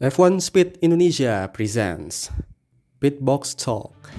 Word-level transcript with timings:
F1 0.00 0.40
Speed 0.40 0.78
Indonesia 0.80 1.50
presents 1.52 2.30
Pitbox 3.02 3.50
Talk. 3.58 4.14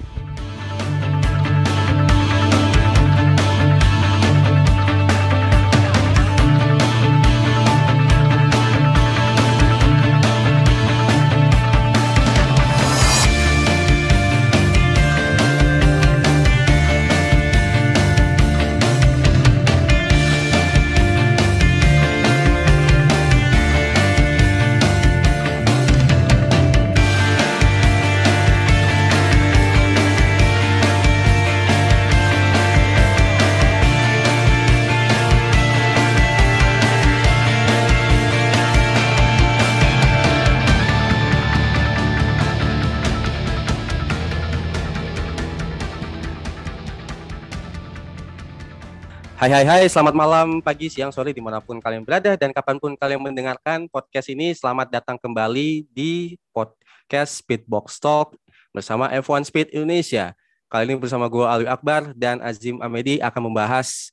Hai 49.40 49.48
hai 49.48 49.64
hai, 49.64 49.82
selamat 49.88 50.12
malam, 50.12 50.60
pagi, 50.60 50.92
siang, 50.92 51.08
sore, 51.08 51.32
di 51.32 51.40
mana 51.40 51.64
pun 51.64 51.80
kalian 51.80 52.04
berada 52.04 52.36
dan 52.36 52.52
kapan 52.52 52.76
pun 52.76 52.92
kalian 52.92 53.24
mendengarkan 53.24 53.88
podcast 53.88 54.28
ini, 54.28 54.52
selamat 54.52 54.92
datang 54.92 55.16
kembali 55.16 55.88
di 55.96 56.36
podcast 56.52 57.40
Speedbox 57.40 57.96
Talk 57.96 58.36
bersama 58.68 59.08
F1 59.08 59.48
Speed 59.48 59.72
Indonesia. 59.72 60.36
Kali 60.68 60.92
ini 60.92 61.00
bersama 61.00 61.24
gue 61.32 61.40
Alwi 61.40 61.72
Akbar 61.72 62.12
dan 62.12 62.44
Azim 62.44 62.84
Amedi 62.84 63.16
akan 63.16 63.48
membahas 63.48 64.12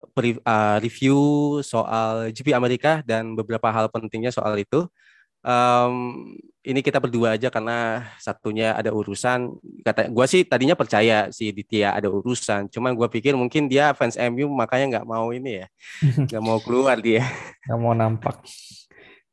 uh, 0.00 0.76
review 0.80 1.20
soal 1.60 2.32
GP 2.32 2.56
Amerika 2.56 3.04
dan 3.04 3.36
beberapa 3.36 3.68
hal 3.68 3.92
pentingnya 3.92 4.32
soal 4.32 4.56
itu. 4.56 4.88
Um, 5.40 6.36
ini 6.60 6.84
kita 6.84 7.00
berdua 7.00 7.40
aja 7.40 7.48
karena 7.48 8.04
satunya 8.20 8.76
ada 8.76 8.92
urusan. 8.92 9.56
Kata 9.80 10.12
gue 10.12 10.26
sih 10.28 10.44
tadinya 10.44 10.76
percaya 10.76 11.32
si 11.32 11.48
Ditya 11.56 11.96
ada 11.96 12.12
urusan, 12.12 12.68
cuman 12.68 12.92
gue 12.92 13.08
pikir 13.08 13.32
mungkin 13.32 13.64
dia 13.64 13.96
fans 13.96 14.20
MU 14.20 14.52
makanya 14.52 15.00
nggak 15.00 15.08
mau 15.08 15.32
ini 15.32 15.64
ya, 15.64 15.66
nggak 16.28 16.42
mau 16.44 16.60
keluar 16.60 17.00
dia, 17.00 17.24
nggak 17.64 17.78
mau 17.80 17.94
nampak, 17.96 18.36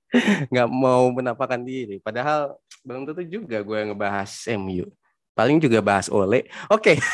nggak 0.51 0.69
mau 0.71 1.11
menampakkan 1.11 1.59
diri. 1.67 1.99
Padahal 1.99 2.55
belum 2.87 3.03
tentu 3.03 3.27
juga 3.27 3.59
gue 3.59 3.79
ngebahas 3.91 4.31
MU, 4.55 4.87
paling 5.35 5.59
juga 5.59 5.83
bahas 5.83 6.07
Ole. 6.07 6.47
Oke. 6.71 6.95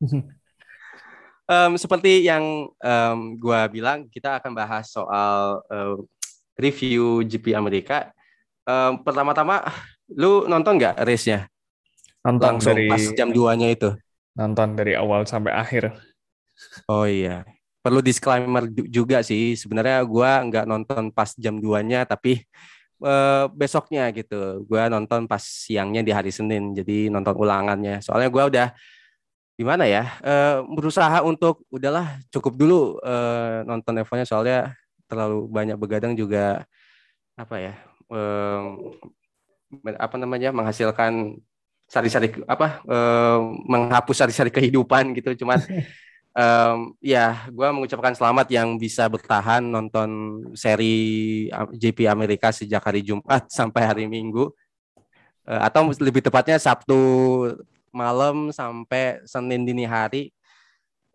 Okay. 0.00 0.24
um, 1.44 1.76
seperti 1.76 2.24
yang 2.24 2.72
um, 2.80 3.18
gue 3.36 3.60
bilang, 3.68 4.08
kita 4.08 4.40
akan 4.40 4.56
bahas 4.56 4.88
soal 4.88 5.60
um, 5.68 6.08
review 6.60 7.24
GP 7.24 7.56
Amerika 7.56 8.12
um, 8.70 9.00
pertama-tama 9.02 9.64
lu 10.10 10.46
nonton 10.46 10.78
nggak 10.78 11.02
race-nya? 11.06 11.46
Nonton 12.20 12.60
Langsung 12.60 12.76
dari 12.76 12.90
pas 12.90 13.04
jam 13.16 13.28
2-nya 13.32 13.68
itu. 13.72 13.90
Nonton 14.36 14.76
dari 14.76 14.92
awal 14.98 15.24
sampai 15.24 15.52
akhir. 15.56 15.94
Oh 16.90 17.08
iya. 17.08 17.46
Perlu 17.80 18.04
disclaimer 18.04 18.68
juga 18.68 19.24
sih. 19.24 19.56
Sebenarnya 19.56 20.04
gua 20.04 20.44
nggak 20.44 20.64
nonton 20.68 21.08
pas 21.08 21.32
jam 21.40 21.56
2-nya 21.56 22.04
tapi 22.04 22.44
uh, 23.00 23.48
besoknya 23.56 24.12
gitu. 24.12 24.66
Gua 24.68 24.92
nonton 24.92 25.24
pas 25.24 25.40
siangnya 25.40 26.04
di 26.04 26.12
hari 26.12 26.28
Senin. 26.28 26.76
Jadi 26.76 27.08
nonton 27.08 27.32
ulangannya. 27.40 28.04
Soalnya 28.04 28.28
gua 28.28 28.52
udah 28.52 28.68
gimana 29.56 29.88
ya? 29.88 30.04
Uh, 30.20 30.68
berusaha 30.76 31.24
untuk 31.24 31.64
udahlah 31.72 32.20
cukup 32.28 32.52
dulu 32.60 33.00
uh, 33.00 33.64
nonton 33.64 33.96
F1-nya 34.04 34.26
soalnya 34.28 34.58
terlalu 35.10 35.50
banyak 35.50 35.74
begadang 35.74 36.14
juga 36.14 36.62
apa 37.34 37.56
ya 37.58 37.74
um, 38.06 38.94
apa 39.98 40.16
namanya 40.18 40.50
menghasilkan 40.50 41.38
sari-sari 41.90 42.30
apa 42.46 42.82
um, 42.86 43.66
menghapus 43.66 44.22
sari-sari 44.22 44.50
kehidupan 44.54 45.10
gitu. 45.18 45.42
Cuman 45.42 45.58
um, 46.38 46.94
ya 47.02 47.50
gue 47.50 47.68
mengucapkan 47.74 48.14
selamat 48.14 48.46
yang 48.50 48.78
bisa 48.78 49.10
bertahan 49.10 49.62
nonton 49.62 50.42
seri 50.54 51.50
JP 51.50 52.06
Amerika 52.06 52.54
sejak 52.54 52.82
hari 52.82 53.02
Jumat 53.02 53.50
sampai 53.58 53.82
hari 53.82 54.04
Minggu. 54.06 54.54
Uh, 55.42 55.60
atau 55.66 55.90
lebih 55.98 56.22
tepatnya 56.22 56.62
Sabtu 56.62 56.98
malam 57.90 58.54
sampai 58.54 59.22
Senin 59.26 59.66
dini 59.66 59.82
hari. 59.82 60.30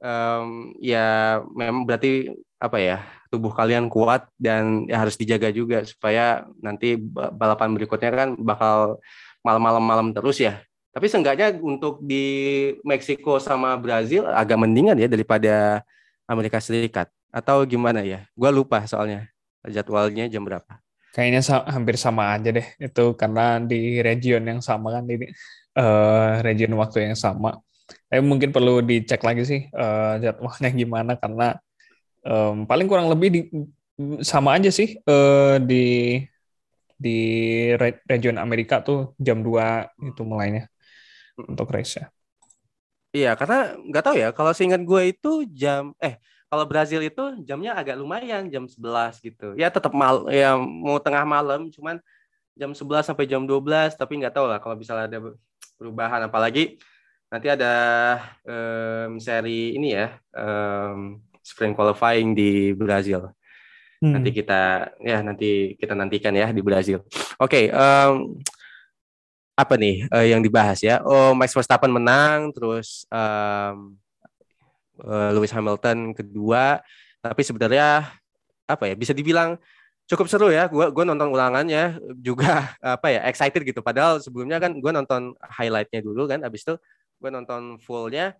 Um, 0.03 0.75
ya 0.83 1.39
memang 1.55 1.87
berarti 1.87 2.35
apa 2.59 2.77
ya 2.83 2.99
tubuh 3.29 3.51
kalian 3.51 3.89
kuat 3.89 4.29
dan 4.37 4.85
ya 4.85 5.01
harus 5.01 5.17
dijaga 5.17 5.49
juga 5.49 5.81
supaya 5.83 6.45
nanti 6.61 6.95
balapan 7.35 7.73
berikutnya 7.73 8.11
kan 8.13 8.29
bakal 8.37 9.01
malam-malam 9.45 9.83
malam 9.83 10.07
terus 10.13 10.41
ya. 10.41 10.61
Tapi 10.95 11.11
seenggaknya 11.11 11.59
untuk 11.59 11.99
di 11.99 12.23
Meksiko 12.87 13.35
sama 13.43 13.75
Brazil 13.75 14.23
agak 14.31 14.55
mendingan 14.55 14.95
ya 14.95 15.11
daripada 15.11 15.83
Amerika 16.23 16.63
Serikat. 16.63 17.11
Atau 17.35 17.67
gimana 17.67 17.99
ya? 17.99 18.23
Gua 18.31 18.47
lupa 18.47 18.79
soalnya 18.87 19.27
jadwalnya 19.67 20.31
jam 20.31 20.47
berapa. 20.47 20.79
Kayaknya 21.11 21.67
hampir 21.67 21.95
sama 21.99 22.35
aja 22.35 22.51
deh 22.51 22.67
itu 22.79 23.05
karena 23.19 23.59
di 23.59 23.99
region 23.99 24.43
yang 24.47 24.59
sama 24.63 24.99
kan 24.99 25.03
di 25.03 25.15
uh, 25.75 26.39
region 26.43 26.71
waktu 26.79 27.11
yang 27.11 27.15
sama. 27.19 27.59
Tapi 28.07 28.23
mungkin 28.23 28.55
perlu 28.55 28.79
dicek 28.79 29.19
lagi 29.19 29.43
sih 29.43 29.61
uh, 29.75 30.15
jadwalnya 30.19 30.69
gimana 30.71 31.13
karena 31.19 31.59
um, 32.25 32.65
paling 32.65 32.89
kurang 32.89 33.07
lebih 33.07 33.29
di, 33.31 33.41
sama 34.25 34.57
aja 34.57 34.73
sih 34.73 34.99
uh, 35.07 35.61
di 35.61 36.19
di 36.95 37.17
region 38.07 38.39
Amerika 38.39 38.79
tuh 38.81 39.13
jam 39.19 39.43
2 39.43 40.11
itu 40.11 40.21
mulainya 40.23 40.67
untuk 41.37 41.69
race 41.71 41.99
ya. 41.99 42.05
Iya, 43.15 43.31
karena 43.39 43.79
nggak 43.79 44.03
tahu 44.03 44.15
ya, 44.19 44.29
kalau 44.35 44.51
seingat 44.51 44.83
gue 44.83 45.01
itu 45.15 45.47
jam 45.55 45.95
eh 46.03 46.19
kalau 46.51 46.67
Brazil 46.67 46.99
itu 47.03 47.43
jamnya 47.47 47.75
agak 47.75 47.95
lumayan 47.95 48.47
jam 48.51 48.67
11 48.67 49.23
gitu. 49.23 49.55
Ya 49.55 49.71
tetap 49.71 49.91
mal 49.95 50.27
ya 50.31 50.55
mau 50.59 50.99
tengah 50.99 51.23
malam 51.23 51.71
cuman 51.71 51.99
jam 52.55 52.71
11 52.71 53.07
sampai 53.07 53.27
jam 53.27 53.43
12 53.43 53.99
tapi 53.99 54.19
nggak 54.19 54.35
tahu 54.35 54.47
lah 54.47 54.59
kalau 54.63 54.75
misalnya 54.79 55.11
ada 55.11 55.19
perubahan 55.75 56.23
apalagi 56.27 56.79
nanti 57.27 57.47
ada 57.51 57.73
um, 58.47 59.19
seri 59.19 59.75
ini 59.75 59.91
ya 59.91 60.15
um, 60.31 61.19
sprint 61.45 61.77
qualifying 61.77 62.33
di 62.33 62.73
Brazil. 62.73 63.29
Hmm. 64.01 64.17
Nanti 64.17 64.33
kita 64.33 64.91
ya 64.99 65.21
nanti 65.21 65.77
kita 65.77 65.93
nantikan 65.93 66.33
ya 66.33 66.49
di 66.49 66.65
Brazil. 66.65 67.05
Oke, 67.37 67.69
okay, 67.69 67.73
um, 67.73 68.33
apa 69.55 69.73
nih 69.77 70.09
uh, 70.09 70.25
yang 70.25 70.41
dibahas 70.41 70.81
ya? 70.81 70.99
Oh, 71.05 71.37
Max 71.37 71.53
Verstappen 71.53 71.93
menang, 71.93 72.51
terus 72.51 73.07
um, 73.07 73.95
uh, 75.05 75.29
Lewis 75.31 75.53
Hamilton 75.53 76.11
kedua. 76.17 76.81
Tapi 77.23 77.41
sebenarnya 77.45 78.09
apa 78.65 78.83
ya? 78.89 78.97
Bisa 78.97 79.13
dibilang 79.15 79.55
cukup 80.09 80.27
seru 80.27 80.51
ya. 80.51 80.67
Gua 80.67 80.91
gua 80.91 81.05
nonton 81.07 81.31
ulangannya 81.31 82.01
juga 82.19 82.73
apa 82.99 83.07
ya 83.13 83.21
excited 83.31 83.63
gitu. 83.63 83.79
Padahal 83.79 84.19
sebelumnya 84.19 84.59
kan 84.59 84.75
gue 84.75 84.91
nonton 84.91 85.37
highlightnya 85.39 86.03
dulu 86.03 86.27
kan. 86.27 86.43
Abis 86.43 86.67
itu 86.67 86.75
gue 87.15 87.29
nonton 87.31 87.79
fullnya 87.79 88.35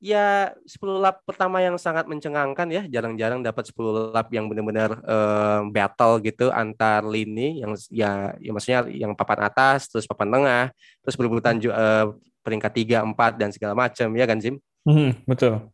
ya 0.00 0.56
10 0.64 0.80
lap 0.96 1.20
pertama 1.28 1.60
yang 1.60 1.76
sangat 1.76 2.08
mencengangkan 2.08 2.66
ya. 2.72 2.82
Jarang-jarang 2.88 3.44
dapat 3.44 3.68
10 3.68 4.16
lap 4.16 4.32
yang 4.32 4.48
benar-benar 4.48 4.98
uh, 5.04 5.60
battle 5.68 6.18
gitu 6.24 6.48
antar 6.50 7.04
lini 7.04 7.60
yang 7.60 7.76
ya, 7.92 8.34
ya 8.40 8.50
maksudnya 8.50 8.80
yang 8.88 9.12
papan 9.12 9.46
atas 9.46 9.86
terus 9.92 10.08
papan 10.08 10.32
tengah 10.32 10.64
terus 11.04 11.14
berebutan 11.20 11.60
uh, 11.68 12.16
peringkat 12.40 12.72
3 13.04 13.12
4 13.12 13.40
dan 13.40 13.52
segala 13.52 13.76
macam 13.76 14.08
ya 14.16 14.24
kan 14.24 14.40
Zim 14.40 14.56
hmm, 14.88 15.28
betul. 15.28 15.68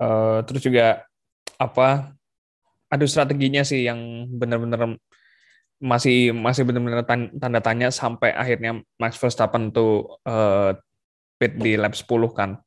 Uh, 0.00 0.40
terus 0.48 0.64
juga 0.64 1.04
apa 1.60 2.16
ada 2.88 3.04
strateginya 3.04 3.66
sih 3.66 3.84
yang 3.84 4.30
benar-benar 4.32 4.96
masih 5.80 6.32
masih 6.36 6.64
benar-benar 6.68 7.04
tanda 7.36 7.60
tanya 7.60 7.88
sampai 7.88 8.36
akhirnya 8.36 8.84
Max 9.00 9.16
Verstappen 9.16 9.72
tuh 9.72 10.20
uh, 10.28 10.76
pit 11.40 11.56
di 11.56 11.76
lap 11.80 11.96
10 11.96 12.04
kan 12.36 12.60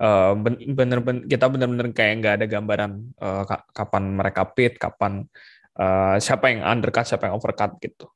uh, 0.00 0.32
bener 0.74 0.98
bener 1.04 1.28
kita 1.28 1.46
bener-bener 1.46 1.92
kayak 1.92 2.14
nggak 2.24 2.34
ada 2.40 2.46
gambaran 2.48 2.92
uh, 3.20 3.44
kapan 3.70 4.04
mereka 4.16 4.42
pit, 4.50 4.80
kapan 4.80 5.28
uh, 5.76 6.16
siapa 6.16 6.50
yang 6.50 6.64
undercut, 6.64 7.06
siapa 7.06 7.28
yang 7.28 7.36
overcut 7.36 7.76
gitu. 7.78 8.08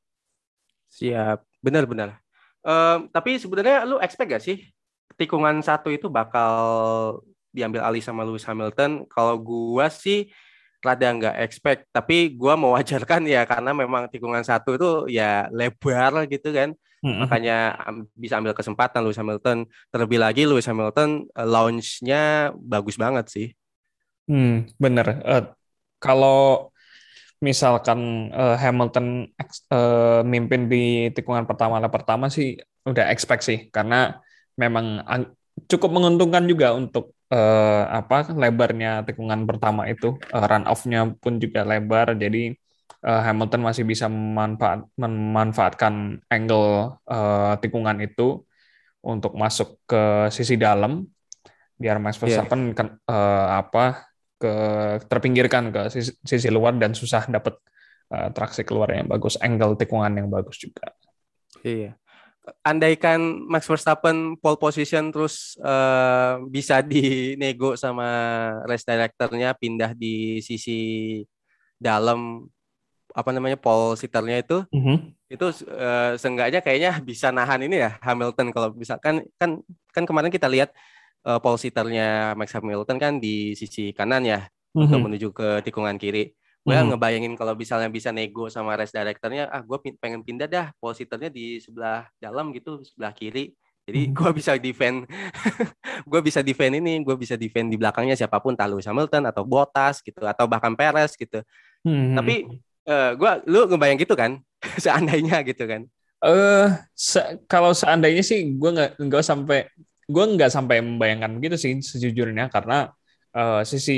Siap, 0.89 1.45
benar-benar. 1.61 2.19
Uh, 2.65 3.05
tapi 3.13 3.37
sebenarnya 3.37 3.85
lu 3.85 4.01
expect 4.01 4.29
gak 4.31 4.41
sih 4.41 4.57
tikungan 5.21 5.61
satu 5.61 5.93
itu 5.93 6.09
bakal 6.09 7.21
diambil 7.53 7.85
alih 7.85 8.01
sama 8.01 8.25
Lewis 8.25 8.43
Hamilton? 8.43 9.05
Kalau 9.05 9.37
gua 9.37 9.87
sih 9.87 10.33
rada 10.85 11.09
nggak 11.09 11.35
expect 11.41 11.89
tapi 11.89 12.37
gue 12.37 12.53
mewajarkan 12.53 13.25
ya 13.33 13.41
karena 13.49 13.73
memang 13.73 14.05
tikungan 14.05 14.45
satu 14.45 14.77
itu 14.77 14.89
ya 15.09 15.49
lebar 15.49 16.29
gitu 16.29 16.53
kan 16.53 16.77
hmm. 17.05 17.29
makanya 17.29 17.77
bisa 18.17 18.41
ambil 18.41 18.57
kesempatan 18.57 19.05
Lewis 19.05 19.21
Hamilton. 19.21 19.69
Terlebih 19.93 20.17
lagi 20.17 20.49
Lewis 20.49 20.65
Hamilton 20.65 21.29
uh, 21.37 21.45
launchnya 21.45 22.49
bagus 22.57 22.97
banget 22.97 23.29
sih. 23.29 23.47
Hmm, 24.25 24.65
bener. 24.81 25.21
Uh, 25.21 25.45
kalau 26.01 26.73
misalkan 27.45 28.33
uh, 28.33 28.57
Hamilton 28.57 29.29
uh, 29.69 30.25
mimpin 30.25 30.65
di 30.65 31.13
tikungan 31.13 31.45
pertama 31.45 31.77
pertama 31.85 32.25
sih 32.33 32.57
udah 32.89 33.13
expect 33.13 33.45
sih. 33.45 33.69
Karena 33.69 34.17
memang 34.57 35.05
cukup 35.69 35.93
menguntungkan 35.93 36.49
juga 36.49 36.73
untuk 36.73 37.13
uh, 37.29 37.85
apa 37.91 38.33
lebarnya 38.33 39.05
tikungan 39.05 39.45
pertama 39.45 39.85
itu. 39.85 40.17
Uh, 40.33 40.45
run 40.49 40.65
off-nya 40.65 41.05
pun 41.21 41.37
juga 41.37 41.61
lebar. 41.61 42.17
Jadi 42.17 42.57
uh, 43.05 43.21
Hamilton 43.21 43.61
masih 43.61 43.85
bisa 43.85 44.09
memanfaat, 44.09 44.83
memanfaatkan 44.97 46.25
angle 46.27 46.97
uh, 47.05 47.53
tikungan 47.61 48.01
itu 48.01 48.41
untuk 49.05 49.37
masuk 49.37 49.77
ke 49.85 50.33
sisi 50.33 50.57
dalam 50.57 51.05
biar 51.77 52.01
Max 52.01 52.17
iya. 52.17 52.41
Verstappen 52.41 52.73
yeah. 52.73 52.75
kan 52.75 52.87
uh, 53.05 53.47
apa 53.61 54.09
ke 54.35 54.53
terpinggirkan 55.05 55.69
ke 55.69 55.81
sisi, 55.93 56.11
sisi 56.25 56.49
luar 56.49 56.73
dan 56.75 56.97
susah 56.97 57.29
dapat 57.29 57.55
uh, 58.09 58.33
traksi 58.33 58.65
keluar 58.65 58.89
yang 58.91 59.05
bagus 59.05 59.37
angle 59.39 59.77
tikungan 59.77 60.11
yang 60.17 60.27
bagus 60.27 60.57
juga. 60.57 60.89
Iya 61.61 61.95
andaikan 62.61 63.45
Max 63.49 63.65
Verstappen 63.65 64.37
pole 64.37 64.57
position 64.59 65.09
terus 65.09 65.57
uh, 65.61 66.41
bisa 66.49 66.81
dinego 66.85 67.73
sama 67.73 68.05
race 68.69 68.85
directornya 68.85 69.57
pindah 69.57 69.97
di 69.97 70.39
sisi 70.45 71.21
dalam 71.75 72.45
apa 73.15 73.29
namanya 73.31 73.55
pole 73.55 73.95
sitternya 73.95 74.43
itu 74.43 74.67
mm 74.67 74.81
-hmm. 74.83 74.97
itu 75.31 75.45
uh, 75.71 76.19
seenggaknya 76.19 76.59
kayaknya 76.59 76.99
bisa 76.99 77.31
nahan 77.31 77.63
ini 77.63 77.79
ya 77.79 77.95
Hamilton 78.03 78.51
kalau 78.51 78.75
misalkan 78.75 79.23
kan 79.39 79.63
kan 79.95 80.03
kemarin 80.03 80.27
kita 80.27 80.51
lihat 80.51 80.75
uh, 81.23 81.39
pole 81.39 81.55
sitternya 81.55 82.35
Max 82.35 82.51
Hamilton 82.51 82.99
kan 82.99 83.13
di 83.23 83.55
sisi 83.55 83.95
kanan 83.95 84.27
ya 84.27 84.43
mm 84.43 84.51
-hmm. 84.51 84.83
untuk 84.83 84.99
menuju 85.07 85.27
ke 85.31 85.47
tikungan 85.63 85.95
kiri 85.95 86.35
gue 86.65 86.73
hmm. 86.73 86.97
ngebayangin 86.97 87.33
kalau 87.37 87.53
misalnya 87.53 87.93
bisa 87.93 88.09
nego 88.09 88.49
sama 88.49 88.73
race 88.73 88.89
directornya 88.89 89.45
ah 89.53 89.61
gue 89.61 89.77
pengen 90.01 90.25
pindah 90.25 90.49
dah 90.49 90.67
positernya 90.81 91.29
di 91.29 91.61
sebelah 91.61 92.09
dalam 92.17 92.49
gitu 92.57 92.81
sebelah 92.81 93.13
kiri 93.13 93.53
jadi 93.85 94.09
hmm. 94.09 94.13
gue 94.17 94.29
bisa 94.33 94.57
defend 94.57 95.05
gue 96.09 96.21
bisa 96.25 96.41
defend 96.41 96.81
ini 96.81 97.05
gue 97.05 97.15
bisa 97.21 97.37
defend 97.37 97.69
di 97.69 97.77
belakangnya 97.77 98.17
siapa 98.17 98.41
pun 98.41 98.57
tahu 98.57 98.81
Hamilton 98.81 99.29
atau 99.29 99.45
Bottas 99.45 100.01
gitu 100.01 100.25
atau 100.25 100.49
bahkan 100.49 100.73
Perez 100.73 101.13
gitu 101.13 101.45
hmm. 101.85 102.17
tapi 102.17 102.49
uh, 102.89 103.11
gue 103.17 103.31
lu 103.49 103.69
ngebayang 103.69 103.99
gitu 104.01 104.15
kan? 104.17 104.41
Seandainya 104.83 105.41
gitu 105.45 105.65
kan? 105.65 105.85
Eh 106.25 106.29
uh, 106.31 106.67
se 106.95 107.19
kalau 107.45 107.75
seandainya 107.75 108.23
sih 108.25 108.55
gue 108.57 108.69
nggak 108.71 108.91
nggak 108.97 109.23
sampai 109.25 109.69
gue 110.05 110.25
nggak 110.37 110.49
sampai 110.53 110.81
membayangkan 110.81 111.37
begitu 111.37 111.55
sih 111.59 111.73
sejujurnya. 111.81 112.49
Karena 112.49 112.89
uh, 113.35 113.61
sisi 113.67 113.97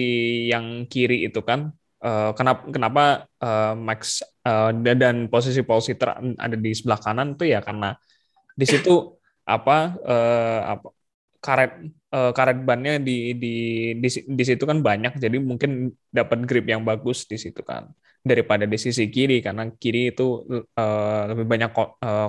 yang 0.49 0.89
kiri 0.89 1.29
itu 1.29 1.39
kan 1.45 1.71
uh, 2.03 2.31
kenapa 2.33 2.61
kenapa 2.67 3.03
uh, 3.39 3.73
Max 3.77 4.25
uh, 4.43 4.73
dan 4.73 5.29
posisi 5.29 5.61
Paul 5.61 5.83
Sitter 5.85 6.09
ada 6.17 6.57
di 6.57 6.71
sebelah 6.73 6.99
kanan 6.99 7.37
tuh 7.37 7.47
ya 7.47 7.61
karena 7.61 7.93
di 8.57 8.65
situ 8.65 9.13
apa 9.47 9.95
uh, 10.03 10.61
apa 10.75 10.96
karet 11.37 11.71
uh, 12.13 12.31
karet 12.37 12.57
bannya 12.67 12.99
di, 13.01 13.37
di 13.37 13.53
di 14.01 14.09
di 14.09 14.43
situ 14.43 14.63
kan 14.65 14.79
banyak 14.81 15.19
jadi 15.21 15.37
mungkin 15.41 15.93
dapat 16.09 16.43
grip 16.49 16.65
yang 16.67 16.81
bagus 16.83 17.29
di 17.29 17.37
situ 17.39 17.61
kan. 17.61 17.89
Daripada 18.27 18.67
di 18.67 18.75
sisi 18.75 19.07
kiri 19.07 19.39
karena 19.39 19.69
kiri 19.71 20.11
itu 20.11 20.43
uh, 20.51 21.21
lebih 21.31 21.45
banyak 21.47 21.71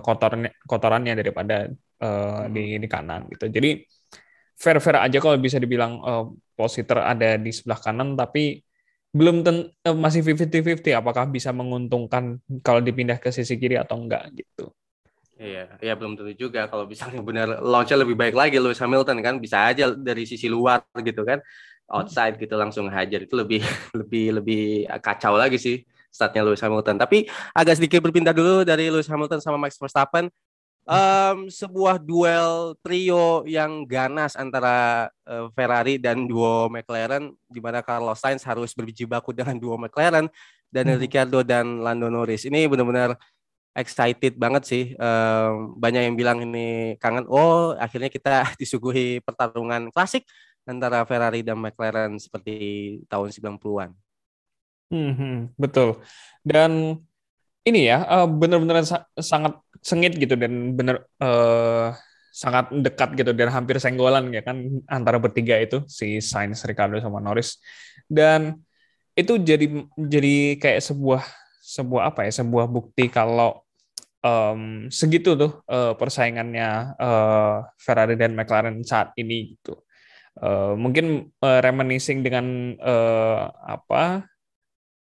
kotornya 0.05 0.50
kotorannya 0.70 1.14
daripada 1.19 1.66
uh, 2.05 2.46
di 2.55 2.78
di 2.78 2.88
kanan 2.90 3.26
gitu. 3.32 3.50
Jadi 3.50 3.82
fair 4.58 4.78
fair 4.82 4.96
aja 4.99 5.19
kalau 5.22 5.38
bisa 5.38 5.58
dibilang 5.62 5.93
uh, 6.02 6.25
positor 6.58 6.99
ada 7.02 7.38
di 7.38 7.50
sebelah 7.55 7.78
kanan 7.78 8.19
tapi 8.19 8.62
belum 9.08 9.40
ten, 9.40 9.56
eh, 9.88 9.96
masih 9.96 10.20
50-50 10.20 10.93
apakah 10.93 11.25
bisa 11.32 11.49
menguntungkan 11.55 12.38
kalau 12.60 12.84
dipindah 12.84 13.16
ke 13.16 13.32
sisi 13.32 13.56
kiri 13.56 13.81
atau 13.81 13.96
enggak 13.96 14.28
gitu. 14.37 14.69
Iya, 15.38 15.79
ya 15.79 15.94
belum 15.94 16.19
tentu 16.19 16.35
juga 16.35 16.67
kalau 16.67 16.82
misalnya 16.82 17.23
benar 17.23 17.62
launchnya 17.62 18.02
lebih 18.02 18.19
baik 18.19 18.35
lagi 18.35 18.58
Lewis 18.58 18.82
Hamilton 18.82 19.23
kan 19.23 19.38
bisa 19.38 19.70
aja 19.70 19.94
dari 19.94 20.26
sisi 20.26 20.50
luar 20.50 20.82
gitu 20.99 21.23
kan 21.23 21.38
outside 21.87 22.35
gitu 22.43 22.58
langsung 22.58 22.90
hajar 22.90 23.23
itu 23.23 23.38
lebih 23.38 23.62
lebih 24.02 24.43
lebih 24.43 24.62
kacau 24.99 25.38
lagi 25.38 25.55
sih 25.55 25.87
startnya 26.11 26.43
Lewis 26.43 26.58
Hamilton. 26.58 26.99
Tapi 26.99 27.31
agak 27.55 27.79
sedikit 27.79 28.02
berpindah 28.02 28.35
dulu 28.35 28.67
dari 28.67 28.90
Lewis 28.90 29.06
Hamilton 29.06 29.38
sama 29.38 29.62
Max 29.62 29.79
Verstappen 29.79 30.26
um, 30.88 31.46
sebuah 31.46 32.00
duel 32.00 32.75
trio 32.81 33.44
yang 33.44 33.84
ganas 33.84 34.34
antara 34.34 35.06
uh, 35.29 35.52
Ferrari 35.52 36.00
dan 36.00 36.25
duo 36.25 36.67
McLaren 36.73 37.31
di 37.46 37.61
mana 37.61 37.84
Carlos 37.84 38.19
Sainz 38.19 38.43
harus 38.43 38.73
berjibaku 38.73 39.37
dengan 39.37 39.55
duo 39.61 39.76
McLaren 39.76 40.26
dan 40.69 40.84
hmm. 40.88 40.99
Ricciardo 40.99 41.41
dan 41.44 41.84
Lando 41.84 42.08
Norris. 42.08 42.49
Ini 42.49 42.67
benar-benar 42.67 43.14
excited 43.79 44.35
banget 44.35 44.63
sih. 44.67 44.85
Um, 44.99 45.79
banyak 45.79 46.11
yang 46.11 46.17
bilang 46.19 46.43
ini 46.43 46.99
kangen. 46.99 47.31
Oh, 47.31 47.79
akhirnya 47.79 48.11
kita 48.11 48.43
disuguhi 48.61 49.23
pertarungan 49.23 49.95
klasik 49.95 50.27
antara 50.67 51.07
Ferrari 51.07 51.47
dan 51.47 51.57
McLaren 51.63 52.19
seperti 52.19 52.53
tahun 53.09 53.31
90-an. 53.31 53.91
Hmm, 54.93 55.13
hmm, 55.15 55.39
betul. 55.57 56.03
Dan 56.43 57.01
ini 57.65 57.89
ya 57.89 58.05
uh, 58.05 58.27
benar-benar 58.29 58.85
sa 58.85 59.05
sangat 59.17 59.61
sengit 59.85 60.17
gitu 60.17 60.35
dan 60.35 60.75
benar 60.75 61.05
uh, 61.21 61.93
sangat 62.33 62.71
dekat 62.71 63.19
gitu 63.19 63.35
dan 63.35 63.51
hampir 63.53 63.77
senggolan 63.83 64.31
ya 64.33 64.41
kan 64.47 64.63
antara 64.89 65.19
bertiga 65.19 65.59
itu 65.59 65.85
si 65.91 66.23
Sainz, 66.23 66.65
Ricardo 66.65 66.97
sama 67.03 67.21
Norris 67.21 67.61
dan 68.09 68.63
itu 69.19 69.37
jadi 69.43 69.67
jadi 69.99 70.57
kayak 70.57 70.81
sebuah 70.81 71.23
sebuah 71.59 72.15
apa 72.15 72.31
ya 72.31 72.33
sebuah 72.39 72.71
bukti 72.71 73.11
kalau 73.11 73.61
um, 74.29 74.93
segitu 74.93 75.33
tuh 75.41 75.65
uh, 75.73 75.97
persaingannya 75.97 77.01
uh, 77.01 77.65
Ferrari 77.81 78.21
dan 78.21 78.37
McLaren 78.37 78.85
saat 78.85 79.17
ini 79.17 79.57
gitu 79.57 79.81
uh, 80.45 80.77
mungkin 80.77 81.33
uh, 81.41 81.61
reminiscing 81.65 82.21
dengan 82.21 82.77
uh, 82.77 83.49
apa 83.65 84.29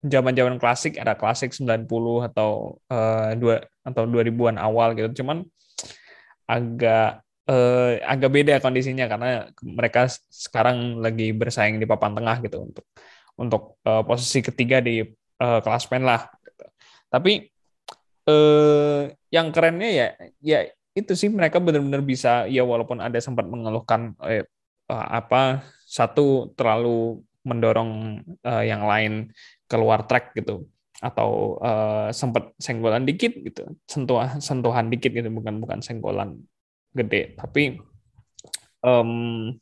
zaman-zaman 0.06 0.62
klasik 0.62 0.96
ada 1.02 1.18
klasik 1.18 1.52
90 1.54 1.90
atau 2.32 2.78
uh, 2.90 3.34
dua 3.36 3.66
atau 3.82 4.04
2000-an 4.06 4.58
awal 4.62 4.94
gitu. 4.94 5.24
Cuman 5.24 5.44
agak 6.48 7.22
uh, 7.50 7.92
agak 8.06 8.32
beda 8.32 8.54
kondisinya 8.64 9.10
karena 9.10 9.50
mereka 9.62 10.08
sekarang 10.32 11.02
lagi 11.02 11.34
bersaing 11.34 11.82
di 11.82 11.86
papan 11.90 12.16
tengah 12.16 12.38
gitu 12.46 12.58
untuk 12.64 12.86
untuk 13.38 13.64
uh, 13.86 14.02
posisi 14.06 14.40
ketiga 14.42 14.80
di 14.80 15.04
uh, 15.42 15.60
klasmen 15.62 16.06
lah. 16.06 16.30
Gitu. 16.46 16.66
Tapi 17.10 17.32
uh, 18.28 19.08
yang 19.32 19.50
kerennya 19.50 19.90
ya 19.90 20.08
ya 20.44 20.60
itu 20.98 21.14
sih 21.14 21.30
mereka 21.30 21.62
benar-benar 21.62 22.02
bisa 22.02 22.50
ya 22.50 22.66
walaupun 22.66 22.98
ada 22.98 23.22
sempat 23.22 23.46
mengeluhkan 23.46 24.18
eh, 24.26 24.46
apa 24.90 25.62
satu 25.86 26.52
terlalu 26.58 27.22
mendorong 27.48 28.20
uh, 28.44 28.64
yang 28.66 28.84
lain 28.84 29.32
keluar 29.72 30.04
track 30.04 30.36
gitu. 30.36 30.68
Atau 30.98 31.62
uh, 31.62 32.10
sempat 32.10 32.52
senggolan 32.58 33.06
dikit 33.08 33.32
gitu. 33.40 33.78
Sentuhan 33.88 34.42
sentuhan 34.42 34.90
dikit 34.92 35.14
gitu 35.14 35.30
bukan 35.30 35.62
bukan 35.64 35.80
senggolan 35.80 36.42
gede. 36.92 37.38
Tapi 37.38 37.78
um, 38.82 39.54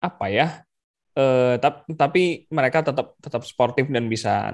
apa 0.00 0.26
ya 0.32 0.64
uh, 1.14 1.60
tapi 1.92 2.48
mereka 2.48 2.80
tetap 2.80 3.20
tetap 3.20 3.42
sportif 3.44 3.84
dan 3.92 4.08
bisa 4.08 4.48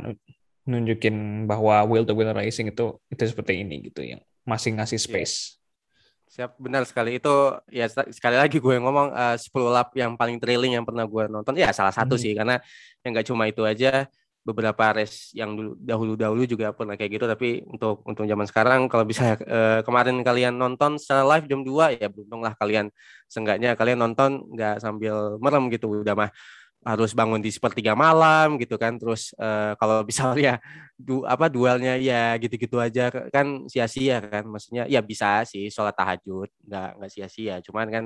nunjukin 0.66 1.46
bahwa 1.46 1.87
wheel 1.87 2.04
to 2.04 2.12
wheel 2.12 2.35
racing 2.35 2.68
itu 2.68 2.99
itu 3.08 3.23
seperti 3.23 3.62
ini 3.62 3.87
gitu 3.87 4.02
yang 4.02 4.20
masih 4.42 4.75
ngasih 4.75 4.99
iya. 4.99 5.06
space 5.06 5.56
Siap, 6.26 6.58
benar 6.58 6.82
sekali. 6.85 7.16
Itu 7.23 7.54
ya 7.70 7.87
sekali 7.88 8.37
lagi 8.37 8.58
gue 8.58 8.76
ngomong 8.82 9.14
uh, 9.14 9.37
10 9.38 9.46
lap 9.70 9.94
yang 9.94 10.18
paling 10.18 10.42
thrilling 10.42 10.75
yang 10.75 10.85
pernah 10.85 11.06
gue 11.06 11.25
nonton. 11.30 11.54
Ya 11.54 11.70
salah 11.70 11.94
satu 11.94 12.18
hmm. 12.18 12.23
sih 12.23 12.32
karena 12.35 12.58
yang 13.06 13.14
nggak 13.14 13.26
cuma 13.30 13.46
itu 13.46 13.62
aja 13.62 14.11
beberapa 14.46 14.94
race 14.94 15.35
yang 15.35 15.58
dulu 15.58 15.75
dahulu-dahulu 15.82 16.46
juga 16.46 16.70
pernah 16.70 16.94
kayak 16.94 17.18
gitu 17.18 17.26
tapi 17.26 17.66
untuk 17.66 18.06
untuk 18.06 18.30
zaman 18.30 18.46
sekarang 18.46 18.80
kalau 18.87 19.02
bisa 19.02 19.35
uh, 19.42 19.82
kemarin 19.82 20.23
kalian 20.23 20.54
nonton 20.54 21.02
secara 21.02 21.26
live 21.26 21.50
jam 21.50 21.66
2 21.66 21.99
ya 21.99 22.06
beruntunglah 22.06 22.54
kalian 22.54 22.87
seenggaknya 23.26 23.75
kalian 23.75 23.99
nonton 23.99 24.46
nggak 24.54 24.78
sambil 24.78 25.35
merem 25.42 25.66
gitu 25.75 25.90
udah 25.90 26.14
mah 26.14 26.30
harus 26.87 27.11
bangun 27.19 27.43
di 27.43 27.50
sepertiga 27.50 27.99
malam 27.99 28.55
gitu 28.62 28.78
kan 28.78 28.95
terus 28.95 29.35
uh, 29.43 29.75
kalau 29.75 30.07
misalnya 30.07 30.62
du, 30.95 31.26
apa 31.26 31.50
duelnya 31.50 31.99
ya 31.99 32.38
gitu-gitu 32.38 32.78
aja 32.78 33.11
kan 33.11 33.66
sia-sia 33.66 34.23
kan 34.23 34.47
maksudnya 34.47 34.87
ya 34.87 35.02
bisa 35.02 35.43
sih 35.43 35.66
sholat 35.66 35.99
tahajud 35.99 36.47
nggak 36.62 36.90
nggak 37.02 37.11
sia-sia 37.11 37.59
cuman 37.66 37.87
kan 37.90 38.05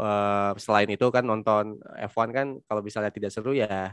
uh, 0.00 0.56
selain 0.56 0.88
itu 0.88 1.06
kan 1.12 1.28
nonton 1.28 1.76
F1 2.08 2.28
kan 2.32 2.46
kalau 2.64 2.80
misalnya 2.80 3.12
tidak 3.12 3.36
seru 3.36 3.52
ya 3.52 3.92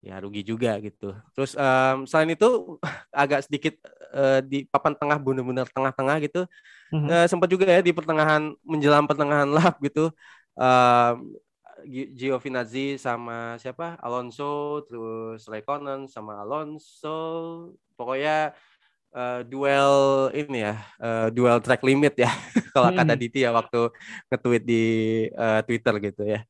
ya 0.00 0.16
rugi 0.16 0.40
juga 0.40 0.80
gitu. 0.80 1.12
Terus 1.36 1.52
um, 1.54 2.08
selain 2.08 2.32
itu 2.32 2.80
agak 3.12 3.44
sedikit 3.46 3.76
uh, 4.16 4.40
di 4.40 4.64
papan 4.64 4.96
tengah 4.96 5.20
benar-benar 5.20 5.68
tengah-tengah 5.70 6.16
gitu. 6.24 6.48
Mm-hmm. 6.90 7.08
Uh, 7.08 7.26
sempat 7.28 7.48
juga 7.52 7.68
ya 7.68 7.84
di 7.84 7.92
pertengahan 7.92 8.56
menjelang 8.64 9.04
pertengahan 9.04 9.48
lap 9.56 9.76
gitu. 9.84 10.08
Um, 10.56 11.36
Giovinazzi 11.88 13.00
sama 13.00 13.56
siapa 13.56 13.96
Alonso 14.00 14.82
terus 14.88 15.46
Raikkonen 15.46 16.06
sama 16.10 16.40
Alonso 16.40 17.18
pokoknya 17.94 18.52
uh, 19.14 19.40
duel 19.46 20.28
ini 20.34 20.64
ya 20.66 20.74
uh, 21.00 21.28
duel 21.32 21.58
track 21.62 21.82
limit 21.84 22.14
ya 22.18 22.30
kalau 22.74 22.90
hmm. 22.92 22.98
kata 22.98 23.14
Diti 23.16 23.44
ya 23.46 23.50
waktu 23.54 23.90
nge-tweet 24.30 24.62
di 24.64 24.84
uh, 25.34 25.60
Twitter 25.66 25.94
gitu 26.00 26.24
ya 26.26 26.40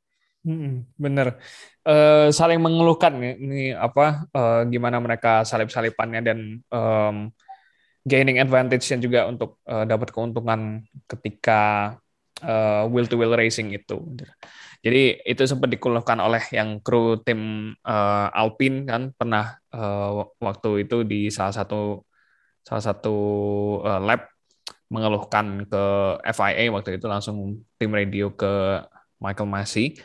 Hmm, 0.41 0.89
bener. 0.97 1.37
Uh, 1.85 2.33
saling 2.33 2.65
mengeluhkan 2.65 3.13
nih, 3.13 3.37
ini 3.37 3.61
apa 3.77 4.25
uh, 4.33 4.65
gimana 4.73 4.97
mereka 4.97 5.45
salip-salipannya 5.45 6.21
dan 6.25 6.39
um, 6.73 7.29
gaining 8.09 8.41
advantage 8.41 8.89
yang 8.89 9.05
juga 9.05 9.29
untuk 9.29 9.61
uh, 9.69 9.85
dapat 9.85 10.09
keuntungan 10.09 10.81
ketika 11.05 11.93
uh, 12.41 12.89
wheel 12.89 13.05
to 13.05 13.21
wheel 13.21 13.37
racing 13.37 13.77
itu. 13.77 14.01
Jadi 14.81 15.21
itu 15.29 15.43
sempat 15.45 15.69
dikeluhkan 15.69 16.19
oleh 16.25 16.41
yang 16.57 16.81
kru 16.81 17.21
tim 17.21 17.73
uh, 17.85 18.33
Alpine 18.33 18.89
kan 18.89 19.03
pernah 19.13 19.61
uh, 19.77 20.25
waktu 20.41 20.89
itu 20.89 21.05
di 21.05 21.29
salah 21.29 21.53
satu 21.53 22.01
salah 22.65 22.85
satu 22.89 23.17
uh, 23.85 24.01
lab 24.01 24.25
mengeluhkan 24.89 25.69
ke 25.69 25.85
FIA 26.33 26.73
waktu 26.73 26.97
itu 26.97 27.07
langsung 27.07 27.61
tim 27.77 27.93
radio 27.93 28.33
ke 28.33 28.81
Michael 29.21 29.53
Massey. 29.53 30.01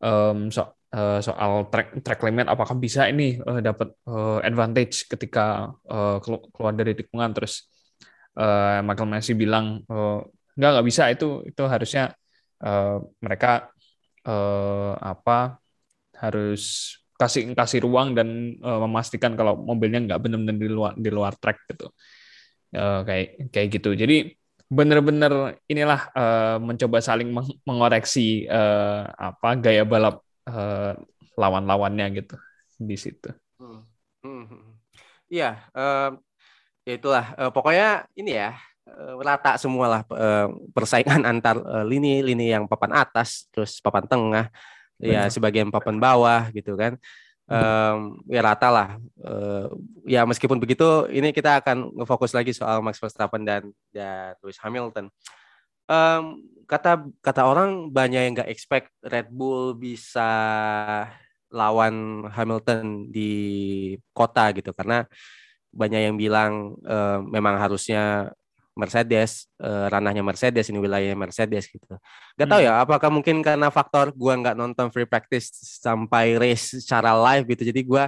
Um, 0.00 0.48
so, 0.48 0.72
uh, 0.96 1.20
soal 1.20 1.68
track 1.68 2.00
track 2.00 2.20
limit 2.24 2.48
apakah 2.48 2.74
bisa 2.76 3.06
ini 3.12 3.36
uh, 3.44 3.60
dapat 3.60 3.92
uh, 4.08 4.40
advantage 4.40 5.06
ketika 5.12 5.76
uh, 5.86 6.18
keluar 6.24 6.72
dari 6.72 6.96
tikungan? 6.96 7.36
Terus 7.36 7.68
uh, 8.40 8.80
Michael 8.80 9.12
Messi 9.12 9.32
bilang 9.36 9.84
uh, 9.92 10.24
nggak 10.56 10.70
nggak 10.72 10.86
bisa 10.88 11.12
itu 11.12 11.44
itu 11.44 11.62
harusnya 11.68 12.16
uh, 12.64 12.98
mereka 13.20 13.68
uh, 14.26 14.92
apa 14.98 15.62
harus 16.18 16.94
kasih 17.16 17.56
kasih 17.56 17.80
ruang 17.86 18.12
dan 18.12 18.58
uh, 18.60 18.84
memastikan 18.84 19.32
kalau 19.38 19.56
mobilnya 19.56 20.04
nggak 20.04 20.20
benar-benar 20.20 20.56
di 20.60 20.68
luar 20.68 20.92
di 20.98 21.10
luar 21.10 21.32
track 21.38 21.58
gitu 21.72 21.88
uh, 22.76 23.00
kayak 23.08 23.48
kayak 23.48 23.68
gitu 23.72 23.96
jadi 23.96 24.36
benar-benar 24.66 25.62
inilah 25.70 26.10
uh, 26.10 26.58
mencoba 26.58 26.98
saling 26.98 27.30
meng 27.30 27.46
mengoreksi 27.62 28.50
uh, 28.50 29.06
apa 29.14 29.54
gaya 29.62 29.86
balap 29.86 30.26
uh, 30.50 30.98
lawan-lawannya 31.38 32.06
gitu 32.18 32.36
di 32.76 32.96
situ. 32.98 33.30
Hmm. 33.62 33.86
Hmm. 34.26 34.44
hmm. 34.50 34.72
Iya, 35.30 35.50
uh, 35.70 36.18
ya 36.82 36.92
itulah. 36.98 37.26
Uh, 37.38 37.50
pokoknya 37.54 38.10
ini 38.18 38.34
ya 38.34 38.58
rata 39.20 39.58
semua 39.58 39.86
lah 39.90 40.02
uh, 40.14 40.48
persaingan 40.70 41.26
antar 41.30 41.58
lini-lini 41.84 42.50
uh, 42.50 42.60
yang 42.60 42.64
papan 42.70 42.94
atas, 42.94 43.50
terus 43.50 43.82
papan 43.82 44.06
tengah, 44.06 44.46
ya 45.02 45.26
sebagian 45.26 45.68
papan 45.68 45.98
bawah 45.98 46.48
gitu 46.54 46.78
kan 46.78 46.96
um, 47.50 48.20
ya 48.26 48.40
rata 48.42 48.68
lah. 48.70 48.88
Uh, 49.18 49.70
ya 50.06 50.26
meskipun 50.26 50.58
begitu, 50.58 51.06
ini 51.10 51.30
kita 51.30 51.62
akan 51.62 51.94
ngefokus 52.02 52.34
lagi 52.34 52.52
soal 52.54 52.82
Max 52.82 52.98
Verstappen 52.98 53.42
dan 53.46 53.70
dan 53.90 54.34
Lewis 54.42 54.58
Hamilton. 54.60 55.10
Um, 55.86 56.42
kata 56.66 57.06
kata 57.22 57.42
orang 57.46 57.94
banyak 57.94 58.20
yang 58.26 58.34
nggak 58.34 58.50
expect 58.50 58.90
Red 59.06 59.30
Bull 59.30 59.78
bisa 59.78 60.26
lawan 61.54 62.26
Hamilton 62.34 63.06
di 63.14 63.32
kota 64.10 64.50
gitu 64.50 64.74
karena 64.74 65.06
banyak 65.70 66.10
yang 66.10 66.16
bilang 66.18 66.74
uh, 66.82 67.22
memang 67.22 67.54
harusnya 67.62 68.34
Mercedes, 68.76 69.48
uh, 69.56 69.88
ranahnya 69.88 70.20
Mercedes 70.20 70.68
ini 70.68 70.76
wilayahnya 70.76 71.16
Mercedes 71.16 71.64
gitu. 71.64 71.96
Gak 72.36 72.44
tau 72.44 72.60
ya, 72.60 72.76
hmm. 72.76 72.84
apakah 72.84 73.08
mungkin 73.08 73.40
karena 73.40 73.72
faktor 73.72 74.12
gua 74.12 74.36
nggak 74.36 74.52
nonton 74.52 74.92
free 74.92 75.08
practice 75.08 75.48
sampai 75.80 76.36
race 76.36 76.84
secara 76.84 77.16
live 77.16 77.48
gitu, 77.56 77.72
jadi 77.72 77.80
gua 77.80 78.04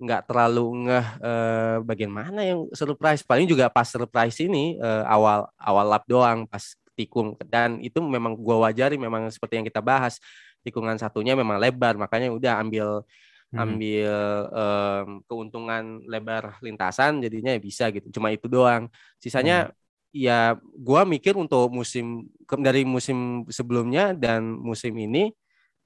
nggak 0.00 0.30
terlalu 0.30 0.88
ngeh 0.88 1.06
uh, 1.20 1.76
bagian 1.84 2.08
mana 2.08 2.40
yang 2.40 2.64
surprise. 2.72 3.20
Paling 3.20 3.44
juga 3.44 3.68
pas 3.68 3.84
surprise 3.84 4.40
ini 4.40 4.80
uh, 4.80 5.04
awal 5.04 5.44
awal 5.60 5.86
lap 5.92 6.08
doang, 6.08 6.48
pas 6.48 6.64
tikung 6.96 7.36
dan 7.44 7.76
itu 7.84 8.00
memang 8.00 8.32
gua 8.32 8.64
wajari, 8.64 8.96
memang 8.96 9.28
seperti 9.28 9.60
yang 9.60 9.66
kita 9.68 9.84
bahas 9.84 10.16
tikungan 10.64 10.96
satunya 10.96 11.36
memang 11.36 11.60
lebar, 11.60 12.00
makanya 12.00 12.32
udah 12.32 12.64
ambil 12.64 13.04
hmm. 13.52 13.60
ambil 13.60 14.16
um, 14.56 15.08
keuntungan 15.28 16.00
lebar 16.08 16.56
lintasan 16.64 17.20
jadinya 17.20 17.52
ya 17.52 17.60
bisa 17.60 17.92
gitu 17.92 18.08
cuma 18.08 18.32
itu 18.32 18.48
doang 18.48 18.88
sisanya 19.20 19.68
hmm 19.68 19.76
ya 20.12 20.56
gua 20.76 21.04
mikir 21.04 21.36
untuk 21.36 21.68
musim 21.68 22.28
dari 22.44 22.82
musim 22.82 23.44
sebelumnya 23.52 24.16
dan 24.16 24.44
musim 24.44 24.96
ini 24.96 25.32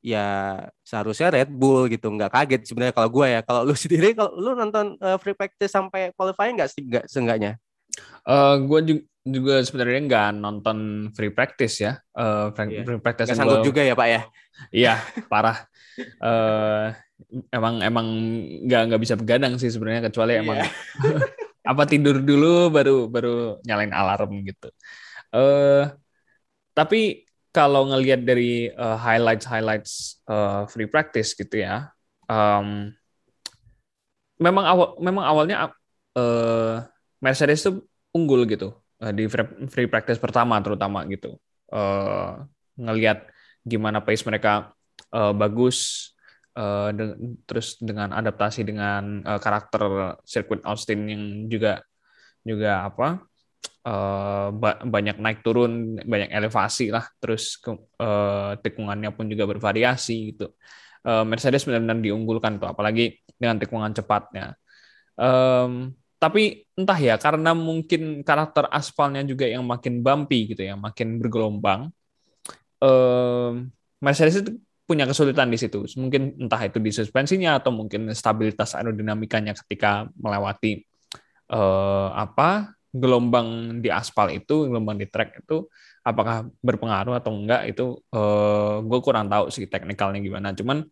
ya 0.02 0.58
seharusnya 0.82 1.30
Red 1.30 1.50
Bull 1.54 1.86
gitu. 1.88 2.10
Nggak 2.10 2.34
kaget 2.34 2.62
sebenarnya 2.66 2.94
kalau 2.94 3.08
gua 3.08 3.26
ya. 3.30 3.40
Kalau 3.46 3.62
lu 3.66 3.74
sendiri 3.82 4.12
kalau 4.12 4.34
lu 4.34 4.50
nonton 4.58 4.98
uh, 4.98 5.16
free 5.16 5.38
practice 5.38 5.72
sampai 5.72 6.10
qualifying 6.14 6.58
nggak 6.58 6.70
sih 6.70 6.82
nggak 6.82 7.06
seenggaknya? 7.06 7.56
Uh, 8.26 8.58
gua 8.66 8.82
juga, 8.82 9.02
juga 9.22 9.54
sebenarnya 9.62 10.00
nggak 10.10 10.28
nonton 10.42 10.78
free 11.14 11.32
practice 11.32 11.80
ya. 11.80 12.02
Uh, 12.12 12.50
free, 12.52 12.82
yeah. 12.82 12.84
free 12.84 13.00
practice 13.00 13.30
gak 13.30 13.38
sanggup 13.38 13.62
gua, 13.62 13.66
juga 13.66 13.80
ya 13.86 13.94
pak 13.94 14.08
ya? 14.10 14.20
Iya 14.74 14.94
parah. 15.30 15.64
Uh, 16.18 16.90
emang 17.54 17.78
emang 17.80 18.06
nggak 18.66 18.82
nggak 18.90 19.02
bisa 19.02 19.14
begadang 19.14 19.54
sih 19.56 19.70
sebenarnya 19.70 20.10
kecuali 20.10 20.34
yeah. 20.34 20.42
emang 20.42 20.58
apa 21.62 21.82
tidur 21.86 22.18
dulu 22.18 22.70
baru 22.74 23.06
baru 23.06 23.62
nyalain 23.62 23.94
alarm 23.94 24.42
gitu. 24.46 24.68
Uh, 25.30 25.88
tapi 26.74 27.24
kalau 27.52 27.86
ngelihat 27.88 28.24
dari 28.24 28.72
uh, 28.72 28.96
highlights 28.96 29.46
highlights 29.46 29.92
uh, 30.26 30.64
free 30.66 30.88
practice 30.88 31.36
gitu 31.36 31.62
ya, 31.62 31.92
um, 32.26 32.90
memang 34.40 34.64
awal 34.64 34.88
memang 34.98 35.24
awalnya 35.24 35.56
uh, 36.16 36.82
Mercedes 37.22 37.62
itu 37.62 37.84
unggul 38.10 38.48
gitu 38.48 38.74
uh, 39.04 39.12
di 39.12 39.28
free, 39.68 39.86
practice 39.86 40.18
pertama 40.18 40.58
terutama 40.64 41.04
gitu. 41.06 41.38
Uh, 41.72 42.44
ngelihat 42.76 43.28
gimana 43.62 44.02
pace 44.02 44.24
mereka 44.26 44.72
uh, 45.12 45.32
bagus 45.32 46.10
uh, 46.56 46.90
de 46.92 47.36
terus 47.48 47.78
dengan 47.80 48.12
adaptasi 48.12 48.66
dengan 48.66 49.24
uh, 49.24 49.40
karakter 49.40 50.16
sirkuit 50.24 50.62
Austin 50.64 51.08
yang 51.08 51.24
juga 51.48 51.82
juga 52.42 52.86
apa 52.86 53.22
uh, 53.86 54.48
ba 54.54 54.82
banyak 54.82 55.16
naik 55.18 55.40
turun 55.46 55.98
banyak 56.02 56.30
elevasi 56.30 56.90
lah. 56.90 57.06
Terus 57.18 57.58
ke, 57.58 57.72
uh, 58.02 58.58
tikungannya 58.60 59.10
pun 59.14 59.26
juga 59.30 59.46
bervariasi 59.48 60.34
gitu. 60.34 60.54
Uh, 61.02 61.26
Mercedes 61.26 61.66
benar-benar 61.66 61.98
diunggulkan 61.98 62.62
tuh 62.62 62.70
apalagi 62.70 63.18
dengan 63.34 63.58
tikungan 63.58 63.90
cepatnya. 63.90 64.54
Um, 65.18 65.92
tapi 66.22 66.62
entah 66.78 66.94
ya 66.94 67.18
karena 67.18 67.50
mungkin 67.50 68.22
karakter 68.22 68.70
aspalnya 68.70 69.26
juga 69.26 69.42
yang 69.50 69.66
makin 69.66 70.06
bumpy 70.06 70.54
gitu 70.54 70.62
ya 70.62 70.78
makin 70.78 71.18
bergelombang 71.18 71.90
um, 72.78 73.66
Mercedes 73.98 74.38
itu 74.38 74.54
punya 74.92 75.08
kesulitan 75.08 75.48
di 75.48 75.56
situ. 75.56 75.88
Mungkin 75.96 76.36
entah 76.44 76.60
itu 76.68 76.76
di 76.76 76.92
suspensinya 76.92 77.56
atau 77.56 77.72
mungkin 77.72 78.12
stabilitas 78.12 78.76
aerodinamikanya 78.76 79.56
ketika 79.56 80.12
melewati 80.20 80.84
uh, 81.48 82.12
apa 82.12 82.76
gelombang 82.92 83.80
di 83.80 83.88
aspal 83.88 84.28
itu, 84.28 84.68
gelombang 84.68 85.00
di 85.00 85.08
track 85.08 85.48
itu 85.48 85.64
apakah 86.04 86.44
berpengaruh 86.60 87.16
atau 87.16 87.32
enggak 87.32 87.64
itu 87.72 87.96
eh, 88.12 88.74
gue 88.84 89.00
kurang 89.00 89.32
tahu 89.32 89.48
sih 89.48 89.64
teknikalnya 89.64 90.20
gimana. 90.20 90.52
Cuman 90.52 90.84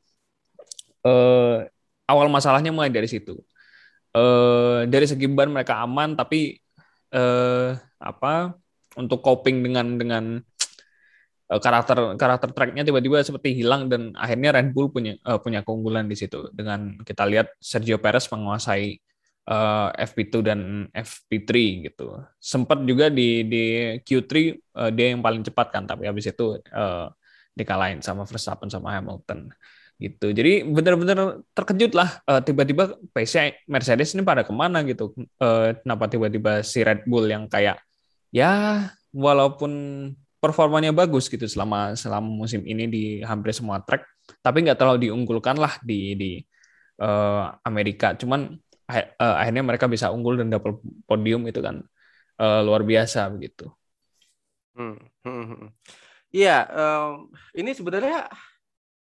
uh, 1.04 1.60
awal 2.08 2.26
masalahnya 2.32 2.72
mulai 2.72 2.88
dari 2.88 3.04
situ. 3.04 3.36
Uh, 4.16 4.88
dari 4.88 5.04
segi 5.04 5.28
ban 5.28 5.52
mereka 5.52 5.84
aman 5.84 6.16
tapi 6.16 6.56
uh, 7.12 7.76
apa 8.00 8.56
untuk 8.96 9.20
coping 9.20 9.60
dengan 9.60 9.86
dengan 10.00 10.24
Eh, 10.40 10.59
karakter 11.58 12.14
karakter 12.14 12.54
tracknya 12.54 12.86
tiba-tiba 12.86 13.18
seperti 13.26 13.58
hilang 13.58 13.90
dan 13.90 14.14
akhirnya 14.14 14.54
Red 14.54 14.70
Bull 14.70 14.94
punya 14.94 15.18
uh, 15.26 15.42
punya 15.42 15.66
keunggulan 15.66 16.06
di 16.06 16.14
situ 16.14 16.46
dengan 16.54 16.94
kita 17.02 17.26
lihat 17.26 17.50
Sergio 17.58 17.98
Perez 17.98 18.30
menguasai 18.30 18.94
uh, 19.50 19.90
eh, 19.90 20.06
FP2 20.06 20.34
dan 20.46 20.60
FP3 20.94 21.50
gitu. 21.90 22.22
Sempat 22.38 22.86
juga 22.86 23.10
di 23.10 23.42
di 23.50 23.64
Q3 24.06 24.30
uh, 24.78 24.90
dia 24.94 25.10
yang 25.10 25.26
paling 25.26 25.42
cepat 25.42 25.74
kan 25.74 25.90
tapi 25.90 26.06
habis 26.06 26.30
itu 26.30 26.62
uh, 26.70 27.10
dikalahin 27.58 27.98
sama 27.98 28.22
Verstappen 28.22 28.70
sama 28.70 28.94
Hamilton 28.94 29.50
gitu. 29.98 30.30
Jadi 30.30 30.64
benar-benar 30.64 31.42
terkejut 31.50 31.92
lah 31.98 32.22
uh, 32.30 32.38
tiba-tiba 32.40 32.94
pace 33.10 33.58
Mercedes 33.66 34.14
ini 34.14 34.22
pada 34.22 34.46
ke 34.46 34.54
mana 34.54 34.86
gitu. 34.86 35.18
Uh, 35.42 35.74
kenapa 35.82 36.06
tiba-tiba 36.06 36.62
si 36.62 36.86
Red 36.86 37.10
Bull 37.10 37.26
yang 37.26 37.50
kayak 37.50 37.82
ya 38.30 38.86
walaupun 39.10 39.72
performanya 40.40 40.90
bagus 40.90 41.28
gitu 41.28 41.44
selama 41.44 41.92
selama 41.94 42.26
musim 42.26 42.64
ini 42.64 42.88
di 42.88 43.04
hampir 43.20 43.52
semua 43.52 43.84
track, 43.84 44.08
tapi 44.40 44.64
nggak 44.64 44.78
terlalu 44.80 45.12
diunggulkan 45.12 45.60
lah 45.60 45.76
di 45.84 46.16
di 46.16 46.30
uh, 47.04 47.52
Amerika. 47.62 48.16
Cuman 48.16 48.56
uh, 48.88 49.36
akhirnya 49.36 49.62
mereka 49.62 49.86
bisa 49.86 50.08
unggul 50.10 50.40
dan 50.40 50.48
dapat 50.48 50.80
podium 51.04 51.44
itu 51.44 51.60
kan 51.60 51.84
uh, 52.40 52.60
luar 52.64 52.82
biasa 52.82 53.28
begitu. 53.30 53.68
Hmm. 54.74 54.96
hmm, 55.22 55.44
hmm, 55.44 55.56
hmm. 55.60 55.70
Iya, 56.30 56.56
um, 56.70 57.26
ini 57.58 57.74
sebenarnya 57.74 58.30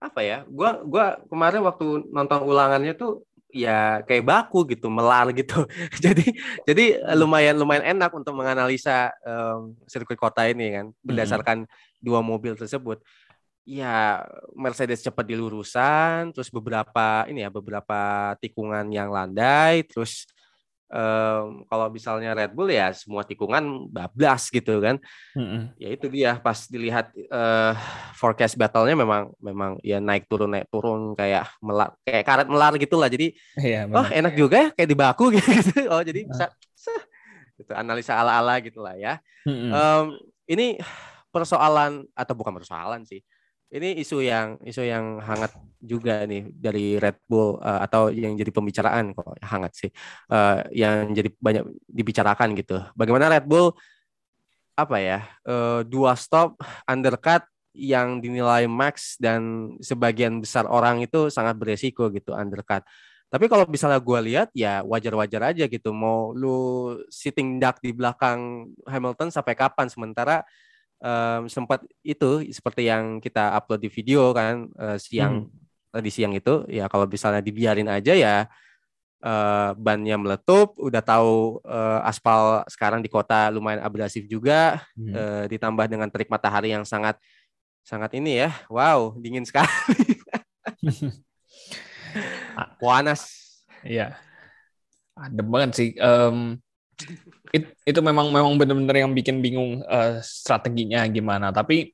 apa 0.03 0.19
ya? 0.21 0.43
Gua 0.45 0.83
gua 0.83 1.17
kemarin 1.31 1.63
waktu 1.63 2.11
nonton 2.11 2.43
ulangannya 2.43 2.93
tuh 2.93 3.23
ya 3.55 4.03
kayak 4.03 4.27
baku 4.27 4.67
gitu, 4.67 4.91
melar 4.91 5.31
gitu. 5.31 5.63
jadi 6.03 6.27
jadi 6.67 6.85
lumayan 7.15 7.55
lumayan 7.55 7.95
enak 7.95 8.11
untuk 8.11 8.35
menganalisa 8.35 9.15
um, 9.23 9.71
sirkuit 9.87 10.19
kota 10.19 10.43
ini 10.51 10.75
kan 10.75 10.85
berdasarkan 10.99 11.57
hmm. 11.63 11.71
dua 12.03 12.19
mobil 12.19 12.59
tersebut. 12.59 12.99
Ya 13.65 14.21
Mercedes 14.53 15.01
cepat 15.01 15.25
di 15.25 15.33
lurusan, 15.39 16.35
terus 16.35 16.53
beberapa 16.53 17.25
ini 17.31 17.41
ya 17.41 17.49
beberapa 17.49 18.35
tikungan 18.37 18.91
yang 18.93 19.09
landai, 19.09 19.81
terus 19.87 20.29
um, 20.91 21.65
kalau 21.65 21.87
misalnya 21.89 22.35
Red 22.35 22.53
Bull 22.53 22.69
ya 22.69 22.93
semua 22.93 23.25
tikungan 23.25 23.89
bablas 23.89 24.49
gitu 24.49 24.81
kan. 24.81 25.01
Mm-hmm. 25.33 25.61
Ya 25.79 25.89
itu 25.89 26.05
dia 26.11 26.31
pas 26.39 26.67
dilihat 26.69 27.09
uh, 27.31 27.73
forecast 28.17 28.57
battle-nya 28.59 28.95
memang 28.97 29.33
memang 29.41 29.77
ya 29.81 29.97
naik 29.97 30.29
turun 30.29 30.53
naik 30.53 30.69
turun 30.69 31.17
kayak 31.17 31.49
melar 31.61 31.95
kayak 32.05 32.23
karet 32.25 32.47
melar 32.49 32.73
gitulah. 32.77 33.09
Jadi 33.09 33.33
yeah, 33.57 33.89
oh 33.89 34.05
enak 34.05 34.33
juga 34.37 34.55
ya 34.57 34.69
kayak 34.73 34.89
di 34.89 34.97
baku 34.97 35.25
gitu. 35.37 35.89
Oh 35.89 36.01
jadi 36.01 36.25
bisa 36.25 36.51
sah, 36.75 37.01
gitu 37.57 37.71
analisa 37.73 38.17
ala-ala 38.17 38.61
gitulah 38.61 38.93
ya. 38.97 39.21
Mm-hmm. 39.45 39.71
Um, 39.71 40.05
ini 40.45 40.77
persoalan 41.33 42.07
atau 42.15 42.33
bukan 42.37 42.55
persoalan 42.55 43.03
sih 43.03 43.19
ini 43.75 43.99
isu 43.99 44.23
yang 44.23 44.55
isu 44.63 44.87
yang 44.87 45.19
hangat 45.19 45.51
juga 45.83 46.23
nih 46.23 46.47
dari 46.55 46.95
Red 46.95 47.27
Bull 47.27 47.59
uh, 47.59 47.83
atau 47.83 48.07
yang 48.07 48.33
jadi 48.39 48.49
pembicaraan 48.49 49.11
kok 49.11 49.35
hangat 49.43 49.71
sih 49.75 49.91
uh, 50.31 50.63
yang 50.71 51.11
jadi 51.11 51.29
banyak 51.35 51.63
dibicarakan 51.91 52.55
gitu. 52.55 52.79
Bagaimana 52.95 53.27
Red 53.27 53.45
Bull 53.45 53.75
apa 54.75 54.97
ya 54.99 55.19
uh, 55.43 55.83
dua 55.83 56.15
stop 56.15 56.59
undercut 56.87 57.43
yang 57.75 58.23
dinilai 58.23 58.71
max 58.71 59.19
dan 59.19 59.75
sebagian 59.83 60.39
besar 60.39 60.63
orang 60.63 61.03
itu 61.03 61.27
sangat 61.27 61.59
beresiko 61.59 62.07
gitu 62.07 62.31
undercut. 62.31 62.87
Tapi 63.27 63.51
kalau 63.51 63.67
misalnya 63.67 63.99
gue 63.99 64.19
lihat 64.31 64.49
ya 64.55 64.79
wajar-wajar 64.87 65.51
aja 65.51 65.67
gitu. 65.67 65.91
Mau 65.91 66.31
lu 66.31 66.95
sitting 67.11 67.59
duck 67.59 67.83
di 67.83 67.91
belakang 67.91 68.71
Hamilton 68.87 69.27
sampai 69.27 69.59
kapan? 69.59 69.91
Sementara 69.91 70.47
um, 71.01 71.51
sempat 71.51 71.83
itu 72.05 72.45
seperti 72.51 72.87
yang 72.87 73.19
kita 73.19 73.55
upload 73.55 73.83
di 73.83 73.89
video 73.91 74.31
kan 74.31 74.69
uh, 74.77 74.97
siang 74.99 75.49
hmm. 75.49 75.95
tadi 75.95 76.09
siang 76.11 76.33
itu 76.35 76.63
ya 76.71 76.87
kalau 76.87 77.09
misalnya 77.09 77.41
dibiarin 77.41 77.89
aja 77.89 78.13
ya 78.13 78.37
uh, 79.25 79.73
bannya 79.75 80.15
meletup 80.19 80.77
udah 80.77 81.01
tahu 81.01 81.59
uh, 81.65 82.05
aspal 82.05 82.61
sekarang 82.69 83.01
di 83.01 83.09
kota 83.09 83.49
lumayan 83.51 83.83
abrasif 83.83 84.29
juga 84.29 84.85
hmm. 84.95 85.13
uh, 85.13 85.43
ditambah 85.49 85.85
dengan 85.89 86.07
terik 86.11 86.29
matahari 86.29 86.71
yang 86.71 86.85
sangat 86.85 87.17
sangat 87.85 88.17
ini 88.17 88.45
ya 88.45 88.49
wow 88.69 89.13
dingin 89.17 89.45
sekali 89.45 89.69
panas 92.81 93.21
iya 93.85 94.17
adem 95.15 95.47
banget 95.47 95.71
sih 95.77 95.89
um, 96.01 96.57
It, 97.51 97.75
itu 97.87 97.99
memang 97.99 98.31
memang 98.31 98.55
benar-benar 98.59 98.95
yang 98.95 99.11
bikin 99.15 99.39
bingung 99.39 99.83
uh, 99.87 100.19
strateginya 100.23 101.03
gimana. 101.07 101.51
Tapi 101.51 101.91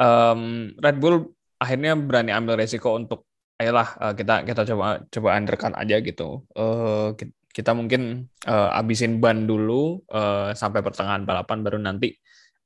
um, 0.00 0.72
Red 0.76 0.96
Bull 1.00 1.32
akhirnya 1.60 1.96
berani 1.96 2.32
ambil 2.32 2.60
resiko 2.60 2.96
untuk 2.96 3.28
ayolah 3.60 3.88
uh, 4.00 4.14
kita 4.16 4.44
kita 4.48 4.64
coba 4.72 5.04
coba 5.08 5.28
undercut 5.36 5.72
aja 5.76 5.96
gitu. 6.00 6.44
Uh, 6.56 7.12
kita 7.50 7.74
mungkin 7.74 8.30
uh, 8.46 8.78
abisin 8.78 9.18
ban 9.18 9.44
dulu 9.44 10.00
uh, 10.08 10.54
sampai 10.54 10.80
pertengahan 10.80 11.26
balapan 11.26 11.58
baru 11.60 11.78
nanti 11.82 12.14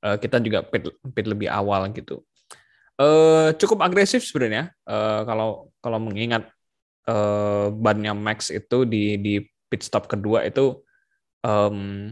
uh, 0.04 0.21
kita 0.21 0.38
juga 0.45 0.62
pit, 0.62 0.87
pit 1.16 1.26
lebih 1.26 1.49
awal 1.49 1.90
gitu. 1.90 2.22
Uh, 2.94 3.51
cukup 3.59 3.83
agresif 3.83 4.22
sebenarnya 4.22 4.70
uh, 4.87 5.27
kalau 5.27 5.75
kalau 5.83 5.98
mengingat 5.98 6.46
uh, 7.11 7.75
bannya 7.75 8.14
Max 8.14 8.55
itu 8.55 8.87
di 8.87 9.18
di 9.18 9.35
pit 9.66 9.83
stop 9.83 10.07
kedua 10.07 10.46
itu 10.46 10.84
um, 11.44 12.11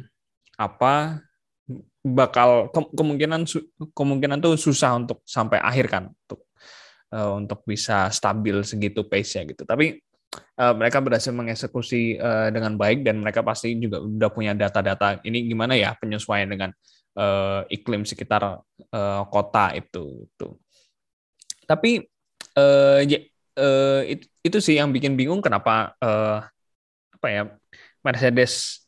apa 0.61 1.25
bakal 2.03 2.69
ke 2.69 2.81
kemungkinan 2.93 3.49
kemungkinan 3.95 4.39
tuh 4.43 4.59
susah 4.59 4.99
untuk 4.99 5.23
sampai 5.25 5.63
akhir 5.63 5.87
kan 5.89 6.05
untuk 6.11 6.51
uh, 7.15 7.39
untuk 7.39 7.63
bisa 7.65 8.11
stabil 8.11 8.61
segitu 8.67 9.07
pace-nya 9.07 9.47
gitu. 9.49 9.63
Tapi 9.63 10.03
uh, 10.59 10.75
mereka 10.75 10.99
berhasil 10.99 11.31
mengeksekusi 11.31 12.19
uh, 12.19 12.51
dengan 12.51 12.75
baik 12.75 13.07
dan 13.07 13.23
mereka 13.23 13.41
pasti 13.47 13.79
juga 13.79 14.03
udah 14.03 14.31
punya 14.35 14.53
data-data 14.53 15.23
ini 15.23 15.47
gimana 15.47 15.79
ya 15.79 15.95
penyesuaian 15.95 16.51
dengan 16.51 16.71
uh, 17.17 17.63
iklim 17.71 18.03
sekitar 18.03 18.61
uh, 18.93 19.23
kota 19.31 19.73
itu 19.79 20.27
tuh. 20.35 20.59
Tapi 21.65 22.03
uh, 22.59 23.01
ya, 23.07 23.23
uh, 23.63 24.03
itu, 24.05 24.27
itu 24.43 24.59
sih 24.59 24.75
yang 24.77 24.91
bikin 24.91 25.15
bingung 25.15 25.39
kenapa 25.39 25.95
uh, 26.03 26.43
apa 27.15 27.27
ya 27.31 27.43
Mercedes 28.03 28.83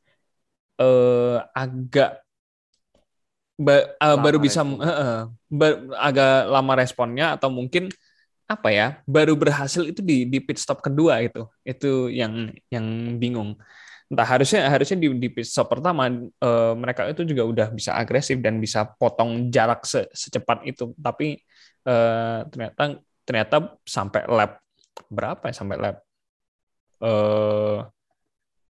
uh, 0.81 1.45
agak 1.55 2.25
ba, 3.59 3.95
uh, 4.03 4.19
baru 4.19 4.39
bisa 4.43 4.63
uh, 4.63 4.83
uh, 4.83 5.21
agak 5.99 6.51
lama 6.51 6.73
responnya 6.75 7.39
atau 7.39 7.51
mungkin 7.51 7.91
apa 8.45 8.69
ya 8.69 9.01
baru 9.09 9.33
berhasil 9.33 9.89
itu 9.89 10.05
di 10.05 10.29
di 10.29 10.37
pit 10.37 10.61
stop 10.61 10.85
kedua 10.85 11.25
itu 11.25 11.49
itu 11.65 12.13
yang 12.13 12.53
yang 12.69 13.17
bingung. 13.17 13.57
Entah 14.05 14.29
harusnya 14.29 14.69
harusnya 14.69 15.01
di, 15.01 15.09
di 15.17 15.29
pit 15.33 15.49
stop 15.49 15.73
pertama 15.73 16.13
uh, 16.45 16.73
mereka 16.77 17.09
itu 17.09 17.25
juga 17.25 17.43
udah 17.49 17.69
bisa 17.73 17.97
agresif 17.97 18.37
dan 18.45 18.61
bisa 18.61 18.85
potong 19.01 19.49
jarak 19.49 19.89
se, 19.89 20.05
secepat 20.13 20.61
itu. 20.69 20.93
Tapi 21.01 21.41
uh, 21.89 22.45
ternyata 22.53 23.01
ternyata 23.25 23.57
sampai 23.89 24.29
lap 24.29 24.61
berapa 25.09 25.41
ya 25.49 25.55
sampai 25.57 25.77
lap 25.81 25.97
uh, 27.01 27.89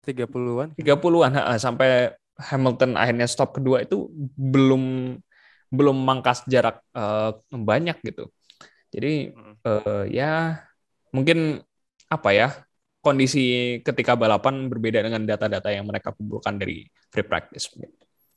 30-an. 0.02 0.74
30-an 0.74 1.32
sampai 1.56 2.12
Hamilton 2.38 2.98
akhirnya 2.98 3.28
stop 3.30 3.54
kedua 3.54 3.86
itu 3.86 4.10
belum 4.34 5.14
belum 5.72 5.96
mangkas 5.96 6.44
jarak 6.50 6.84
uh, 6.92 7.38
banyak 7.48 7.96
gitu. 8.04 8.28
Jadi 8.92 9.32
uh, 9.64 10.04
ya 10.10 10.60
mungkin 11.14 11.64
apa 12.12 12.30
ya 12.36 12.48
kondisi 13.00 13.78
ketika 13.80 14.14
balapan 14.14 14.68
berbeda 14.68 15.00
dengan 15.00 15.24
data-data 15.24 15.72
yang 15.72 15.88
mereka 15.88 16.12
kumpulkan 16.12 16.60
dari 16.60 16.84
free 17.08 17.26
practice. 17.26 17.72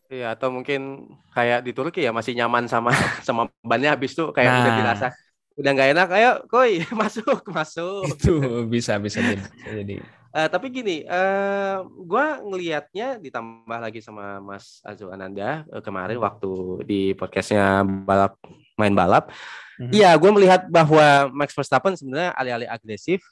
Iya 0.08 0.38
atau 0.38 0.54
mungkin 0.54 1.12
kayak 1.36 1.66
di 1.66 1.72
Turki 1.76 2.06
ya 2.06 2.16
masih 2.16 2.38
nyaman 2.38 2.70
sama 2.72 2.94
sama 3.28 3.52
bannya 3.66 3.92
habis 3.94 4.16
tuh 4.16 4.32
kayak 4.32 4.50
nah, 4.50 4.60
udah 4.62 4.74
dirasa 4.80 5.08
udah 5.56 5.72
nggak 5.72 5.90
enak 5.96 6.10
ayo 6.20 6.32
koi 6.52 6.84
masuk 7.00 7.48
masuk 7.48 8.04
itu 8.12 8.36
bisa 8.68 9.00
bisa 9.00 9.24
jadi, 9.24 9.44
bisa 9.44 9.72
jadi. 9.82 9.96
Uh, 10.36 10.52
tapi 10.52 10.68
gini, 10.68 11.08
uh, 11.08 11.16
eh, 11.16 11.78
gue 11.88 12.26
ngelihatnya 12.44 13.24
ditambah 13.24 13.80
lagi 13.80 14.04
sama 14.04 14.44
Mas 14.44 14.84
Azu 14.84 15.08
Ananda 15.08 15.64
uh, 15.72 15.80
kemarin 15.80 16.20
waktu 16.20 16.84
di 16.84 17.02
podcastnya 17.16 17.88
balap 17.88 18.36
main 18.76 18.92
balap. 18.92 19.32
Mhm. 19.80 19.96
Iya, 19.96 20.12
mm-hmm. 20.12 20.20
gue 20.20 20.32
melihat 20.36 20.62
bahwa 20.68 21.32
Max 21.32 21.56
Verstappen 21.56 21.96
sebenarnya 21.96 22.36
alih-alih 22.36 22.68
agresif 22.68 23.24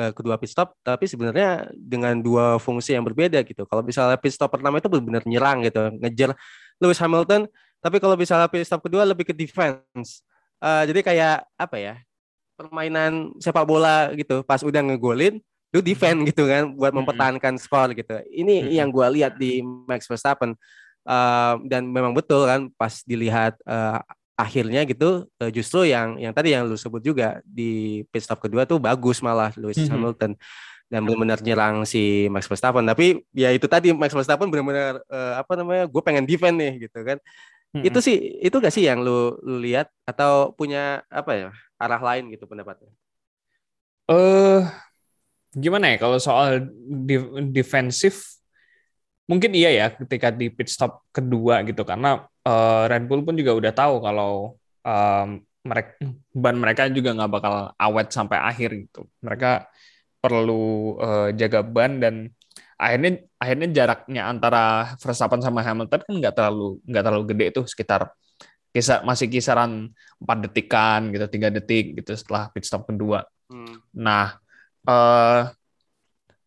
uh, 0.00 0.16
kedua 0.16 0.40
pit 0.40 0.48
stop, 0.48 0.72
tapi 0.80 1.04
sebenarnya 1.04 1.68
dengan 1.76 2.16
dua 2.24 2.56
fungsi 2.56 2.96
yang 2.96 3.04
berbeda 3.04 3.44
gitu. 3.44 3.68
Kalau 3.68 3.84
misalnya 3.84 4.16
pit 4.16 4.32
stop 4.32 4.48
pertama 4.48 4.80
itu 4.80 4.88
benar-benar 4.88 5.28
nyerang 5.28 5.60
gitu, 5.60 5.92
ngejar 6.00 6.32
Lewis 6.80 6.96
Hamilton, 6.96 7.52
tapi 7.84 8.00
kalau 8.00 8.16
misalnya 8.16 8.48
pit 8.48 8.64
stop 8.64 8.80
kedua 8.80 9.04
lebih 9.04 9.28
ke 9.28 9.36
defense. 9.36 10.24
Uh, 10.64 10.88
jadi 10.88 11.04
kayak 11.04 11.36
apa 11.60 11.76
ya? 11.76 11.94
Permainan 12.56 13.36
sepak 13.44 13.68
bola 13.68 14.08
gitu. 14.16 14.40
Pas 14.40 14.64
udah 14.64 14.80
ngegolin, 14.80 15.36
lu 15.76 15.84
defend 15.84 16.24
gitu 16.24 16.48
kan 16.48 16.72
buat 16.72 16.96
mempertahankan 16.96 17.60
skor 17.60 17.92
gitu. 17.92 18.16
Ini 18.32 18.72
yang 18.80 18.88
gue 18.88 19.04
lihat 19.20 19.36
di 19.36 19.60
Max 19.60 20.08
Verstappen 20.08 20.56
uh, 21.04 21.54
dan 21.68 21.84
memang 21.84 22.16
betul 22.16 22.48
kan 22.48 22.72
pas 22.80 23.04
dilihat 23.04 23.60
uh, 23.68 24.00
akhirnya 24.36 24.88
gitu 24.88 25.28
uh, 25.28 25.50
justru 25.52 25.88
yang 25.92 26.16
yang 26.16 26.32
tadi 26.32 26.56
yang 26.56 26.64
lu 26.64 26.76
sebut 26.76 27.00
juga 27.04 27.44
di 27.44 28.04
pit 28.08 28.24
stop 28.24 28.40
kedua 28.40 28.64
tuh 28.64 28.80
bagus 28.80 29.20
malah 29.20 29.52
Lewis 29.56 29.76
mm-hmm. 29.80 29.92
Hamilton 29.92 30.32
dan 30.86 31.00
benar-benar 31.02 31.40
nyerang 31.42 31.82
si 31.88 32.30
Max 32.30 32.46
Verstappen 32.46 32.84
tapi 32.84 33.24
ya 33.32 33.50
itu 33.50 33.64
tadi 33.64 33.90
Max 33.96 34.12
Verstappen 34.12 34.52
benar-benar 34.52 35.00
uh, 35.08 35.40
apa 35.40 35.56
namanya 35.56 35.88
gue 35.88 36.02
pengen 36.04 36.28
defend 36.28 36.60
nih 36.60 36.84
gitu 36.84 37.00
kan 37.00 37.16
mm-hmm. 37.16 37.88
itu 37.88 37.98
sih 38.04 38.16
itu 38.44 38.56
gak 38.60 38.74
sih 38.76 38.84
yang 38.84 39.00
lu, 39.00 39.34
lu 39.40 39.56
lihat 39.56 39.88
atau 40.04 40.52
punya 40.52 41.00
apa 41.08 41.32
ya 41.32 41.48
arah 41.80 42.00
lain 42.00 42.32
gitu 42.32 42.48
pendapatnya? 42.48 42.92
Eh 44.06 44.14
uh, 44.14 44.62
gimana 45.54 45.94
ya 45.94 45.96
kalau 46.00 46.18
soal 46.18 46.66
defensif 47.52 48.36
mungkin 49.26 49.50
iya 49.58 49.70
ya 49.74 49.86
ketika 49.94 50.30
di 50.30 50.50
pit 50.50 50.70
stop 50.70 51.02
kedua 51.10 51.66
gitu 51.66 51.82
karena 51.82 52.24
uh, 52.46 52.84
Red 52.86 53.10
Bull 53.10 53.26
pun 53.26 53.34
juga 53.34 53.52
udah 53.58 53.72
tahu 53.74 53.94
kalau 53.98 54.54
um, 54.86 55.28
mereka 55.66 55.92
ban 56.30 56.54
mereka 56.54 56.82
juga 56.86 57.10
nggak 57.10 57.30
bakal 57.30 57.54
awet 57.74 58.08
sampai 58.14 58.38
akhir 58.38 58.86
gitu 58.86 59.10
mereka 59.18 59.66
perlu 60.22 60.94
uh, 61.02 61.28
jaga 61.34 61.66
ban 61.66 61.98
dan 61.98 62.30
akhirnya 62.78 63.24
akhirnya 63.42 63.68
jaraknya 63.74 64.22
antara 64.30 64.94
Verstappen 65.02 65.42
sama 65.42 65.66
Hamilton 65.66 66.00
kan 66.06 66.14
nggak 66.22 66.34
terlalu 66.38 66.78
nggak 66.86 67.02
terlalu 67.02 67.24
gede 67.34 67.44
itu 67.50 67.60
sekitar 67.66 68.14
kisar 68.70 69.02
masih 69.08 69.26
kisaran 69.32 69.88
empat 70.20 70.38
detikan 70.46 71.08
gitu 71.10 71.26
tiga 71.32 71.48
detik 71.48 71.96
gitu 71.96 72.12
setelah 72.12 72.52
pit 72.52 72.68
stop 72.68 72.84
kedua. 72.84 73.24
Hmm. 73.48 73.80
Nah 73.96 74.36
uh, 74.86 75.50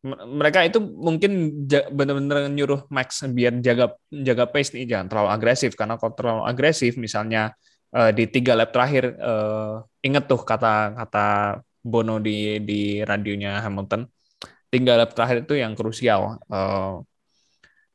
mereka 0.07 0.63
itu 0.63 0.79
mungkin 0.79 1.67
benar-benar 1.91 2.47
nyuruh 2.47 2.87
Max 2.87 3.19
biar 3.35 3.59
jaga 3.59 3.91
jaga 4.07 4.47
pace 4.47 4.71
nih 4.71 4.87
jangan 4.87 5.07
terlalu 5.11 5.29
agresif. 5.35 5.75
Karena 5.75 5.99
kalau 5.99 6.13
terlalu 6.15 6.43
agresif 6.47 6.95
misalnya 6.95 7.51
uh, 7.91 8.11
di 8.15 8.23
tiga 8.31 8.55
lap 8.55 8.71
terakhir 8.71 9.19
uh, 9.19 9.83
inget 9.99 10.23
tuh 10.31 10.39
kata 10.39 10.95
kata 11.03 11.27
Bono 11.83 12.19
di 12.23 12.63
di 12.63 13.03
radionya 13.03 13.59
Hamilton. 13.63 14.07
Tiga 14.71 14.93
lap 14.95 15.11
terakhir 15.11 15.43
itu 15.43 15.59
yang 15.59 15.73
krusial 15.75 16.39
uh, 16.47 17.03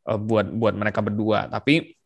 uh, 0.09 0.19
buat 0.21 0.47
buat 0.53 0.75
mereka 0.77 1.01
berdua. 1.01 1.49
Tapi 1.49 1.97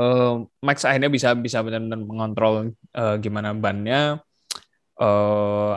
uh, 0.00 0.40
Max 0.64 0.88
akhirnya 0.88 1.12
bisa 1.12 1.36
bisa 1.36 1.60
benar-benar 1.60 2.00
mengontrol 2.00 2.54
uh, 2.96 3.16
gimana 3.20 3.52
bannya. 3.52 4.24
Uh, 4.96 5.76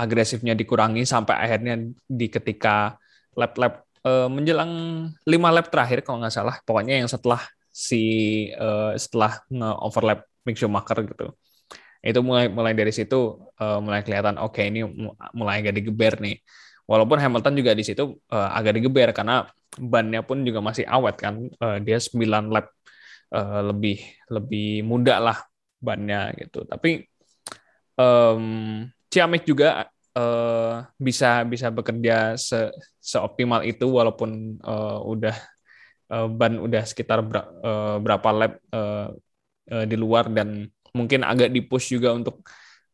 agresifnya 0.00 0.56
dikurangi 0.56 1.04
sampai 1.04 1.36
akhirnya 1.36 1.76
di 2.08 2.26
ketika 2.32 2.96
lap-lap 3.36 3.84
uh, 4.08 4.28
menjelang 4.32 4.72
lima 5.28 5.48
lap 5.52 5.68
terakhir 5.68 6.00
kalau 6.00 6.24
nggak 6.24 6.34
salah. 6.34 6.56
Pokoknya 6.64 7.04
yang 7.04 7.08
setelah 7.10 7.44
si 7.68 8.02
uh, 8.56 8.96
setelah 8.96 9.44
nge-overlap 9.52 10.24
Mick 10.48 10.56
Schumacher 10.56 11.04
gitu. 11.04 11.36
Itu 12.00 12.24
mulai 12.24 12.48
mulai 12.48 12.72
dari 12.72 12.90
situ 12.96 13.36
uh, 13.60 13.78
mulai 13.84 14.00
kelihatan 14.00 14.40
oke 14.40 14.56
okay, 14.56 14.72
ini 14.72 14.88
mulai 15.36 15.60
agak 15.60 15.76
digeber 15.76 16.16
nih. 16.24 16.40
Walaupun 16.88 17.22
Hamilton 17.22 17.54
juga 17.54 17.72
di 17.76 17.84
situ 17.86 18.18
uh, 18.32 18.50
agak 18.50 18.80
digeber 18.80 19.14
karena 19.14 19.46
bannya 19.78 20.26
pun 20.26 20.42
juga 20.42 20.64
masih 20.64 20.88
awet 20.88 21.16
kan. 21.20 21.46
Uh, 21.60 21.78
dia 21.78 22.00
9 22.00 22.50
lap 22.50 22.72
uh, 23.36 23.62
lebih 23.70 24.00
lebih 24.32 24.82
muda 24.82 25.20
lah 25.22 25.38
bannya 25.78 26.34
gitu. 26.40 26.66
Tapi 26.66 27.04
um, 28.00 28.84
Ciamik 29.10 29.42
juga 29.42 29.90
uh, 30.14 30.86
bisa 30.96 31.42
bisa 31.46 31.68
bekerja 31.70 32.38
se, 32.38 32.70
seoptimal 33.02 33.66
itu 33.66 33.86
walaupun 33.90 34.58
uh, 34.62 35.02
udah 35.02 35.36
uh, 36.14 36.26
ban 36.30 36.58
udah 36.58 36.82
sekitar 36.86 37.22
ber, 37.26 37.42
uh, 37.62 37.96
berapa 37.98 38.28
lap 38.30 38.52
uh, 38.70 39.10
uh, 39.70 39.84
di 39.86 39.96
luar 39.98 40.30
dan 40.30 40.66
mungkin 40.94 41.22
agak 41.22 41.54
dipush 41.54 41.94
juga 41.94 42.14
untuk 42.14 42.42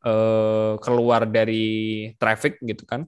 uh, 0.05 0.77
keluar 0.81 1.25
dari 1.25 2.09
traffic 2.21 2.61
gitu 2.65 2.85
kan 2.85 3.05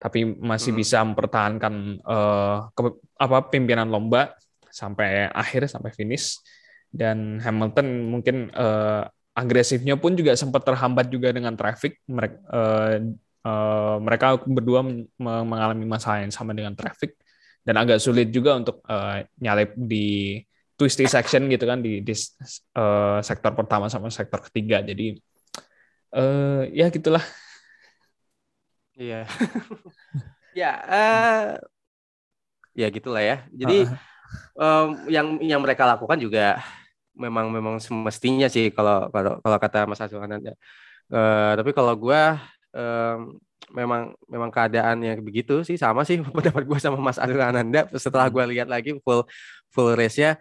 tapi 0.00 0.24
masih 0.24 0.72
hmm. 0.72 0.80
bisa 0.80 0.98
mempertahankan 1.04 2.00
uh, 2.08 2.72
ke, 2.72 2.80
apa 3.20 3.38
pimpinan 3.52 3.92
lomba 3.92 4.32
sampai 4.72 5.28
akhir 5.28 5.68
sampai 5.68 5.92
finish 5.92 6.40
dan 6.90 7.38
Hamilton 7.38 8.08
mungkin 8.08 8.48
uh, 8.56 9.04
agresifnya 9.40 9.96
pun 9.96 10.12
juga 10.12 10.36
sempat 10.36 10.60
terhambat 10.60 11.08
juga 11.08 11.32
dengan 11.32 11.56
traffic 11.56 11.96
mereka 12.04 12.36
uh, 12.52 12.96
uh, 13.44 13.96
mereka 14.04 14.36
berdua 14.44 14.84
mengalami 15.16 15.88
masalah 15.88 16.20
yang 16.20 16.32
sama 16.32 16.52
dengan 16.52 16.76
traffic 16.76 17.16
dan 17.64 17.76
agak 17.80 18.00
sulit 18.00 18.28
juga 18.28 18.56
untuk 18.56 18.84
uh, 18.88 19.24
nyalip 19.40 19.72
di 19.76 20.40
twisty 20.80 21.04
section 21.04 21.44
gitu 21.52 21.68
kan 21.68 21.84
di, 21.84 22.00
di 22.00 22.14
uh, 22.76 23.20
sektor 23.20 23.52
pertama 23.52 23.92
sama 23.92 24.08
sektor 24.08 24.40
ketiga. 24.48 24.80
Jadi 24.80 25.20
uh, 26.16 26.64
ya 26.72 26.88
gitulah. 26.88 27.20
Iya. 28.96 29.28
ya, 30.60 30.72
uh, 30.88 31.44
ya 32.72 32.88
gitulah 32.88 33.20
ya. 33.20 33.44
Jadi 33.52 33.84
uh. 34.56 34.88
um, 34.88 34.88
yang 35.12 35.36
yang 35.44 35.60
mereka 35.60 35.84
lakukan 35.84 36.16
juga 36.16 36.64
memang 37.16 37.50
memang 37.50 37.76
semestinya 37.82 38.46
sih 38.46 38.70
kalau 38.70 39.10
kalau 39.10 39.38
kalau 39.42 39.58
kata 39.58 39.88
Mas 39.88 40.00
Azwan 40.02 40.40
ya. 40.40 40.54
Uh, 41.10 41.58
tapi 41.58 41.74
kalau 41.74 41.94
gue 41.98 42.22
um, 42.70 43.34
memang 43.74 44.14
memang 44.30 44.50
keadaannya 44.50 45.18
begitu 45.18 45.66
sih 45.66 45.74
sama 45.74 46.06
sih 46.06 46.22
pendapat 46.36 46.62
gue 46.66 46.78
sama 46.78 47.02
Mas 47.02 47.18
Azwan 47.18 47.50
Ananda 47.50 47.90
setelah 47.98 48.30
hmm. 48.30 48.34
gue 48.34 48.44
lihat 48.56 48.68
lagi 48.70 48.94
full 49.02 49.26
full 49.74 49.94
race 49.98 50.18
nya 50.18 50.38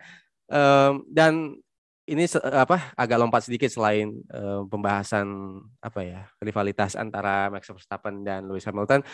Um, 0.49 1.05
dan 1.05 1.61
ini 2.09 2.25
apa 2.41 2.89
agak 2.97 3.21
lompat 3.21 3.45
sedikit 3.45 3.69
selain 3.69 4.17
um, 4.33 4.65
pembahasan 4.65 5.29
apa 5.77 6.01
ya 6.01 6.25
rivalitas 6.41 6.97
antara 6.97 7.53
Max 7.53 7.69
Verstappen 7.69 8.25
dan 8.25 8.49
Lewis 8.49 8.65
Hamilton. 8.65 9.05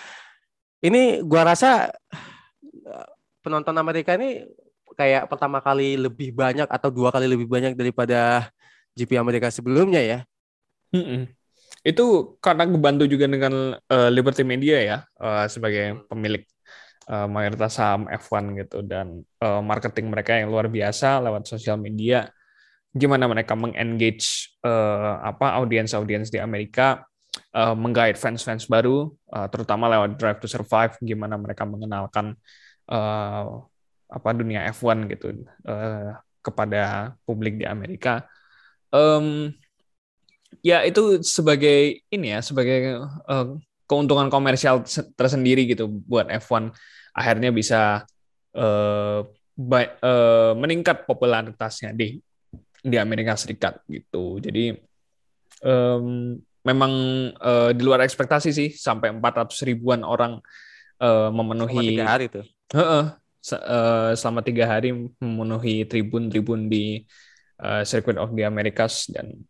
Ini 0.80 1.28
gua 1.28 1.52
rasa 1.52 1.92
penonton 3.44 3.76
Amerika 3.76 4.16
ini 4.16 4.48
kayak 4.94 5.26
pertama 5.26 5.58
kali 5.60 5.98
lebih 5.98 6.32
banyak 6.38 6.70
atau 6.70 6.94
dua 6.94 7.10
kali 7.10 7.26
lebih 7.26 7.50
banyak 7.50 7.74
daripada 7.74 8.50
GP 8.94 9.18
Amerika 9.18 9.50
sebelumnya 9.50 10.00
ya. 10.00 10.20
Mm 10.94 11.04
-mm. 11.04 11.22
Itu 11.86 12.38
karena 12.42 12.66
kebantu 12.66 13.06
juga 13.06 13.26
dengan 13.26 13.78
uh, 13.78 14.10
Liberty 14.10 14.46
Media 14.46 14.78
ya 14.82 14.98
uh, 15.22 15.46
sebagai 15.50 16.06
pemilik 16.10 16.46
uh, 17.10 17.28
mayoritas 17.30 17.78
saham 17.78 18.10
F1 18.10 18.58
gitu 18.66 18.82
dan 18.86 19.22
uh, 19.42 19.62
marketing 19.62 20.10
mereka 20.10 20.38
yang 20.38 20.50
luar 20.50 20.70
biasa 20.70 21.22
lewat 21.22 21.46
sosial 21.46 21.78
media 21.78 22.30
gimana 22.96 23.28
mereka 23.28 23.54
mengengage 23.60 24.56
uh, 24.64 25.20
apa 25.20 25.60
audiens-audiens 25.60 26.32
di 26.32 26.40
Amerika 26.40 27.04
uh, 27.52 27.76
menggait 27.76 28.16
fans-fans 28.16 28.66
baru 28.72 29.12
uh, 29.36 29.48
terutama 29.52 29.92
lewat 29.92 30.16
Drive 30.16 30.40
to 30.40 30.48
Survive 30.48 30.96
gimana 31.04 31.36
mereka 31.36 31.68
mengenalkan 31.68 32.40
uh, 32.88 33.68
apa 34.10 34.30
dunia 34.34 34.70
F1 34.70 35.10
gitu 35.12 35.46
uh, 35.66 36.16
kepada 36.46 37.14
publik 37.26 37.58
di 37.58 37.66
Amerika 37.66 38.26
um, 38.94 39.50
ya 40.62 40.86
itu 40.86 41.22
sebagai 41.26 42.06
ini 42.10 42.38
ya 42.38 42.40
sebagai 42.46 43.02
uh, 43.26 43.58
keuntungan 43.86 44.30
komersial 44.30 44.86
tersendiri 45.14 45.66
gitu 45.70 45.90
buat 45.90 46.30
F1 46.30 46.74
akhirnya 47.16 47.50
bisa 47.54 48.06
uh, 48.58 49.22
uh, 49.24 50.54
meningkat 50.58 51.06
popularitasnya 51.06 51.96
di 51.96 52.20
di 52.86 52.98
Amerika 53.02 53.34
Serikat 53.34 53.82
gitu. 53.90 54.38
Jadi 54.38 54.78
um, 55.66 56.38
memang 56.62 56.94
uh, 57.42 57.74
di 57.74 57.82
luar 57.82 58.06
ekspektasi 58.06 58.54
sih 58.54 58.70
sampai 58.70 59.10
400 59.10 59.70
ribuan 59.70 60.06
orang 60.06 60.38
uh, 61.02 61.30
memenuhi 61.34 61.74
selama 61.74 61.90
tiga 61.90 62.06
hari 62.06 62.26
tuh. 62.30 62.46
Uh, 62.74 62.82
uh, 62.82 63.06
selama 64.18 64.42
tiga 64.42 64.66
hari 64.66 64.90
memenuhi 65.22 65.86
tribun-tribun 65.86 66.66
di 66.66 67.06
uh, 67.62 67.86
Circuit 67.86 68.18
of 68.18 68.34
the 68.34 68.42
Americas 68.42 69.06
dan 69.14 69.46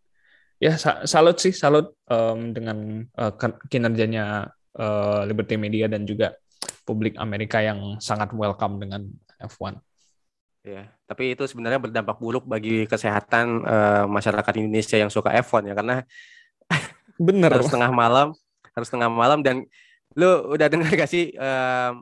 ya 0.59 0.75
salut 1.07 1.39
sih 1.39 1.55
salut 1.55 1.95
um, 2.11 2.51
dengan 2.51 3.07
uh, 3.15 3.31
kinerjanya 3.71 4.51
uh, 4.75 5.21
Liberty 5.23 5.55
Media 5.55 5.87
dan 5.87 6.03
juga 6.03 6.35
publik 6.83 7.15
Amerika 7.17 7.63
yang 7.63 7.97
sangat 7.97 8.35
welcome 8.35 8.77
dengan 8.77 9.07
F1. 9.41 9.79
Ya, 10.65 10.89
tapi 11.05 11.37
itu 11.37 11.45
sebenarnya 11.45 11.77
berdampak 11.77 12.17
buruk 12.17 12.49
bagi 12.49 12.89
kesehatan 12.89 13.61
uh, 13.61 14.03
masyarakat 14.09 14.53
Indonesia 14.57 14.97
yang 14.97 15.13
suka 15.13 15.29
F1 15.45 15.69
ya 15.69 15.77
karena 15.77 16.01
benar 17.21 17.53
harus 17.61 17.69
tengah 17.69 17.93
malam, 17.93 18.33
harus 18.73 18.89
tengah 18.89 19.05
malam 19.05 19.45
dan 19.45 19.61
lu 20.17 20.57
udah 20.57 20.65
dengar 20.65 20.89
gak 20.89 21.11
sih 21.11 21.37
uh, 21.37 21.93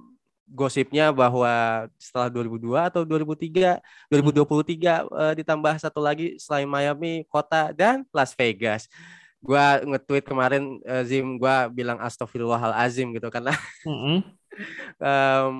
gosipnya 0.47 1.09
bahwa 1.09 1.85
setelah 1.95 2.27
2002 2.29 2.89
atau 2.89 3.01
2003 3.07 3.79
2023 4.11 5.07
uh, 5.09 5.33
ditambah 5.33 5.73
satu 5.79 5.99
lagi 6.03 6.35
selain 6.37 6.67
Miami 6.67 7.23
kota 7.31 7.71
dan 7.71 8.03
Las 8.11 8.35
Vegas. 8.35 8.91
Gua 9.43 9.83
nge-tweet 9.83 10.23
kemarin 10.23 10.79
uh, 10.87 11.03
Zim 11.03 11.35
gua 11.35 11.67
bilang 11.67 11.99
astagfirullahalazim 11.99 13.11
gitu 13.15 13.27
karena 13.27 13.51
mm 13.83 13.91
-hmm. 13.99 14.17
um, 15.03 15.53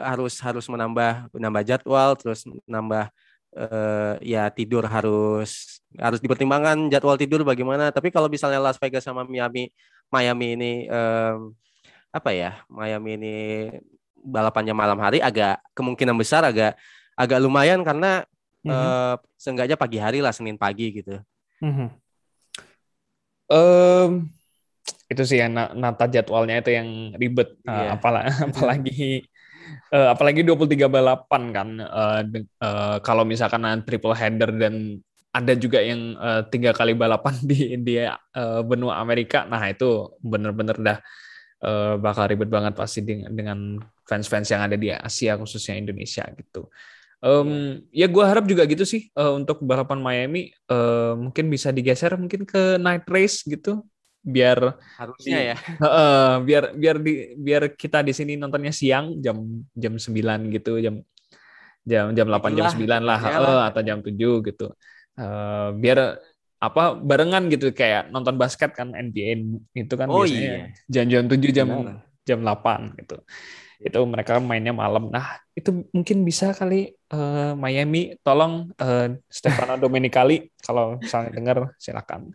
harus 0.00 0.40
harus 0.40 0.64
menambah 0.68 1.28
menambah 1.36 1.62
jadwal 1.64 2.16
terus 2.16 2.48
menambah 2.64 3.12
uh, 3.56 4.14
ya 4.20 4.48
tidur 4.52 4.84
harus 4.88 5.80
harus 5.96 6.20
dipertimbangkan 6.20 6.92
jadwal 6.92 7.16
tidur 7.16 7.44
bagaimana. 7.44 7.88
Tapi 7.92 8.12
kalau 8.12 8.28
misalnya 8.28 8.60
Las 8.60 8.80
Vegas 8.80 9.04
sama 9.04 9.24
Miami 9.24 9.72
Miami 10.12 10.46
ini 10.54 10.72
um, 10.88 11.56
apa 12.12 12.30
ya 12.32 12.64
Miami 12.72 13.20
ini 13.20 13.36
balapannya 14.26 14.74
malam 14.74 14.98
hari 14.98 15.22
agak 15.22 15.62
kemungkinan 15.78 16.18
besar 16.18 16.42
agak 16.42 16.74
agak 17.14 17.38
lumayan 17.38 17.86
karena 17.86 18.26
mm 18.66 18.68
-hmm. 18.68 18.74
uh, 18.74 19.14
seenggaknya 19.38 19.78
pagi 19.78 20.02
hari 20.02 20.18
lah 20.18 20.34
Senin 20.34 20.58
pagi 20.58 20.90
gitu. 20.90 21.22
Mm 21.62 21.72
-hmm. 21.72 21.88
um, 23.54 24.10
itu 25.06 25.22
sih 25.22 25.38
ya 25.38 25.46
nata 25.50 26.10
jadwalnya 26.10 26.58
itu 26.58 26.74
yang 26.74 27.14
ribet 27.14 27.54
yeah. 27.62 27.94
uh, 27.94 27.94
apalagi 27.96 28.42
apalagi 28.50 29.02
uh, 29.94 30.08
apalagi 30.12 30.40
23 30.42 30.90
balapan 30.90 31.42
kan 31.54 31.68
uh, 31.78 32.20
uh, 32.62 32.96
kalau 33.06 33.22
misalkan 33.22 33.62
triple 33.86 34.14
header 34.18 34.50
dan 34.50 34.98
ada 35.30 35.52
juga 35.52 35.84
yang 35.84 36.16
uh, 36.16 36.42
tiga 36.48 36.72
kali 36.72 36.96
balapan 36.96 37.34
di 37.50 37.76
di 37.80 38.02
uh, 38.02 38.62
benua 38.66 38.98
Amerika 38.98 39.44
nah 39.46 39.62
itu 39.68 40.16
bener-bener 40.24 40.76
dah 40.80 40.98
uh, 41.66 41.94
bakal 41.98 42.30
ribet 42.30 42.48
banget 42.48 42.72
pasti 42.78 43.02
dengan, 43.02 43.82
fans-fans 44.06 44.46
yang 44.54 44.62
ada 44.62 44.78
di 44.78 44.86
Asia 44.94 45.34
khususnya 45.34 45.82
Indonesia 45.82 46.22
gitu. 46.38 46.70
Um, 47.18 47.82
ya 47.90 48.06
gue 48.06 48.22
harap 48.22 48.46
juga 48.46 48.62
gitu 48.70 48.86
sih 48.86 49.10
uh, 49.18 49.34
untuk 49.34 49.58
balapan 49.66 49.98
Miami 49.98 50.54
uh, 50.70 51.18
mungkin 51.18 51.50
bisa 51.50 51.74
digeser 51.74 52.14
mungkin 52.14 52.46
ke 52.46 52.78
night 52.78 53.02
race 53.10 53.42
gitu 53.42 53.82
biar 54.22 54.78
harusnya 54.98 55.38
di, 55.38 55.50
ya. 55.50 55.56
Uh, 55.86 56.34
biar 56.46 56.64
biar 56.78 56.96
di 57.02 57.34
biar 57.34 57.62
kita 57.74 58.06
di 58.06 58.14
sini 58.14 58.38
nontonnya 58.38 58.70
siang 58.70 59.18
jam 59.18 59.42
jam 59.74 59.94
9 59.98 60.54
gitu 60.54 60.78
jam 60.78 61.02
jam 61.82 62.14
jam 62.14 62.26
8 62.30 62.58
jam 62.58 62.66
9 62.74 62.84
lah 63.02 63.20
uh, 63.22 63.62
atau 63.70 63.80
jam 63.82 63.98
7 64.02 64.14
gitu. 64.46 64.66
Uh, 65.16 65.72
biar 65.82 66.20
apa 66.56 66.96
barengan 66.96 67.52
gitu 67.52 67.68
kayak 67.76 68.08
nonton 68.08 68.40
basket 68.40 68.72
kan 68.72 68.96
NBA 68.96 69.60
itu 69.76 69.94
kan 69.94 70.08
oh, 70.08 70.24
biasanya 70.24 70.72
iya. 70.72 70.84
jam-jam 70.88 71.28
7 71.28 71.52
jam 71.52 71.68
Benar. 71.68 71.96
jam 72.24 72.38
8 72.40 73.00
gitu 73.04 73.16
itu 73.76 74.00
mereka 74.08 74.40
mainnya 74.40 74.72
malam. 74.72 75.12
Nah, 75.12 75.36
itu 75.52 75.84
mungkin 75.92 76.24
bisa 76.24 76.56
kali 76.56 76.96
uh, 77.12 77.52
Miami 77.52 78.16
tolong 78.24 78.72
uh, 78.80 79.12
Stefano 79.28 79.76
Domenicali 79.82 80.48
kalau 80.64 80.96
misalnya 80.96 81.30
dengar 81.36 81.56
silakan. 81.76 82.32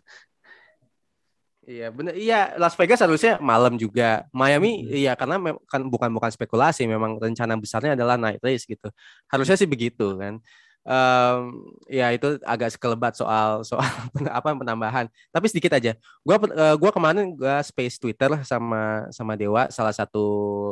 Iya 1.62 1.94
benar. 1.94 2.14
Iya 2.18 2.58
Las 2.58 2.74
Vegas 2.74 3.02
harusnya 3.02 3.38
malam 3.42 3.78
juga. 3.78 4.26
Miami 4.34 4.82
hmm. 4.82 4.98
iya 4.98 5.12
karena 5.14 5.38
kan 5.66 5.82
bukan 5.86 6.10
bukan 6.14 6.30
spekulasi, 6.30 6.86
memang 6.90 7.18
rencana 7.18 7.54
besarnya 7.58 7.94
adalah 7.94 8.18
night 8.18 8.42
race 8.42 8.66
gitu. 8.66 8.90
Harusnya 9.30 9.58
sih 9.58 9.66
begitu 9.66 10.14
kan 10.18 10.38
um, 10.86 11.66
ya 11.86 12.10
itu 12.14 12.38
agak 12.42 12.74
sekelebat 12.74 13.14
soal 13.14 13.62
soal 13.66 13.86
apa 14.38 14.54
penambahan. 14.54 15.06
Tapi 15.30 15.46
sedikit 15.48 15.74
aja. 15.78 15.94
Gua 16.22 16.38
uh, 16.38 16.76
gua 16.78 16.90
kemarin 16.90 17.34
gua 17.34 17.62
space 17.62 17.98
Twitter 17.98 18.30
sama 18.46 19.06
sama 19.14 19.38
Dewa 19.38 19.70
salah 19.70 19.94
satu 19.94 20.24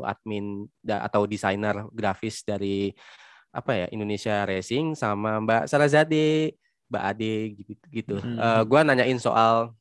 admin 0.07 0.66
da, 0.83 1.03
atau 1.07 1.27
desainer 1.27 1.87
grafis 1.94 2.42
dari 2.42 2.94
apa 3.51 3.75
ya 3.75 3.87
Indonesia 3.90 4.46
Racing 4.46 4.94
sama 4.94 5.42
Mbak 5.42 5.66
Sarazade, 5.66 6.55
Mbak 6.90 7.05
Ade 7.05 7.35
gitu 7.59 7.87
gitu. 7.90 8.16
Hmm. 8.18 8.38
Uh, 8.38 8.62
gua 8.66 8.87
nanyain 8.87 9.18
soal 9.18 9.75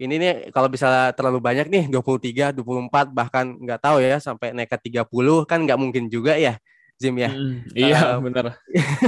ini 0.00 0.18
nih 0.18 0.50
kalau 0.50 0.66
bisa 0.66 1.14
terlalu 1.14 1.38
banyak 1.38 1.70
nih 1.70 1.84
23, 1.86 2.50
24 2.58 3.14
bahkan 3.14 3.54
nggak 3.54 3.78
tahu 3.78 4.02
ya 4.02 4.18
sampai 4.18 4.50
naik 4.50 4.74
ke 4.74 4.90
30 4.90 5.06
kan 5.46 5.62
nggak 5.62 5.78
mungkin 5.78 6.10
juga 6.10 6.34
ya 6.34 6.58
Jim 7.02 7.18
ya. 7.18 7.34
Hmm, 7.34 7.66
iya 7.74 8.14
uh, 8.14 8.22
benar. 8.22 8.54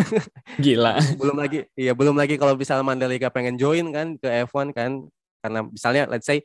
Gila. 0.65 0.99
belum 1.15 1.37
lagi, 1.39 1.63
iya 1.79 1.95
belum 1.95 2.19
lagi 2.19 2.35
kalau 2.35 2.59
misalnya 2.59 2.83
Mandalika 2.83 3.31
pengen 3.31 3.55
join 3.55 3.87
kan 3.95 4.19
ke 4.19 4.27
F1 4.51 4.75
kan, 4.75 5.07
karena 5.39 5.61
misalnya 5.71 6.11
let's 6.11 6.27
say 6.27 6.43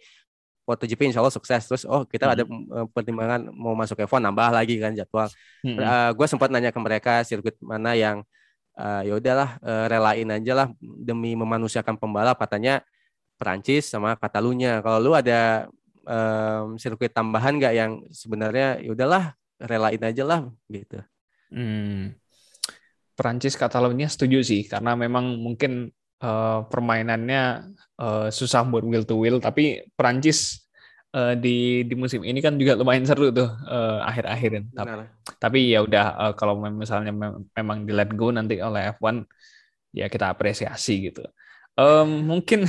MotoGP 0.70 1.10
insya 1.10 1.26
Allah 1.26 1.34
sukses 1.34 1.66
terus 1.66 1.82
oh 1.90 2.06
kita 2.06 2.30
hmm. 2.30 2.34
ada 2.38 2.44
uh, 2.46 2.86
pertimbangan 2.94 3.50
mau 3.50 3.74
masuk 3.74 4.06
F1 4.06 4.22
nambah 4.22 4.54
lagi 4.54 4.78
kan 4.78 4.94
jadwal. 4.94 5.26
Hmm. 5.66 5.82
Uh, 5.82 5.82
eh, 5.82 6.10
gue 6.14 6.28
sempat 6.30 6.54
nanya 6.54 6.70
ke 6.70 6.78
mereka 6.78 7.26
sirkuit 7.26 7.58
mana 7.58 7.98
yang 7.98 8.22
uh, 8.78 9.02
ya 9.02 9.18
udahlah 9.18 9.58
uh, 9.66 9.90
relain 9.90 10.30
aja 10.30 10.54
lah 10.54 10.68
demi 10.80 11.34
memanusiakan 11.34 11.98
pembalap 11.98 12.38
katanya 12.38 12.86
Perancis 13.42 13.90
sama 13.90 14.14
Katalunya. 14.14 14.86
Kalau 14.86 15.02
lu 15.02 15.18
ada 15.18 15.66
um, 16.06 16.78
sirkuit 16.78 17.10
tambahan 17.10 17.58
nggak 17.58 17.74
yang 17.74 17.92
sebenarnya 18.14 18.78
ya 18.78 18.94
udahlah 18.94 19.24
relain 19.58 20.02
aja 20.06 20.24
lah 20.24 20.40
gitu. 20.70 21.02
Hmm. 21.50 22.14
Perancis 23.18 23.60
Catalonia 23.60 24.08
setuju 24.08 24.40
sih 24.40 24.64
karena 24.64 24.96
memang 24.96 25.36
mungkin 25.44 25.92
uh, 26.24 26.64
permainannya 26.72 27.76
uh, 28.00 28.28
susah 28.32 28.64
buat 28.64 28.88
will 28.88 29.04
to 29.04 29.20
will 29.20 29.44
tapi 29.44 29.84
Perancis 29.98 30.70
uh, 31.14 31.36
di 31.36 31.84
di 31.84 31.96
musim 32.00 32.24
ini 32.24 32.40
kan 32.40 32.56
juga 32.56 32.80
lumayan 32.80 33.04
seru 33.04 33.34
tuh 33.34 33.50
uh, 33.68 34.00
akhir-akhirin. 34.06 34.72
Tapi, 34.72 35.04
tapi 35.36 35.60
ya 35.74 35.84
udah 35.84 36.06
uh, 36.16 36.34
kalau 36.38 36.60
misalnya 36.64 37.12
memang 37.54 37.84
di 37.84 37.92
let 37.92 38.12
go 38.14 38.32
nanti 38.32 38.62
oleh 38.62 38.96
F1 38.96 39.26
ya 39.96 40.08
kita 40.08 40.32
apresiasi 40.32 41.10
gitu. 41.12 41.26
Um, 41.80 42.28
mungkin 42.28 42.68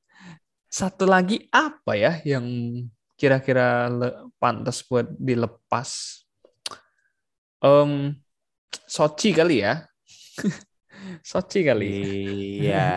satu 0.70 1.06
lagi 1.06 1.50
apa 1.50 1.98
ya 1.98 2.18
yang 2.22 2.46
kira-kira 3.14 3.90
pantas 4.40 4.80
buat 4.86 5.04
dilepas 5.18 6.19
Um, 7.60 8.16
Sochi 8.88 9.36
kali 9.36 9.60
ya. 9.60 9.84
Sochi 11.30 11.64
kali. 11.64 11.92
Iya. 12.64 12.88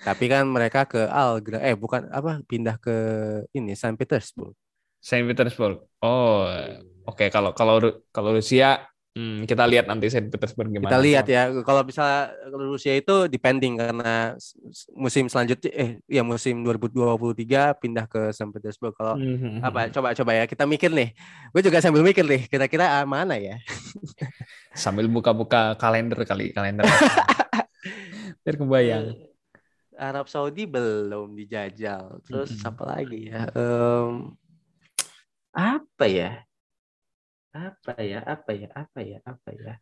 Tapi 0.00 0.24
kan 0.32 0.48
mereka 0.48 0.88
ke 0.88 1.04
Algra 1.04 1.60
eh 1.60 1.76
bukan 1.76 2.08
apa 2.08 2.40
pindah 2.48 2.80
ke 2.80 2.96
ini 3.52 3.76
Saint 3.76 4.00
Petersburg. 4.00 4.56
Saint 5.00 5.28
Petersburg. 5.28 5.84
Oh, 6.00 6.48
oke 7.04 7.16
okay. 7.16 7.28
kalau 7.28 7.52
kalau 7.52 7.76
kalau 8.08 8.30
Rusia 8.32 8.80
Hmm, 9.20 9.44
kita 9.44 9.68
lihat 9.68 9.84
nanti 9.84 10.08
Saint 10.08 10.32
Petersburg 10.32 10.72
gimana. 10.72 10.88
Kita 10.88 11.00
lihat 11.04 11.28
ya. 11.28 11.52
Kalau 11.60 11.84
bisa 11.84 12.32
Rusia 12.48 12.96
itu 12.96 13.28
depending 13.28 13.76
karena 13.76 14.32
musim 14.96 15.28
selanjutnya 15.28 15.68
eh 15.76 15.90
ya 16.08 16.24
musim 16.24 16.64
2023 16.64 17.76
pindah 17.76 18.08
ke 18.08 18.32
Saint 18.32 18.48
Petersburg. 18.48 18.96
Kalau 18.96 19.20
mm-hmm. 19.20 19.60
apa 19.60 19.92
coba 19.92 20.16
coba 20.16 20.32
ya 20.32 20.44
kita 20.48 20.64
mikir 20.64 20.88
nih. 20.88 21.12
Gue 21.52 21.60
juga 21.60 21.84
sambil 21.84 22.00
mikir 22.00 22.24
nih 22.24 22.48
kira-kira 22.48 22.96
ah, 22.96 23.04
mana 23.04 23.36
ya. 23.36 23.60
sambil 24.72 25.04
buka-buka 25.04 25.76
kalender 25.76 26.24
kali, 26.24 26.56
kalender. 26.56 26.88
Biar 28.40 28.56
kebayang. 28.56 29.20
Arab 30.00 30.32
Saudi 30.32 30.64
belum 30.64 31.36
dijajal. 31.36 32.24
Terus 32.24 32.56
mm-hmm. 32.56 32.70
apa 32.72 32.82
lagi 32.88 33.20
ya? 33.28 33.40
Um, 33.52 34.32
apa 35.52 36.08
ya? 36.08 36.40
Apa 37.50 37.98
ya 37.98 38.20
apa 38.22 38.50
ya 38.54 38.68
apa 38.74 38.98
ya 39.02 39.18
apa 39.26 39.50
ya? 39.54 39.74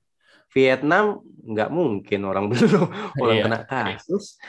Vietnam 0.48 1.20
nggak 1.44 1.68
mungkin 1.68 2.20
orang 2.24 2.48
belum 2.52 2.88
orang 3.20 3.36
iya. 3.36 3.44
kena 3.44 3.58
kasus. 3.68 4.40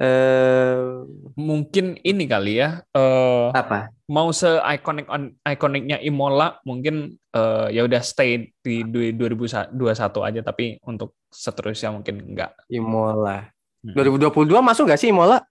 Uh, 0.00 1.04
mungkin 1.36 2.00
ini 2.00 2.24
kali 2.24 2.64
ya 2.64 2.80
uh, 2.96 3.52
apa? 3.52 3.92
mau 4.08 4.32
se 4.32 4.48
ikonik 4.48 5.04
ikoniknya 5.44 6.00
Imola 6.00 6.56
mungkin 6.64 7.20
uh, 7.36 7.68
ya 7.68 7.84
udah 7.84 8.00
stay 8.00 8.48
di 8.64 8.80
2021 8.80 9.76
aja 10.08 10.40
tapi 10.40 10.80
untuk 10.88 11.20
seterusnya 11.28 11.92
mungkin 11.92 12.32
enggak 12.32 12.56
Imola. 12.72 13.52
Hmm. 13.84 13.92
2022 13.92 14.48
masuk 14.64 14.88
nggak 14.88 15.00
sih 15.00 15.12
Imola? 15.12 15.44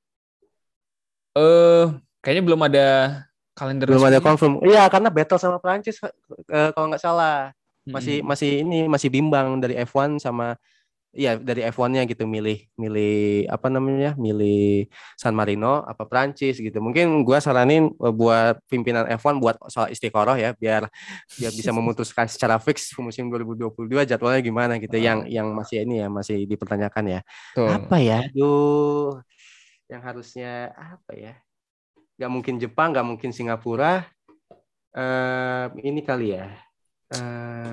Eh 1.37 1.41
uh, 1.41 1.85
kayaknya 2.25 2.43
belum 2.45 2.61
ada 2.65 2.87
kalender 3.55 3.87
belum 3.87 4.07
ada 4.07 4.19
confirm. 4.23 4.63
Iya 4.63 4.87
karena 4.87 5.09
battle 5.11 5.39
sama 5.39 5.57
Prancis 5.59 5.99
uh, 6.01 6.69
kalau 6.73 6.91
nggak 6.91 7.03
salah. 7.03 7.51
Masih 7.81 8.21
hmm. 8.21 8.27
masih 8.29 8.51
ini 8.61 8.79
masih 8.85 9.09
bimbang 9.09 9.57
dari 9.57 9.73
F1 9.81 10.21
sama 10.21 10.53
Iya 11.11 11.35
dari 11.35 11.59
F1-nya 11.67 12.07
gitu 12.07 12.23
milih 12.23 12.71
milih 12.79 13.43
apa 13.51 13.67
namanya 13.67 14.15
milih 14.15 14.87
San 15.19 15.35
Marino 15.35 15.83
apa 15.83 16.07
Prancis 16.07 16.55
gitu. 16.55 16.79
Mungkin 16.79 17.27
gue 17.27 17.35
saranin 17.43 17.91
eh, 17.91 18.13
buat 18.15 18.63
pimpinan 18.71 19.03
F1 19.19 19.43
buat 19.43 19.59
soal 19.67 19.91
istiqoroh 19.91 20.39
ya 20.39 20.55
biar 20.55 20.87
biar 21.35 21.51
bisa 21.51 21.75
memutuskan 21.75 22.31
secara 22.31 22.55
fix 22.63 22.95
musim 22.95 23.27
2022 23.27 24.07
jadwalnya 24.07 24.39
gimana 24.39 24.73
gitu 24.79 24.95
uh. 24.95 25.03
yang 25.03 25.27
yang 25.27 25.51
masih 25.51 25.83
ini 25.83 25.99
ya 25.99 26.07
masih 26.07 26.47
dipertanyakan 26.47 27.03
ya. 27.03 27.21
Tuh. 27.59 27.67
apa 27.67 27.95
ya? 27.99 28.23
Duh 28.31 29.19
yang 29.91 29.99
harusnya 30.07 30.71
apa 30.71 31.11
ya 31.11 31.35
nggak 32.19 32.31
mungkin 32.31 32.55
Jepang, 32.57 32.91
nggak 32.95 33.07
mungkin 33.07 33.31
Singapura. 33.31 34.07
Uh, 34.91 35.71
ini 35.83 36.03
kali 36.03 36.35
ya. 36.35 36.51
Uh, 37.11 37.71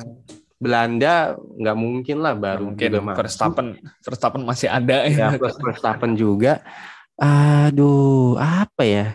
Belanda 0.59 1.39
nggak 1.39 1.79
mungkin 1.79 2.17
lah 2.19 2.35
baru 2.35 2.75
mungkin. 2.75 2.91
juga 2.91 3.15
Verstappen 3.15 3.79
Verstappen 4.03 4.43
masih 4.43 4.67
ada. 4.67 5.07
Ya, 5.07 5.31
ya 5.35 5.39
Verstappen 5.39 6.19
juga. 6.19 6.67
Aduh 7.15 8.35
apa 8.39 8.83
ya? 8.83 9.07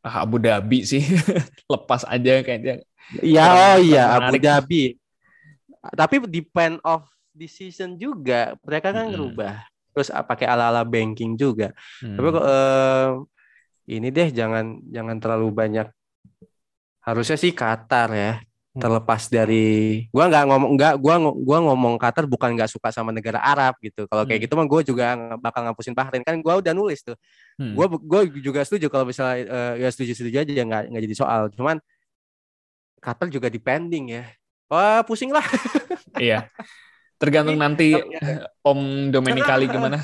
Ah, 0.00 0.24
Abu 0.24 0.40
Dhabi 0.40 0.88
sih. 0.88 1.04
Lepas 1.72 2.08
aja 2.08 2.40
kayaknya. 2.40 2.80
Ya 3.20 3.76
oh 3.76 3.76
iya 3.76 4.16
Abu 4.16 4.40
Dhabi. 4.40 4.96
Tapi 5.92 6.24
depend 6.24 6.80
of 6.80 7.04
decision 7.36 8.00
juga. 8.00 8.56
Mereka 8.64 8.96
kan 8.96 9.04
hmm. 9.08 9.12
ngerubah. 9.12 9.54
Terus 9.92 10.08
ah, 10.08 10.24
pakai 10.24 10.48
ala-ala 10.48 10.80
banking 10.80 11.36
juga. 11.36 11.76
Hmm. 12.00 12.16
tapi 12.16 12.26
kok 12.32 12.44
uh, 12.44 13.08
ini 13.90 14.08
deh 14.14 14.28
jangan 14.30 14.78
jangan 14.86 15.16
terlalu 15.18 15.48
banyak. 15.50 15.86
Harusnya 17.02 17.34
sih 17.40 17.50
Qatar 17.50 18.08
ya 18.14 18.32
hmm. 18.38 18.78
terlepas 18.78 19.26
dari 19.26 20.06
gua 20.14 20.30
nggak 20.30 20.44
ngomong 20.46 20.70
nggak 20.78 20.94
gua 21.02 21.14
gua 21.34 21.58
ngomong 21.66 21.94
Qatar 21.98 22.28
bukan 22.30 22.54
nggak 22.54 22.70
suka 22.70 22.94
sama 22.94 23.10
negara 23.10 23.42
Arab 23.42 23.74
gitu. 23.82 24.06
Kalau 24.06 24.22
kayak 24.22 24.38
hmm. 24.38 24.46
gitu 24.46 24.54
mah 24.54 24.66
gue 24.68 24.80
juga 24.86 25.04
bakal 25.42 25.66
ngapusin 25.66 25.94
Bahrain. 25.96 26.22
Kan 26.22 26.38
gua 26.38 26.62
udah 26.62 26.70
nulis 26.70 27.02
tuh. 27.02 27.18
Hmm. 27.58 27.74
gua 27.74 27.86
gua 27.90 28.20
juga 28.30 28.62
setuju 28.62 28.86
kalau 28.86 29.08
misalnya 29.08 29.48
uh, 29.50 29.74
ya 29.74 29.88
setuju 29.90 30.12
setuju 30.14 30.36
aja 30.46 30.52
ya 30.54 30.64
nggak 30.64 30.82
nggak 30.94 31.02
jadi 31.10 31.16
soal. 31.18 31.50
Cuman 31.50 31.82
Qatar 33.02 33.26
juga 33.26 33.50
depending 33.50 34.22
ya. 34.22 34.24
Wah 34.70 35.02
pusing 35.02 35.34
lah. 35.34 35.42
Iya 36.14 36.46
tergantung 37.20 37.60
nanti 37.60 37.92
ya. 37.92 38.48
Om 38.64 39.12
Domenicali 39.12 39.68
gimana. 39.68 40.00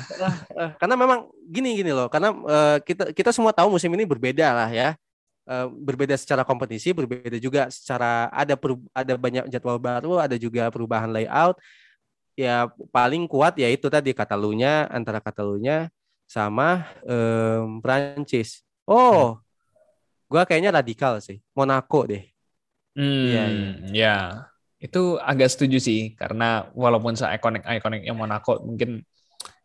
Karena 0.77 0.93
memang 0.93 1.33
gini 1.49 1.73
gini 1.81 1.89
loh, 1.89 2.05
karena 2.13 2.29
uh, 2.29 2.77
kita 2.85 3.09
kita 3.09 3.33
semua 3.33 3.49
tahu 3.49 3.73
musim 3.73 3.89
ini 3.97 4.05
berbeda 4.05 4.53
lah 4.53 4.69
ya. 4.69 4.93
uh, 5.47 5.67
berbeda 5.71 6.13
secara 6.19 6.43
kompetisi, 6.43 6.91
berbeda 6.91 7.39
juga 7.39 7.71
secara 7.71 8.27
ada 8.29 8.53
per, 8.59 8.75
ada 8.91 9.13
banyak 9.15 9.47
jadwal 9.47 9.79
baru, 9.79 10.19
ada 10.19 10.35
juga 10.35 10.67
perubahan 10.67 11.09
layout. 11.09 11.57
Ya 12.37 12.69
paling 12.93 13.25
kuat 13.25 13.57
ya 13.57 13.65
itu 13.65 13.89
tadi 13.89 14.13
Katalunya 14.13 14.85
antara 14.93 15.17
Katalunya 15.17 15.89
sama 16.29 16.85
um, 17.01 17.81
Prancis. 17.81 18.61
Oh, 18.85 19.41
gua 20.29 20.45
kayaknya 20.45 20.69
radikal 20.69 21.17
sih, 21.17 21.41
Monaco 21.57 22.05
deh. 22.05 22.29
Hmm, 22.93 23.25
iya, 23.25 23.43
iya. 23.49 23.71
ya. 23.89 24.17
Itu 24.77 25.17
agak 25.17 25.49
setuju 25.49 25.81
sih 25.81 26.13
karena 26.13 26.69
walaupun 26.77 27.17
se-ikonik-ikoniknya 27.17 28.13
Monaco 28.13 28.61
mungkin 28.61 29.01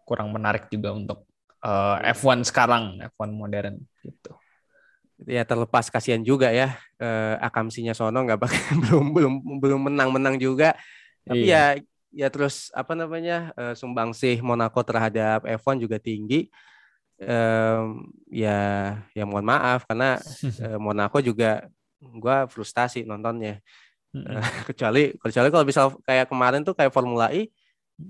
kurang 0.09 0.33
menarik 0.33 0.73
juga 0.73 0.97
untuk 0.97 1.29
uh, 1.65 2.01
eh, 2.03 2.13
F1 2.17 2.49
sekarang, 2.49 3.01
F1 3.15 3.31
modern 3.33 3.77
gitu. 4.03 4.33
Ya 5.23 5.47
terlepas 5.47 5.87
kasihan 5.87 6.19
juga 6.27 6.51
ya 6.51 6.75
uh, 6.99 7.39
akamsinya 7.39 7.95
Sono 7.95 8.27
nggak 8.27 8.41
belum 8.89 9.15
belum 9.15 9.35
belum 9.63 9.81
menang-menang 9.93 10.41
juga. 10.41 10.75
Tapi 11.23 11.47
iya. 11.47 11.79
ya 11.79 11.85
ya 12.13 12.29
terus 12.29 12.69
apa 12.75 12.93
namanya 12.93 13.55
uh, 13.55 13.73
sumbangsih 13.73 14.43
Monaco 14.43 14.83
terhadap 14.83 15.47
F1 15.47 15.77
juga 15.79 15.97
tinggi. 16.03 16.51
Um, 17.23 18.11
ya 18.27 18.99
ya 19.15 19.23
mohon 19.23 19.47
maaf 19.47 19.87
karena 19.87 20.19
uh, 20.59 20.79
Monaco 20.85 21.23
juga 21.23 21.71
gue 22.03 22.37
frustasi 22.51 23.07
nontonnya. 23.07 23.63
Uh, 24.13 24.45
kecuali 24.69 25.17
kecuali 25.17 25.49
kalau 25.49 25.65
misal 25.65 25.97
kayak 26.05 26.29
kemarin 26.29 26.61
tuh 26.61 26.77
kayak 26.77 26.93
Formula 26.93 27.33
E 27.33 27.49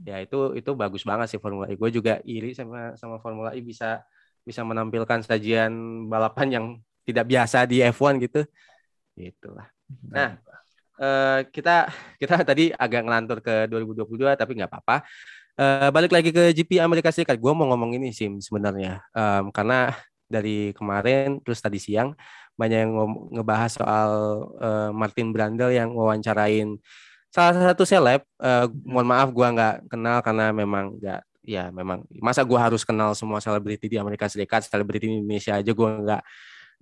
ya 0.02 0.18
itu 0.18 0.58
itu 0.58 0.70
bagus 0.74 1.06
banget 1.06 1.30
sih 1.30 1.38
Formula 1.38 1.70
E. 1.70 1.78
Gue 1.78 1.90
juga 1.94 2.18
iri 2.26 2.54
sama 2.54 2.98
sama 2.98 3.22
Formula 3.22 3.54
E 3.54 3.62
bisa 3.62 4.02
bisa 4.42 4.66
menampilkan 4.66 5.22
sajian 5.22 5.70
balapan 6.10 6.48
yang 6.50 6.66
tidak 7.06 7.26
biasa 7.30 7.66
di 7.66 7.82
F1 7.82 8.18
gitu. 8.22 8.42
Itulah. 9.14 9.68
Nah, 10.10 10.38
uh, 10.98 11.46
kita 11.50 11.90
kita 12.18 12.34
tadi 12.42 12.74
agak 12.74 13.02
ngelantur 13.06 13.38
ke 13.38 13.70
2022 13.70 14.34
tapi 14.34 14.52
nggak 14.58 14.70
apa-apa. 14.70 15.06
Uh, 15.52 15.92
balik 15.92 16.10
lagi 16.10 16.32
ke 16.32 16.50
GP 16.56 16.80
Amerika 16.80 17.12
Serikat. 17.12 17.36
Gue 17.36 17.52
mau 17.52 17.68
ngomong 17.70 17.94
ini 17.94 18.10
sih 18.10 18.26
sebenarnya 18.40 19.04
um, 19.12 19.52
karena 19.52 19.92
dari 20.32 20.72
kemarin 20.72 21.44
terus 21.44 21.60
tadi 21.60 21.76
siang 21.76 22.16
banyak 22.56 22.78
yang 22.84 22.92
ngebahas 23.32 23.72
soal 23.72 24.10
uh, 24.60 24.90
Martin 24.92 25.32
Brandel 25.32 25.72
yang 25.72 25.92
wawancarain 25.96 26.76
salah 27.32 27.72
satu 27.72 27.88
seleb. 27.88 28.22
Uh, 28.36 28.68
mohon 28.84 29.08
maaf 29.08 29.32
gua 29.32 29.48
nggak 29.50 29.76
kenal 29.88 30.20
karena 30.20 30.52
memang 30.52 31.00
nggak 31.00 31.20
ya 31.42 31.72
memang 31.72 32.04
masa 32.20 32.44
gua 32.44 32.68
harus 32.68 32.84
kenal 32.84 33.16
semua 33.16 33.40
selebriti 33.40 33.88
di 33.90 33.96
Amerika 33.98 34.28
Serikat 34.28 34.68
selebriti 34.68 35.08
di 35.08 35.16
Indonesia 35.24 35.56
aja 35.56 35.72
gua 35.72 35.96
nggak 35.96 36.22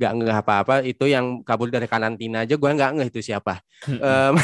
nggak 0.02 0.12
nggak 0.18 0.38
apa-apa. 0.42 0.74
Itu 0.82 1.06
yang 1.06 1.46
kabur 1.46 1.70
dari 1.70 1.86
karantina 1.86 2.42
aja 2.42 2.58
gua 2.58 2.74
nggak 2.74 2.90
ngeh 2.98 3.08
itu 3.14 3.20
siapa. 3.22 3.62
Um, 3.86 4.34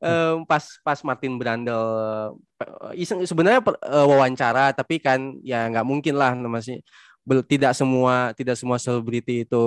um, 0.00 0.36
pas 0.50 0.64
pas 0.80 0.98
Martin 1.04 1.36
Brandel 1.36 1.84
iseng 2.96 3.20
sebenarnya 3.28 3.60
uh, 3.60 4.06
wawancara 4.08 4.72
tapi 4.72 4.96
kan 4.96 5.36
ya 5.44 5.68
nggak 5.68 5.86
mungkin 5.86 6.14
lah 6.16 6.32
namanya 6.32 6.80
tidak 7.46 7.72
semua 7.78 8.34
tidak 8.34 8.56
semua 8.58 8.76
selebriti 8.82 9.46
itu 9.46 9.64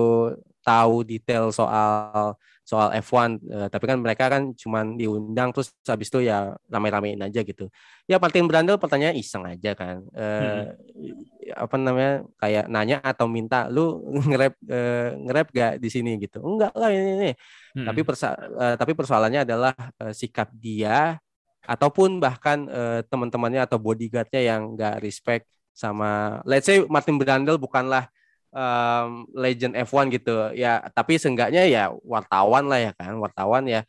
tahu 0.65 1.05
detail 1.07 1.53
soal 1.53 2.35
soal 2.65 2.89
F1 2.97 3.45
uh, 3.45 3.67
tapi 3.69 3.85
kan 3.85 4.01
mereka 4.01 4.25
kan 4.25 4.49
cuman 4.57 4.97
diundang 4.97 5.53
terus 5.53 5.69
habis 5.85 6.09
itu 6.09 6.25
ya 6.25 6.57
ramai-ramein 6.65 7.21
aja 7.21 7.45
gitu 7.45 7.69
ya 8.09 8.17
Martin 8.17 8.49
Brandel 8.49 8.81
pertanyaan 8.81 9.13
iseng 9.13 9.45
aja 9.45 9.77
kan 9.77 10.01
uh, 10.17 10.73
hmm. 10.73 11.53
apa 11.53 11.75
namanya 11.77 12.13
kayak 12.41 12.65
nanya 12.65 12.97
atau 13.05 13.29
minta 13.29 13.69
lu 13.69 14.01
nge-rap 14.25 14.57
uh, 14.65 15.13
nge-rap 15.13 15.47
gak 15.53 15.73
di 15.77 15.89
sini 15.93 16.17
gitu 16.17 16.41
enggak 16.41 16.73
lah 16.73 16.89
ini, 16.89 17.11
ini. 17.13 17.31
Hmm. 17.77 17.85
tapi 17.85 18.01
persa 18.01 18.33
uh, 18.33 18.73
tapi 18.73 18.97
persoalannya 18.97 19.45
adalah 19.45 19.77
uh, 20.01 20.09
sikap 20.09 20.49
dia 20.57 21.21
ataupun 21.69 22.17
bahkan 22.17 22.65
uh, 22.65 23.05
teman-temannya 23.05 23.61
atau 23.61 23.77
bodyguardnya 23.77 24.41
yang 24.41 24.73
nggak 24.73 25.05
respect 25.05 25.45
sama 25.75 26.39
let's 26.47 26.65
say 26.65 26.79
Martin 26.87 27.19
Brandel 27.19 27.59
bukanlah 27.59 28.07
um, 28.55 29.27
legend 29.35 29.75
F1 29.75 30.07
gitu 30.15 30.55
ya 30.55 30.79
tapi 30.95 31.19
seenggaknya 31.19 31.67
ya 31.67 31.83
wartawan 32.07 32.71
lah 32.71 32.79
ya 32.79 32.91
kan 32.95 33.19
wartawan 33.19 33.67
ya 33.67 33.83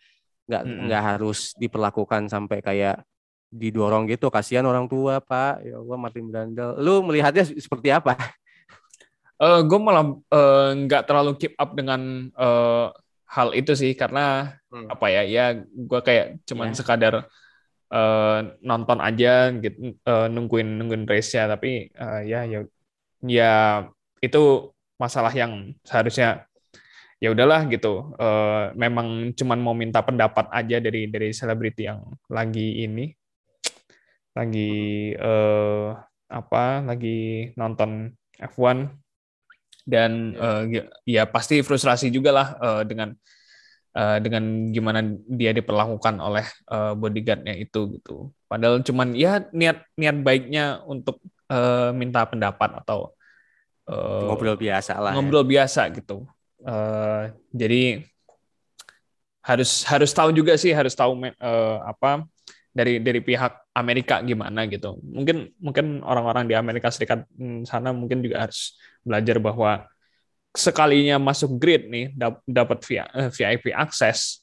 nggak 0.50 0.62
mm 0.66 0.70
-hmm. 0.70 0.82
nggak 0.90 1.02
harus 1.14 1.54
diperlakukan 1.54 2.26
sampai 2.26 2.58
kayak 2.58 3.06
didorong 3.50 4.10
gitu 4.10 4.28
kasihan 4.28 4.66
orang 4.66 4.90
tua 4.90 5.22
pak 5.22 5.62
ya 5.62 5.78
Allah 5.78 5.96
Martin 5.96 6.26
Brandel 6.28 6.76
lu 6.82 7.06
melihatnya 7.06 7.46
seperti 7.46 7.94
apa? 7.94 8.18
Uh, 9.38 9.46
eh, 9.46 9.60
gue 9.64 9.78
malah 9.78 10.04
uh, 10.10 10.70
nggak 10.74 11.02
terlalu 11.06 11.32
keep 11.38 11.54
up 11.54 11.72
dengan 11.72 12.30
uh, 12.34 12.90
hal 13.26 13.54
itu 13.54 13.74
sih 13.74 13.94
karena 13.94 14.58
hmm. 14.70 14.86
apa 14.90 15.06
ya 15.10 15.22
ya 15.26 15.46
gue 15.62 16.00
kayak 16.02 16.42
cuman 16.46 16.70
yeah. 16.70 16.78
sekadar 16.78 17.14
uh, 17.96 18.38
nonton 18.60 19.00
aja 19.00 19.48
gitu 19.56 19.96
uh, 20.04 20.28
nungguin 20.28 20.68
nungguin 20.76 21.08
race 21.08 21.32
nya 21.32 21.48
tapi 21.48 21.88
uh, 21.96 22.20
ya 22.20 22.44
ya 22.44 22.60
ya 23.24 23.52
itu 24.20 24.72
masalah 25.00 25.32
yang 25.32 25.72
seharusnya 25.84 26.44
ya 27.20 27.32
udahlah 27.32 27.64
gitu. 27.68 28.12
Uh, 28.20 28.72
memang 28.76 29.32
cuman 29.32 29.58
mau 29.60 29.74
minta 29.76 30.00
pendapat 30.04 30.48
aja 30.52 30.76
dari 30.80 31.08
dari 31.08 31.32
selebriti 31.32 31.88
yang 31.88 32.04
lagi 32.28 32.84
ini. 32.84 33.12
Lagi 34.36 34.72
uh, 35.16 35.96
apa 36.28 36.84
lagi 36.84 37.50
nonton 37.56 38.12
F1 38.36 38.92
dan 39.86 40.34
uh, 40.36 40.66
ya 41.06 41.24
pasti 41.30 41.62
frustrasi 41.62 42.10
juga 42.12 42.34
lah 42.34 42.48
uh, 42.58 42.82
dengan 42.84 43.16
uh, 43.96 44.18
dengan 44.20 44.68
gimana 44.70 45.00
dia 45.24 45.56
diperlakukan 45.56 46.20
oleh 46.20 46.44
uh, 46.68 46.92
bodyguardnya 46.92 47.56
itu 47.56 47.96
gitu 47.96 48.30
padahal 48.46 48.84
cuman 48.84 49.16
ya 49.16 49.48
niat 49.50 49.88
niat 49.96 50.16
baiknya 50.20 50.84
untuk 50.84 51.24
uh, 51.48 51.90
minta 51.96 52.22
pendapat 52.28 52.84
atau 52.84 53.16
uh, 53.88 54.28
ngobrol 54.28 54.60
biasa 54.60 55.00
lah 55.00 55.12
ya. 55.12 55.16
ngobrol 55.16 55.44
ya. 55.48 55.50
biasa 55.58 55.88
gitu 55.96 56.28
uh, 56.68 57.32
jadi 57.50 58.04
harus 59.46 59.86
harus 59.86 60.10
tahu 60.10 60.34
juga 60.34 60.58
sih 60.58 60.74
harus 60.74 60.92
tahu 60.92 61.22
uh, 61.22 61.78
apa 61.86 62.26
dari 62.76 63.00
dari 63.00 63.24
pihak 63.24 63.72
Amerika 63.72 64.20
gimana 64.20 64.68
gitu 64.68 65.00
mungkin 65.00 65.48
mungkin 65.56 66.04
orang-orang 66.04 66.44
di 66.44 66.54
Amerika 66.58 66.92
Serikat 66.92 67.24
hmm, 67.32 67.64
sana 67.64 67.94
mungkin 67.94 68.20
juga 68.20 68.44
harus 68.44 68.76
belajar 69.00 69.40
bahwa 69.40 69.86
sekalinya 70.56 71.20
masuk 71.20 71.60
grid 71.60 71.88
nih 71.88 72.12
dapat 72.48 72.80
VIP 73.30 73.70
akses 73.76 74.40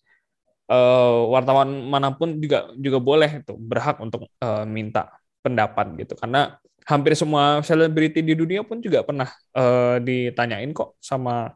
uh, 0.69 1.27
wartawan 1.33 1.69
mana 1.89 2.13
pun 2.13 2.37
juga 2.37 2.69
juga 2.77 2.97
boleh 3.01 3.41
itu 3.41 3.53
berhak 3.57 3.97
untuk 3.99 4.29
uh, 4.39 4.63
minta 4.63 5.09
pendapat 5.43 5.99
gitu 5.99 6.15
karena 6.15 6.55
hampir 6.87 7.15
semua 7.15 7.59
selebriti 7.65 8.23
di 8.23 8.35
dunia 8.37 8.63
pun 8.63 8.79
juga 8.79 9.03
pernah 9.03 9.27
uh, 9.55 9.99
ditanyain 9.99 10.71
kok 10.71 10.95
sama 10.99 11.51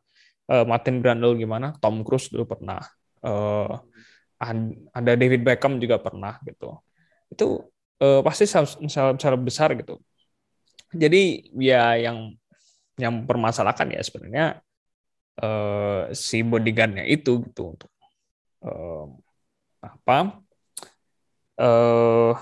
uh, 0.52 0.66
Martin 0.66 1.04
Brandel 1.04 1.36
gimana, 1.36 1.76
Tom 1.84 2.02
Cruise 2.02 2.32
dulu 2.32 2.48
pernah, 2.48 2.80
uh, 3.24 3.72
ada 4.94 5.14
David 5.18 5.44
Beckham 5.44 5.78
juga 5.82 6.00
pernah 6.00 6.40
gitu. 6.46 6.80
Itu 7.28 7.68
uh, 8.00 8.22
pasti 8.24 8.48
seleb 8.48 9.42
besar 9.44 9.76
gitu. 9.76 10.00
Jadi 10.96 11.52
ya 11.60 12.00
yang 12.00 12.32
yang 12.98 13.26
permasalahkan 13.30 13.94
ya 13.94 14.02
sebenarnya 14.02 14.46
uh, 15.42 16.10
si 16.14 16.42
bodyguardnya 16.42 17.06
itu 17.06 17.46
gitu 17.46 17.78
untuk 17.78 17.92
uh, 18.66 19.06
apa 19.82 20.42
uh, 21.62 22.34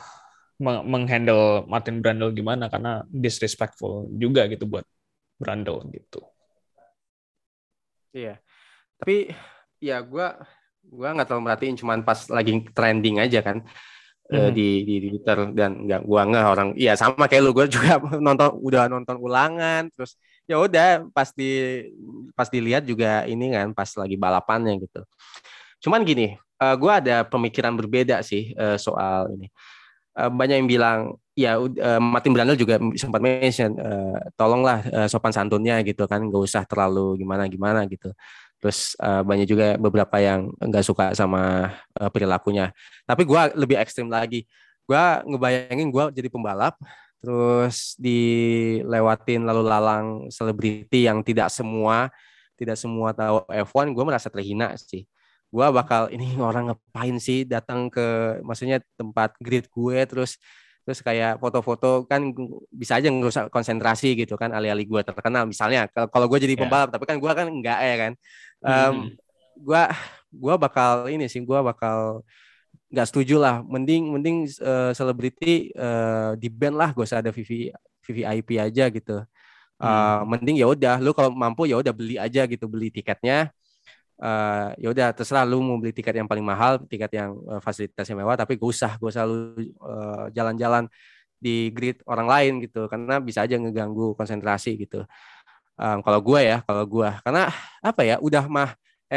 menghandle 0.63 1.67
Martin 1.67 1.99
Brandel 1.99 2.31
gimana 2.31 2.71
karena 2.71 3.03
disrespectful 3.11 4.07
juga 4.15 4.47
gitu 4.47 4.63
buat 4.63 4.87
Brandel 5.35 5.83
gitu. 5.91 6.23
Iya. 8.15 8.39
Tapi 8.95 9.35
ya 9.83 9.99
gue 9.99 10.27
gua 10.87 11.09
nggak 11.11 11.27
terlalu 11.27 11.43
merhatiin 11.49 11.75
cuman 11.75 11.99
pas 12.07 12.19
lagi 12.31 12.63
trending 12.71 13.19
aja 13.19 13.43
kan 13.43 13.57
hmm. 14.31 14.51
di, 14.53 14.85
di 14.85 14.95
Twitter 15.09 15.51
dan 15.51 15.83
nggak 15.83 16.01
gua 16.05 16.21
nggak 16.29 16.45
orang 16.45 16.69
iya 16.77 16.93
sama 16.93 17.25
kayak 17.25 17.43
lu 17.43 17.51
gue 17.51 17.65
juga 17.67 17.97
nonton 18.25 18.55
udah 18.61 18.87
nonton 18.87 19.17
ulangan 19.17 19.89
terus 19.91 20.15
ya 20.45 20.61
udah 20.61 21.09
pas 21.09 21.33
di 21.33 21.81
pas 22.37 22.47
dilihat 22.49 22.85
juga 22.85 23.25
ini 23.25 23.53
kan 23.53 23.73
pas 23.73 23.89
lagi 23.97 24.15
balapannya 24.17 24.77
gitu. 24.81 25.01
Cuman 25.81 26.05
gini 26.05 26.37
uh, 26.61 26.73
eh, 26.73 26.75
gue 26.77 26.91
ada 26.91 27.15
pemikiran 27.25 27.73
berbeda 27.73 28.21
sih 28.21 28.53
uh, 28.55 28.77
soal 28.77 29.33
ini. 29.35 29.49
Eh, 30.15 30.31
banyak 30.31 30.63
yang 30.63 30.69
bilang 30.69 30.99
ya 31.35 31.59
uh, 31.59 31.99
Martin 31.99 32.31
Brandel 32.31 32.55
juga 32.55 32.79
sempat 32.95 33.19
mention 33.19 33.75
uh, 33.75 34.15
tolonglah 34.39 34.79
uh, 34.87 35.07
sopan 35.11 35.35
santunnya 35.35 35.83
gitu 35.83 36.07
kan 36.07 36.23
nggak 36.23 36.43
usah 36.47 36.63
terlalu 36.63 37.19
gimana 37.19 37.49
gimana 37.51 37.83
gitu. 37.89 38.15
Terus 38.63 38.95
uh, 39.03 39.21
banyak 39.27 39.45
juga 39.49 39.75
beberapa 39.75 40.15
yang 40.23 40.49
nggak 40.63 40.85
suka 40.85 41.11
sama 41.11 41.73
uh, 41.99 42.09
perilakunya. 42.13 42.71
Tapi 43.03 43.27
gue 43.27 43.41
lebih 43.59 43.75
ekstrim 43.75 44.07
lagi. 44.07 44.47
Gue 44.85 45.01
ngebayangin 45.27 45.89
gue 45.91 46.03
jadi 46.15 46.29
pembalap 46.31 46.77
terus 47.19 47.97
dilewatin 47.97 49.43
lalu 49.47 49.61
lalang 49.65 50.07
selebriti 50.29 51.09
yang 51.09 51.25
tidak 51.25 51.49
semua 51.49 52.13
tidak 52.55 52.79
semua 52.79 53.11
tahu 53.11 53.43
F1 53.51 53.91
gue 53.91 54.05
merasa 54.05 54.27
terhina 54.31 54.73
sih 54.79 55.03
gue 55.51 55.67
bakal 55.71 56.07
ini 56.15 56.35
orang 56.39 56.73
ngapain 56.73 57.17
sih 57.17 57.47
datang 57.47 57.87
ke 57.91 58.39
maksudnya 58.43 58.81
tempat 58.99 59.35
grid 59.39 59.67
gue 59.71 59.97
terus 60.07 60.37
terus 60.85 61.01
kayak 61.01 61.41
foto-foto 61.41 62.05
kan 62.05 62.29
bisa 62.69 63.01
aja 63.01 63.09
ngerusak 63.09 63.49
konsentrasi 63.49 64.13
gitu 64.13 64.37
kan 64.37 64.53
alih-alih 64.53 64.85
gue 64.85 65.01
terkenal 65.01 65.49
misalnya 65.49 65.89
kalau 65.89 66.29
gue 66.29 66.37
jadi 66.45 66.53
iya. 66.53 66.61
pembalap 66.61 66.93
yeah. 66.93 66.93
tapi 66.93 67.05
kan 67.09 67.17
gue 67.17 67.31
kan 67.33 67.47
enggak 67.49 67.79
ya 67.81 67.95
kan 67.97 68.11
um, 68.61 68.69
mm-hmm. 68.69 69.07
gue 69.65 69.83
gue 70.29 70.55
bakal 70.61 71.09
ini 71.09 71.25
sih 71.25 71.41
gue 71.41 71.59
bakal 71.65 72.21
nggak 72.91 73.07
setuju 73.09 73.35
lah. 73.41 73.55
Mending 73.65 74.13
mending 74.13 74.37
eh, 74.47 74.91
selebriti 74.93 75.71
uh, 75.75 75.83
uh, 75.83 76.31
di 76.37 76.47
band 76.51 76.75
lah. 76.77 76.89
Gue 76.93 77.05
usah 77.05 77.21
ada 77.23 77.31
VV, 77.33 77.73
VVIP 78.05 78.49
aja 78.61 78.87
gitu. 78.89 79.23
Uh, 79.75 79.91
hmm. 80.23 80.31
mending 80.31 80.55
ya 80.55 80.71
udah 80.71 81.03
lu 81.03 81.11
kalau 81.11 81.35
mampu 81.35 81.67
ya 81.67 81.75
udah 81.75 81.91
beli 81.91 82.15
aja 82.15 82.47
gitu 82.47 82.65
beli 82.71 82.87
tiketnya. 82.93 83.51
Uh, 84.15 84.71
ya 84.79 84.87
udah 84.95 85.07
terserah 85.11 85.43
lu 85.43 85.59
mau 85.59 85.75
beli 85.75 85.91
tiket 85.91 86.15
yang 86.15 86.23
paling 86.23 86.45
mahal, 86.47 86.79
tiket 86.87 87.11
yang 87.11 87.35
uh, 87.51 87.59
fasilitasnya 87.59 88.15
mewah, 88.15 88.39
tapi 88.39 88.55
gue 88.55 88.69
usah 88.71 88.95
gue 88.95 89.11
selalu 89.11 89.75
uh, 89.83 90.31
jalan-jalan 90.31 90.87
di 91.35 91.67
grid 91.75 91.99
orang 92.07 92.23
lain 92.23 92.51
gitu, 92.63 92.87
karena 92.87 93.19
bisa 93.19 93.43
aja 93.43 93.59
ngeganggu 93.59 94.15
konsentrasi 94.15 94.79
gitu. 94.79 95.03
Um, 95.75 95.99
kalau 95.99 96.23
gue 96.23 96.39
ya, 96.47 96.63
kalau 96.63 96.87
gue, 96.87 97.09
karena 97.27 97.51
apa 97.83 98.01
ya, 98.07 98.15
udah 98.23 98.47
mah 98.47 98.71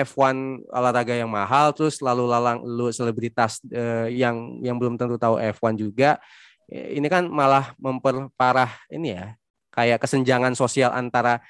F1 0.04 0.66
olahraga 0.70 1.14
yang 1.16 1.30
mahal, 1.30 1.74
terus 1.74 1.98
lalu 1.98 2.30
lalang 2.30 2.62
lu 2.62 2.92
selebritas 2.94 3.58
uh, 3.72 4.06
yang 4.06 4.62
yang 4.62 4.76
belum 4.78 4.94
tentu 4.94 5.18
tahu 5.18 5.40
F1 5.40 5.74
juga, 5.74 6.22
ini 6.70 7.06
kan 7.08 7.26
malah 7.26 7.72
memperparah 7.80 8.70
ini 8.92 9.16
ya, 9.16 9.34
kayak 9.72 10.02
kesenjangan 10.02 10.54
sosial 10.54 10.92
antara 10.94 11.40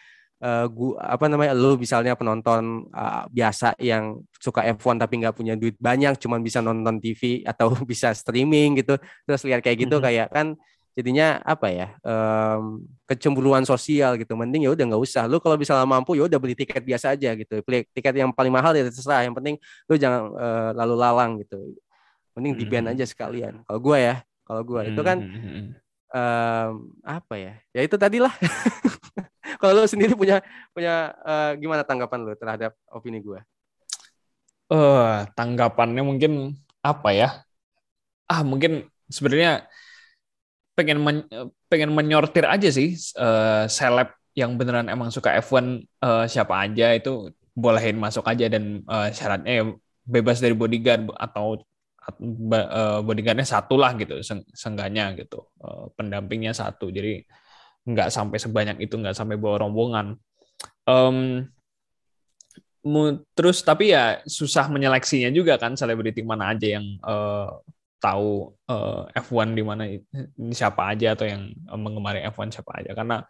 uh, 0.43 0.67
gua 0.71 0.99
apa 1.03 1.27
namanya 1.27 1.53
lu 1.55 1.79
misalnya 1.79 2.15
penonton 2.15 2.87
uh, 2.95 3.27
biasa 3.31 3.75
yang 3.83 4.23
suka 4.39 4.67
F1 4.75 4.99
tapi 5.03 5.23
nggak 5.23 5.35
punya 5.35 5.55
duit 5.59 5.75
banyak 5.79 6.19
cuman 6.19 6.41
bisa 6.43 6.63
nonton 6.63 7.03
TV 7.03 7.43
atau 7.43 7.75
bisa 7.91 8.15
streaming 8.15 8.83
gitu 8.83 8.99
terus 9.27 9.43
lihat 9.47 9.63
kayak 9.63 9.87
gitu 9.87 9.99
mm 9.99 10.03
-hmm. 10.03 10.07
kayak 10.07 10.29
kan 10.31 10.47
jadinya 10.99 11.39
apa 11.47 11.71
ya 11.71 11.95
um, 12.03 12.83
kecemburuan 13.07 13.63
sosial 13.63 14.19
gitu. 14.19 14.35
Mending 14.35 14.67
ya 14.67 14.75
udah 14.75 14.85
nggak 14.91 15.03
usah. 15.07 15.31
Lu 15.31 15.39
kalau 15.39 15.55
bisa 15.55 15.79
mampu 15.87 16.19
ya 16.19 16.27
udah 16.27 16.43
beli 16.43 16.59
tiket 16.59 16.83
biasa 16.83 17.15
aja 17.15 17.39
gitu. 17.39 17.63
Beli 17.63 17.87
tiket 17.95 18.19
yang 18.19 18.35
paling 18.35 18.51
mahal 18.51 18.75
ya 18.75 18.83
terserah. 18.91 19.23
Yang 19.23 19.39
penting 19.39 19.55
lu 19.87 19.95
jangan 19.95 20.23
uh, 20.35 20.71
lalu 20.75 20.95
lalang 20.99 21.31
gitu. 21.39 21.79
Mending 22.35 22.59
di 22.59 22.65
band 22.67 22.91
aja 22.99 23.07
sekalian. 23.07 23.63
Kalau 23.63 23.79
gue 23.79 23.99
ya 24.03 24.27
kalau 24.43 24.63
gue 24.67 24.81
itu 24.91 25.01
kan 25.07 25.19
um, 26.11 26.71
apa 27.07 27.35
ya? 27.39 27.55
Ya 27.71 27.81
itu 27.87 27.95
tadilah. 27.95 28.35
Kalau 29.61 29.81
lu 29.81 29.89
sendiri 29.89 30.13
punya 30.13 30.45
punya 30.77 31.17
uh, 31.25 31.53
gimana 31.57 31.83
tanggapan 31.83 32.21
lu 32.21 32.33
terhadap 32.37 32.77
opini 32.93 33.19
gue? 33.19 33.41
Eh, 34.69 34.77
uh, 34.77 35.25
tanggapannya 35.33 36.05
mungkin 36.05 36.55
apa 36.85 37.11
ya? 37.17 37.29
Ah, 38.29 38.45
mungkin 38.45 38.87
sebenarnya 39.09 39.65
pengen 40.79 41.03
men, 41.03 41.27
pengen 41.67 41.91
menyortir 41.91 42.47
aja 42.47 42.71
sih 42.71 42.95
uh, 43.19 43.67
seleb 43.67 44.15
yang 44.39 44.55
beneran 44.55 44.87
emang 44.87 45.11
suka 45.11 45.35
F1 45.43 45.83
uh, 45.99 46.25
siapa 46.31 46.55
aja 46.63 46.95
itu 46.95 47.35
bolehin 47.59 47.99
masuk 47.99 48.23
aja 48.31 48.47
dan 48.47 48.87
uh, 48.87 49.11
syaratnya 49.11 49.53
ya 49.53 49.65
bebas 50.07 50.39
dari 50.39 50.55
bodyguard 50.55 51.11
atau 51.19 51.59
bodyguardnya 53.05 53.45
satu 53.45 53.77
lah 53.77 53.93
gitu 54.01 54.25
sengganya 54.57 55.13
gitu. 55.13 55.45
Pendampingnya 55.93 56.57
satu 56.57 56.89
jadi 56.89 57.21
nggak 57.85 58.09
sampai 58.09 58.39
sebanyak 58.41 58.77
itu 58.85 58.97
nggak 58.97 59.13
sampai 59.13 59.37
bawa 59.41 59.65
rombongan 59.65 60.17
um, 60.85 61.45
terus 63.37 63.61
tapi 63.65 63.93
ya 63.93 64.21
susah 64.25 64.69
menyeleksinya 64.69 65.33
juga 65.33 65.61
kan 65.61 65.77
selebriti 65.77 66.25
mana 66.25 66.53
aja 66.57 66.81
yang 66.81 66.87
uh, 67.05 67.61
tahu 67.99 68.55
uh, 68.71 69.07
eh, 69.11 69.21
F1 69.23 69.55
di 69.55 69.63
mana 69.67 69.85
siapa 70.55 70.95
aja 70.95 71.19
atau 71.19 71.27
yang 71.27 71.51
mengemari 71.75 72.23
F1 72.31 72.55
siapa 72.55 72.83
aja. 72.83 72.95
Karena 72.95 73.23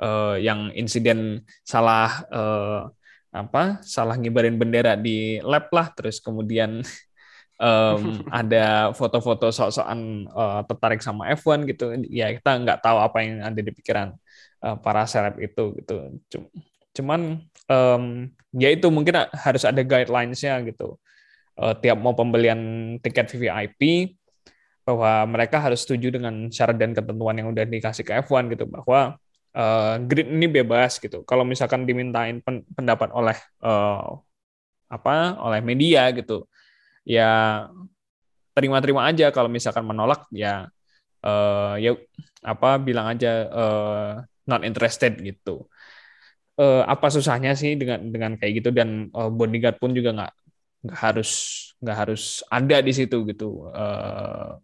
uh, 0.00 0.36
yang 0.36 0.72
insiden 0.72 1.44
salah 1.64 2.24
uh, 2.28 2.88
apa 3.32 3.80
salah 3.80 4.20
ngibarin 4.20 4.60
bendera 4.60 4.92
di 4.92 5.40
lab 5.40 5.72
lah 5.72 5.88
terus 5.96 6.20
kemudian 6.20 6.84
um, 7.62 8.20
ada 8.40 8.92
foto-foto 8.92 9.48
sok-sokan 9.48 10.28
uh, 10.28 10.60
tertarik 10.68 11.00
sama 11.00 11.32
F1 11.32 11.64
gitu 11.72 11.96
ya 12.12 12.28
kita 12.36 12.60
nggak 12.60 12.78
tahu 12.84 13.00
apa 13.00 13.18
yang 13.24 13.40
ada 13.40 13.60
di 13.60 13.72
pikiran 13.72 14.12
uh, 14.62 14.76
para 14.78 15.08
seleb 15.08 15.40
itu 15.40 15.72
gitu. 15.80 16.12
Cuman 16.92 17.40
um, 17.72 18.28
ya 18.52 18.68
itu 18.68 18.84
mungkin 18.92 19.16
harus 19.32 19.64
ada 19.64 19.80
guidelines-nya 19.80 20.60
gitu 20.68 21.00
uh, 21.58 21.74
tiap 21.76 21.98
mau 22.00 22.16
pembelian 22.16 22.60
tiket 23.02 23.32
VVIP 23.32 24.14
bahwa 24.82 25.30
mereka 25.30 25.62
harus 25.62 25.86
setuju 25.86 26.18
dengan 26.18 26.50
syarat 26.50 26.74
dan 26.74 26.90
ketentuan 26.90 27.38
yang 27.38 27.48
udah 27.54 27.64
dikasih 27.66 28.02
ke 28.02 28.12
F1 28.26 28.50
gitu 28.50 28.66
bahwa 28.66 29.14
uh, 29.54 29.94
grid 30.02 30.26
ini 30.26 30.50
bebas 30.50 30.98
gitu. 30.98 31.22
Kalau 31.22 31.46
misalkan 31.46 31.86
dimintain 31.86 32.42
pendapat 32.74 33.14
oleh 33.14 33.36
uh, 33.62 34.18
apa 34.92 35.40
oleh 35.40 35.64
media 35.64 36.10
gitu 36.12 36.44
ya 37.06 37.64
terima-terima 38.58 39.06
aja. 39.06 39.30
Kalau 39.30 39.46
misalkan 39.48 39.86
menolak 39.86 40.26
ya 40.34 40.66
uh, 41.22 41.74
ya 41.78 41.94
apa 42.42 42.82
bilang 42.82 43.06
aja 43.14 43.46
uh, 43.48 44.10
not 44.50 44.66
interested 44.66 45.14
gitu. 45.22 45.70
Uh, 46.58 46.84
apa 46.84 47.08
susahnya 47.08 47.56
sih 47.56 47.78
dengan 47.78 48.02
dengan 48.10 48.34
kayak 48.34 48.52
gitu? 48.60 48.74
Dan 48.74 49.14
uh, 49.14 49.30
bodyguard 49.30 49.78
pun 49.78 49.94
juga 49.94 50.10
nggak 50.10 50.32
nggak 50.82 50.98
harus 50.98 51.30
nggak 51.78 51.96
harus 51.96 52.42
ada 52.50 52.78
di 52.82 52.92
situ 52.94 53.22
gitu. 53.26 53.70
Uh, 53.70 54.58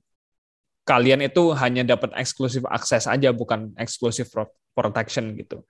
kalian 0.87 1.21
itu 1.25 1.53
hanya 1.55 1.85
dapat 1.85 2.17
eksklusif 2.17 2.65
akses 2.65 3.05
aja 3.07 3.31
bukan 3.31 3.73
eksklusif 3.77 4.33
protection 4.73 5.37
gitu. 5.37 5.63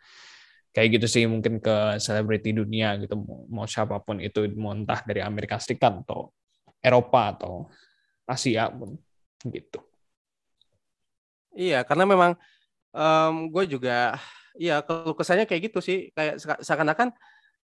Kayak 0.72 1.00
gitu 1.00 1.06
sih 1.08 1.24
mungkin 1.26 1.58
ke 1.58 1.98
selebriti 1.98 2.54
dunia 2.54 2.94
gitu 3.02 3.18
mau 3.50 3.66
siapa 3.66 3.98
pun 4.04 4.20
itu 4.22 4.46
mau 4.54 4.76
entah 4.76 5.00
dari 5.02 5.24
Amerika 5.24 5.58
Serikat 5.58 6.04
atau 6.06 6.30
Eropa 6.78 7.34
atau 7.34 7.52
Asia 8.28 8.70
pun 8.70 8.94
gitu. 9.48 9.80
Iya, 11.58 11.82
karena 11.82 12.06
memang 12.06 12.38
um, 12.94 13.50
gue 13.50 13.64
juga, 13.66 14.14
iya 14.54 14.78
kalau 14.84 15.16
kesannya 15.16 15.48
kayak 15.48 15.72
gitu 15.72 15.82
sih, 15.82 16.14
kayak 16.14 16.38
seakan-akan 16.62 17.10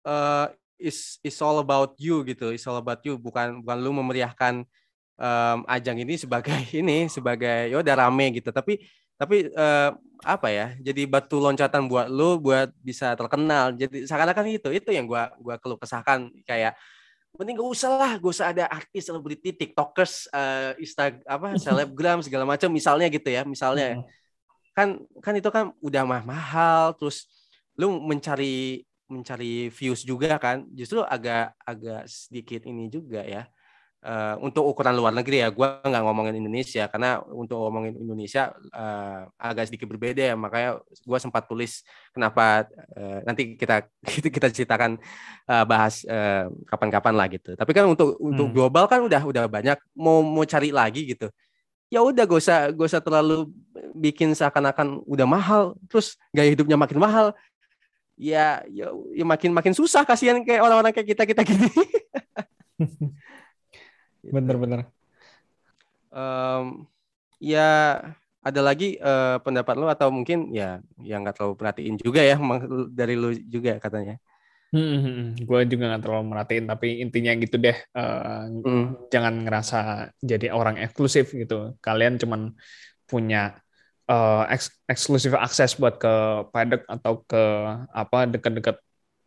uh, 0.03 0.51
is 0.79 1.19
is 1.21 1.37
all 1.43 1.59
about 1.59 1.93
you 1.99 2.23
gitu, 2.23 2.55
is 2.55 2.63
all 2.65 2.79
about 2.79 3.03
you, 3.03 3.19
bukan 3.19 3.59
bukan 3.61 3.77
lu 3.77 3.91
memeriahkan 3.93 4.63
um, 5.19 5.59
ajang 5.67 5.99
ini 6.01 6.15
sebagai 6.15 6.55
ini 6.81 7.11
sebagai 7.11 7.69
ya 7.69 7.77
udah 7.83 7.95
rame 8.07 8.39
gitu, 8.39 8.49
tapi 8.49 8.81
tapi 9.19 9.51
uh, 9.51 9.91
apa 10.23 10.47
ya, 10.47 10.67
jadi 10.79 11.03
batu 11.03 11.43
loncatan 11.43 11.91
buat 11.91 12.07
lu 12.07 12.39
buat 12.39 12.71
bisa 12.79 13.19
terkenal, 13.19 13.75
jadi 13.75 14.07
seakan-akan 14.07 14.47
itu 14.47 14.71
itu 14.71 14.89
yang 14.95 15.03
gue 15.03 15.23
gua 15.43 15.59
keluh 15.59 15.75
kesahkan. 15.75 16.31
Kayak 16.47 16.79
mending 17.35 17.59
gak 17.59 17.69
usah 17.71 17.91
lah 17.99 18.11
gak 18.15 18.31
usah 18.31 18.47
ada 18.55 18.65
artis 18.71 19.05
selebriti 19.11 19.53
tiktokers 19.53 20.31
uh, 20.31 20.73
insta 20.79 21.13
apa 21.27 21.55
selebgram 21.63 22.23
segala 22.23 22.47
macam 22.47 22.71
misalnya 22.71 23.11
gitu 23.11 23.27
ya 23.27 23.43
misalnya. 23.43 24.07
Kan 24.71 25.03
kan 25.19 25.33
itu 25.35 25.51
kan 25.51 25.75
udah 25.83 26.03
mah 26.07 26.23
mahal 26.23 26.95
terus 26.95 27.27
lu 27.75 27.99
mencari 27.99 28.87
mencari 29.09 29.73
views 29.73 30.05
juga 30.05 30.37
kan 30.37 30.63
justru 30.71 31.01
agak 31.01 31.57
agak 31.65 32.05
sedikit 32.05 32.63
ini 32.69 32.87
juga 32.87 33.25
ya 33.25 33.49
uh, 34.03 34.35
untuk 34.39 34.63
ukuran 34.67 34.95
luar 34.95 35.11
negeri 35.15 35.43
ya, 35.43 35.49
gue 35.51 35.67
nggak 35.83 36.03
ngomongin 36.03 36.39
Indonesia 36.39 36.87
karena 36.87 37.19
untuk 37.23 37.59
ngomongin 37.59 37.95
Indonesia 37.99 38.53
uh, 38.71 39.27
agak 39.35 39.71
sedikit 39.71 39.87
berbeda 39.91 40.33
ya, 40.33 40.35
makanya 40.39 40.79
gue 40.83 41.19
sempat 41.19 41.47
tulis 41.47 41.83
kenapa 42.15 42.67
uh, 42.95 43.19
nanti 43.27 43.53
kita 43.61 43.87
kita 44.07 44.47
ceritakan 44.51 44.99
uh, 45.47 45.65
bahas 45.67 46.03
kapan-kapan 46.67 47.13
uh, 47.15 47.17
lah 47.17 47.27
gitu. 47.31 47.51
Tapi 47.55 47.71
kan 47.75 47.85
untuk 47.87 48.15
hmm. 48.17 48.29
untuk 48.35 48.47
global 48.51 48.85
kan 48.87 49.03
udah 49.03 49.21
udah 49.25 49.43
banyak 49.47 49.77
mau 49.95 50.23
mau 50.23 50.45
cari 50.47 50.71
lagi 50.71 51.15
gitu. 51.15 51.27
Ya 51.89 52.05
udah 52.05 52.21
gak 52.29 52.37
usah 52.37 52.69
gak 52.69 52.85
usah 52.85 53.01
terlalu 53.01 53.49
bikin 53.97 54.37
seakan-akan 54.37 55.01
udah 55.09 55.25
mahal, 55.25 55.73
terus 55.89 56.21
gaya 56.29 56.53
hidupnya 56.53 56.77
makin 56.77 57.01
mahal. 57.01 57.33
Ya, 58.19 58.67
ya, 58.67 58.91
ya 59.15 59.23
makin 59.23 59.55
makin 59.55 59.71
susah 59.71 60.03
kasihan 60.03 60.43
kayak 60.43 60.59
orang-orang 60.59 60.91
kayak 60.91 61.15
kita 61.15 61.23
kita 61.23 61.41
gini. 61.47 61.69
Gitu. 64.19 64.35
Bener-bener. 64.35 64.83
Um, 66.11 66.83
ya 67.39 67.97
ada 68.43 68.61
lagi 68.63 68.99
uh, 68.99 69.39
pendapat 69.39 69.79
lo 69.79 69.87
atau 69.87 70.11
mungkin 70.11 70.51
ya 70.51 70.83
yang 70.99 71.23
nggak 71.23 71.39
terlalu 71.39 71.55
perhatiin 71.55 71.95
juga 71.95 72.19
ya 72.19 72.35
dari 72.91 73.15
lo 73.15 73.31
juga 73.31 73.79
katanya. 73.79 74.19
Hmm, 74.69 74.85
hmm, 74.85 75.01
hmm. 75.01 75.29
gue 75.49 75.59
juga 75.65 75.83
nggak 75.89 76.03
terlalu 76.05 76.23
merhatiin 76.29 76.65
tapi 76.69 77.01
intinya 77.01 77.33
gitu 77.41 77.57
deh 77.57 77.73
uh, 77.97 78.45
hmm. 78.45 79.09
jangan 79.09 79.41
ngerasa 79.41 79.79
jadi 80.21 80.53
orang 80.53 80.77
eksklusif 80.77 81.33
gitu 81.33 81.73
kalian 81.81 82.21
cuman 82.21 82.53
punya 83.09 83.57
uh, 84.09 84.43
eks 84.49 84.73
eksklusif 84.89 85.37
akses 85.37 85.77
buat 85.77 86.01
ke 86.01 86.13
paddock 86.49 86.83
atau 86.89 87.21
ke 87.23 87.43
apa 87.93 88.25
dekat-dekat 88.25 88.75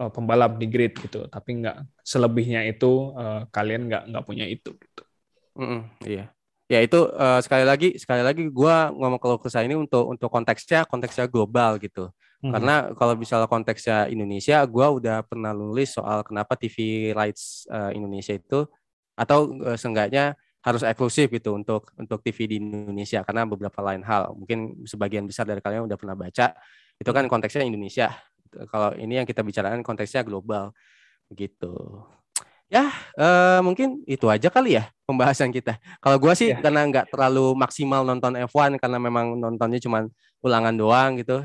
uh, 0.02 0.10
pembalap 0.10 0.58
di 0.58 0.66
grid 0.66 0.98
gitu. 0.98 1.30
Tapi 1.30 1.62
nggak 1.62 2.02
selebihnya 2.02 2.66
itu 2.66 3.14
uh, 3.14 3.46
kalian 3.54 3.86
nggak 3.86 4.02
nggak 4.10 4.24
punya 4.26 4.44
itu 4.50 4.74
gitu. 4.74 5.02
Mm 5.56 5.64
-mm, 5.64 5.80
iya. 6.04 6.24
Ya 6.66 6.80
itu 6.80 6.98
uh, 7.14 7.38
sekali 7.44 7.64
lagi 7.68 7.94
sekali 8.00 8.24
lagi 8.24 8.48
gue 8.48 8.76
ngomong 8.96 9.20
kalau 9.20 9.36
ke 9.36 9.48
ini 9.62 9.76
untuk 9.76 10.08
untuk 10.08 10.28
konteksnya 10.32 10.88
konteksnya 10.88 11.30
global 11.30 11.78
gitu. 11.78 12.10
Hmm. 12.42 12.50
karena 12.58 12.90
kalau 12.98 13.14
misalnya 13.14 13.46
konteksnya 13.46 14.10
Indonesia 14.10 14.66
gue 14.66 14.86
udah 14.98 15.22
pernah 15.22 15.54
nulis 15.54 15.94
soal 15.94 16.26
kenapa 16.26 16.58
TV 16.58 17.08
rights 17.14 17.70
uh, 17.70 17.94
Indonesia 17.94 18.34
itu 18.34 18.66
atau 19.14 19.54
uh, 19.62 19.78
seenggaknya 19.78 20.34
harus 20.62 20.82
eksklusif 20.86 21.26
gitu 21.30 21.58
untuk 21.58 21.90
untuk 21.98 22.22
TV 22.22 22.46
di 22.46 22.56
Indonesia 22.62 23.26
karena 23.26 23.42
beberapa 23.46 23.82
lain 23.82 24.02
hal 24.06 24.34
mungkin 24.34 24.86
sebagian 24.86 25.26
besar 25.26 25.42
dari 25.46 25.58
kalian 25.58 25.90
udah 25.90 25.98
pernah 25.98 26.14
baca 26.14 26.54
itu 26.98 27.10
kan 27.10 27.26
konteksnya 27.26 27.66
Indonesia 27.66 28.14
kalau 28.70 28.94
ini 28.94 29.18
yang 29.18 29.26
kita 29.26 29.42
bicarakan 29.42 29.82
konteksnya 29.82 30.22
global 30.22 30.70
gitu 31.34 32.06
ya 32.70 32.88
uh, 33.18 33.60
mungkin 33.60 34.00
itu 34.06 34.30
aja 34.30 34.48
kali 34.48 34.80
ya 34.80 34.88
pembahasan 35.12 35.52
kita. 35.52 35.76
Kalau 36.00 36.16
gue 36.16 36.32
sih 36.32 36.56
yeah. 36.56 36.60
karena 36.64 36.88
nggak 36.88 37.12
terlalu 37.12 37.52
maksimal 37.52 38.00
nonton 38.00 38.32
F1 38.48 38.80
karena 38.80 38.96
memang 38.96 39.36
nontonnya 39.36 39.76
cuma 39.76 40.08
ulangan 40.40 40.72
doang 40.72 41.20
gitu. 41.20 41.44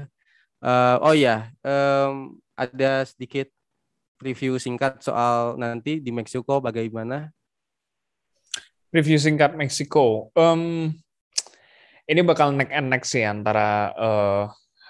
Uh, 0.63 0.95
oh 1.03 1.11
iya, 1.13 1.51
um, 1.61 2.39
ada 2.55 3.03
sedikit 3.03 3.51
review 4.24 4.57
singkat 4.57 5.03
soal 5.03 5.59
nanti 5.59 5.99
di 6.01 6.09
Meksiko 6.15 6.63
bagaimana? 6.63 7.30
Review 8.91 9.19
singkat 9.19 9.53
Meksiko. 9.53 10.31
Um, 10.33 10.93
ini 12.07 12.21
bakal 12.23 12.55
neck 12.55 12.71
and 12.71 12.88
neck 12.88 13.03
sih 13.03 13.27
antara 13.27 13.91
uh, 13.93 14.43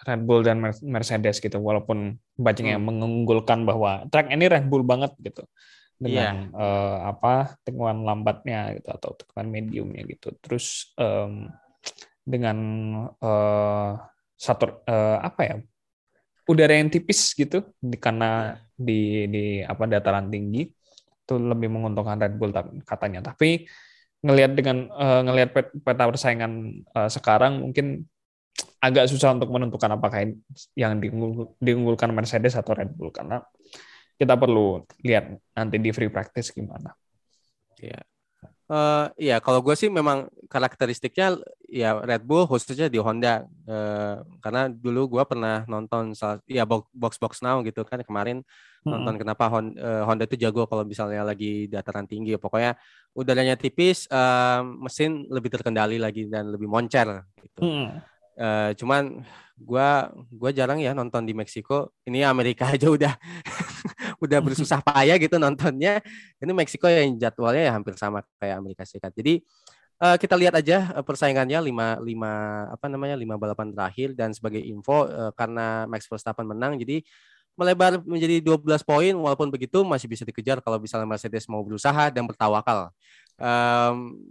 Red 0.05 0.21
Bull 0.23 0.45
dan 0.45 0.61
Mercedes 0.61 1.41
gitu. 1.41 1.57
Walaupun 1.57 2.15
yang 2.37 2.81
hmm. 2.81 2.85
mengunggulkan 2.85 3.65
bahwa 3.65 4.05
track 4.13 4.29
ini 4.29 4.45
Red 4.45 4.69
Bull 4.69 4.85
banget 4.85 5.17
gitu 5.19 5.43
dengan 5.97 6.53
yeah. 6.53 6.53
Iya. 6.53 6.61
uh, 6.61 6.97
apa 7.09 7.33
tikungan 7.65 8.05
lambatnya 8.05 8.77
gitu 8.77 8.89
atau 8.93 9.09
tikungan 9.17 9.49
mediumnya 9.49 10.05
gitu. 10.05 10.29
Terus 10.45 10.93
um, 11.01 11.49
dengan 12.21 12.57
uh, 13.17 13.97
satu 14.37 14.85
uh, 14.85 15.17
apa 15.25 15.41
ya 15.41 15.55
udara 16.47 16.77
yang 16.77 16.93
tipis 16.93 17.33
gitu 17.33 17.65
di, 17.81 17.97
karena 17.97 18.55
iya. 18.55 18.61
di 18.77 19.01
di 19.27 19.45
apa 19.65 19.89
dataran 19.89 20.29
tinggi 20.29 20.69
itu 21.27 21.35
lebih 21.35 21.67
menguntungkan 21.73 22.21
Red 22.21 22.37
Bull 22.37 22.53
katanya. 22.85 23.33
Tapi 23.33 23.65
ngelihat 24.27 24.51
dengan 24.59 24.91
uh, 24.91 25.23
ngelihat 25.23 25.55
peta 25.55 26.03
persaingan 26.03 26.83
uh, 26.91 27.07
sekarang 27.07 27.63
mungkin 27.63 28.03
agak 28.83 29.07
susah 29.07 29.33
untuk 29.33 29.49
menentukan 29.49 29.95
apakah 29.95 30.27
yang 30.75 30.99
diunggulkan 31.63 32.11
Mercedes 32.11 32.59
atau 32.59 32.75
Red 32.75 32.93
Bull 32.93 33.15
karena 33.15 33.39
kita 34.19 34.35
perlu 34.35 34.83
lihat 35.05 35.31
nanti 35.55 35.77
di 35.79 35.89
free 35.93 36.09
practice 36.09 36.49
gimana. 36.51 36.91
Ya, 37.77 38.01
uh, 38.69 39.13
ya 39.15 39.37
kalau 39.37 39.61
gue 39.61 39.77
sih 39.77 39.87
memang 39.87 40.27
karakteristiknya 40.49 41.37
ya 41.69 42.01
Red 42.01 42.25
Bull 42.25 42.49
khususnya 42.49 42.89
di 42.89 42.97
Honda. 42.97 43.45
Uh, 43.63 44.25
karena 44.41 44.69
dulu 44.69 45.17
gue 45.17 45.23
pernah 45.23 45.63
nonton 45.69 46.17
ya 46.49 46.65
box 46.65 47.17
box 47.21 47.39
now 47.45 47.61
gitu 47.61 47.85
kan 47.85 48.01
kemarin 48.01 48.41
hmm. 48.87 48.93
nonton 48.95 49.15
kenapa 49.19 49.51
Honda, 49.51 49.75
uh, 49.75 50.03
Honda 50.07 50.23
itu 50.23 50.39
jago 50.39 50.63
kalau 50.63 50.87
misalnya 50.87 51.27
lagi 51.27 51.67
dataran 51.67 52.07
tinggi 52.07 52.39
pokoknya 52.39 52.79
udaranya 53.11 53.59
tipis 53.59 54.07
uh, 54.07 54.63
mesin 54.63 55.27
lebih 55.27 55.51
terkendali 55.51 55.99
lagi 55.99 56.31
dan 56.31 56.47
lebih 56.47 56.71
moncer 56.71 57.27
gitu. 57.43 57.59
Hmm. 57.67 57.99
Uh, 58.37 58.71
cuman 58.77 59.27
gue 59.57 59.89
gua 60.37 60.49
jarang 60.53 60.77
ya 60.77 60.93
nonton 60.93 61.25
di 61.25 61.33
Meksiko. 61.33 61.91
Ini 62.05 62.29
Amerika 62.29 62.69
aja 62.73 62.87
udah 62.87 63.13
udah 64.23 64.39
bersusah 64.39 64.79
payah 64.87 65.17
gitu 65.17 65.35
nontonnya. 65.41 65.99
Ini 66.39 66.51
Meksiko 66.53 66.87
yang 66.87 67.17
jadwalnya 67.17 67.67
ya 67.67 67.73
hampir 67.73 67.97
sama 67.97 68.21
kayak 68.37 68.55
Amerika 68.61 68.85
Serikat. 68.85 69.11
Jadi 69.17 69.41
uh, 70.01 70.17
kita 70.17 70.37
lihat 70.37 70.53
aja 70.57 70.93
uh, 70.93 71.03
persaingannya 71.05 71.57
lima 71.61 71.97
lima 72.01 72.31
apa 72.69 72.85
namanya 72.89 73.17
lima 73.17 73.35
balapan 73.35 73.73
terakhir 73.73 74.13
dan 74.13 74.33
sebagai 74.33 74.61
info 74.61 75.09
uh, 75.09 75.33
karena 75.33 75.89
Max 75.89 76.05
Verstappen 76.05 76.45
menang 76.45 76.77
jadi 76.77 77.01
melebar 77.57 77.99
menjadi 78.05 78.37
12 78.39 78.63
poin 78.85 79.13
walaupun 79.17 79.49
begitu 79.49 79.81
masih 79.81 80.05
bisa 80.05 80.21
dikejar 80.21 80.61
kalau 80.61 80.77
misalnya 80.77 81.09
Mercedes 81.09 81.49
mau 81.49 81.65
berusaha 81.65 82.13
dan 82.13 82.23
bertawakal. 82.29 82.93
Um, 83.37 84.21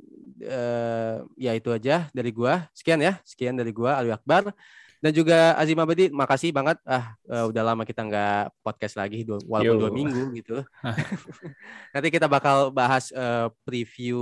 uh, 0.46 1.26
ya 1.34 1.52
itu 1.58 1.74
aja 1.74 2.06
dari 2.14 2.30
gua. 2.30 2.70
Sekian 2.70 3.02
ya, 3.02 3.18
sekian 3.26 3.58
dari 3.58 3.74
gua 3.74 3.98
Ali 3.98 4.14
Akbar 4.14 4.54
dan 5.02 5.12
juga 5.12 5.58
Azim 5.58 5.76
Abadi. 5.76 6.08
Makasih 6.08 6.54
banget. 6.54 6.78
Ah, 6.86 7.18
uh, 7.28 7.50
udah 7.50 7.62
lama 7.62 7.82
kita 7.82 8.06
nggak 8.06 8.54
podcast 8.62 8.94
lagi, 8.94 9.26
dua, 9.26 9.42
walaupun 9.44 9.76
Yo. 9.76 9.82
dua 9.82 9.92
minggu 9.92 10.22
gitu. 10.38 10.62
Nanti 11.94 12.08
kita 12.08 12.30
bakal 12.30 12.70
bahas 12.70 13.10
uh, 13.10 13.50
preview 13.66 14.18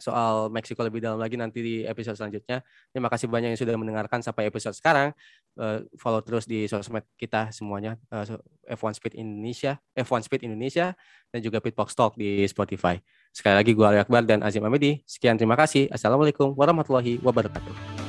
soal 0.00 0.48
Meksiko 0.48 0.80
lebih 0.82 1.04
dalam 1.04 1.20
lagi 1.20 1.36
nanti 1.36 1.60
di 1.60 1.74
episode 1.84 2.16
selanjutnya. 2.16 2.64
Terima 2.90 3.12
kasih 3.12 3.28
banyak 3.28 3.54
yang 3.54 3.60
sudah 3.60 3.76
mendengarkan 3.76 4.24
sampai 4.24 4.48
episode 4.48 4.74
sekarang. 4.74 5.12
Uh, 5.54 5.84
follow 6.00 6.24
terus 6.24 6.48
di 6.48 6.64
sosmed 6.66 7.04
kita 7.20 7.52
semuanya 7.52 8.00
uh, 8.10 8.24
F1 8.64 8.96
Speed 8.96 9.14
Indonesia, 9.20 9.76
F1 9.92 10.26
Speed 10.26 10.48
Indonesia 10.48 10.96
dan 11.28 11.40
juga 11.44 11.60
Pitbox 11.60 11.92
Talk 11.92 12.16
di 12.16 12.42
Spotify. 12.48 12.96
Sekali 13.30 13.54
lagi 13.60 13.70
gue 13.76 13.86
Ali 13.86 14.00
Akbar 14.00 14.26
dan 14.26 14.42
Azim 14.42 14.64
Amedi. 14.64 15.04
Sekian 15.06 15.38
terima 15.38 15.54
kasih. 15.54 15.86
Assalamualaikum 15.92 16.56
warahmatullahi 16.56 17.20
wabarakatuh. 17.22 17.99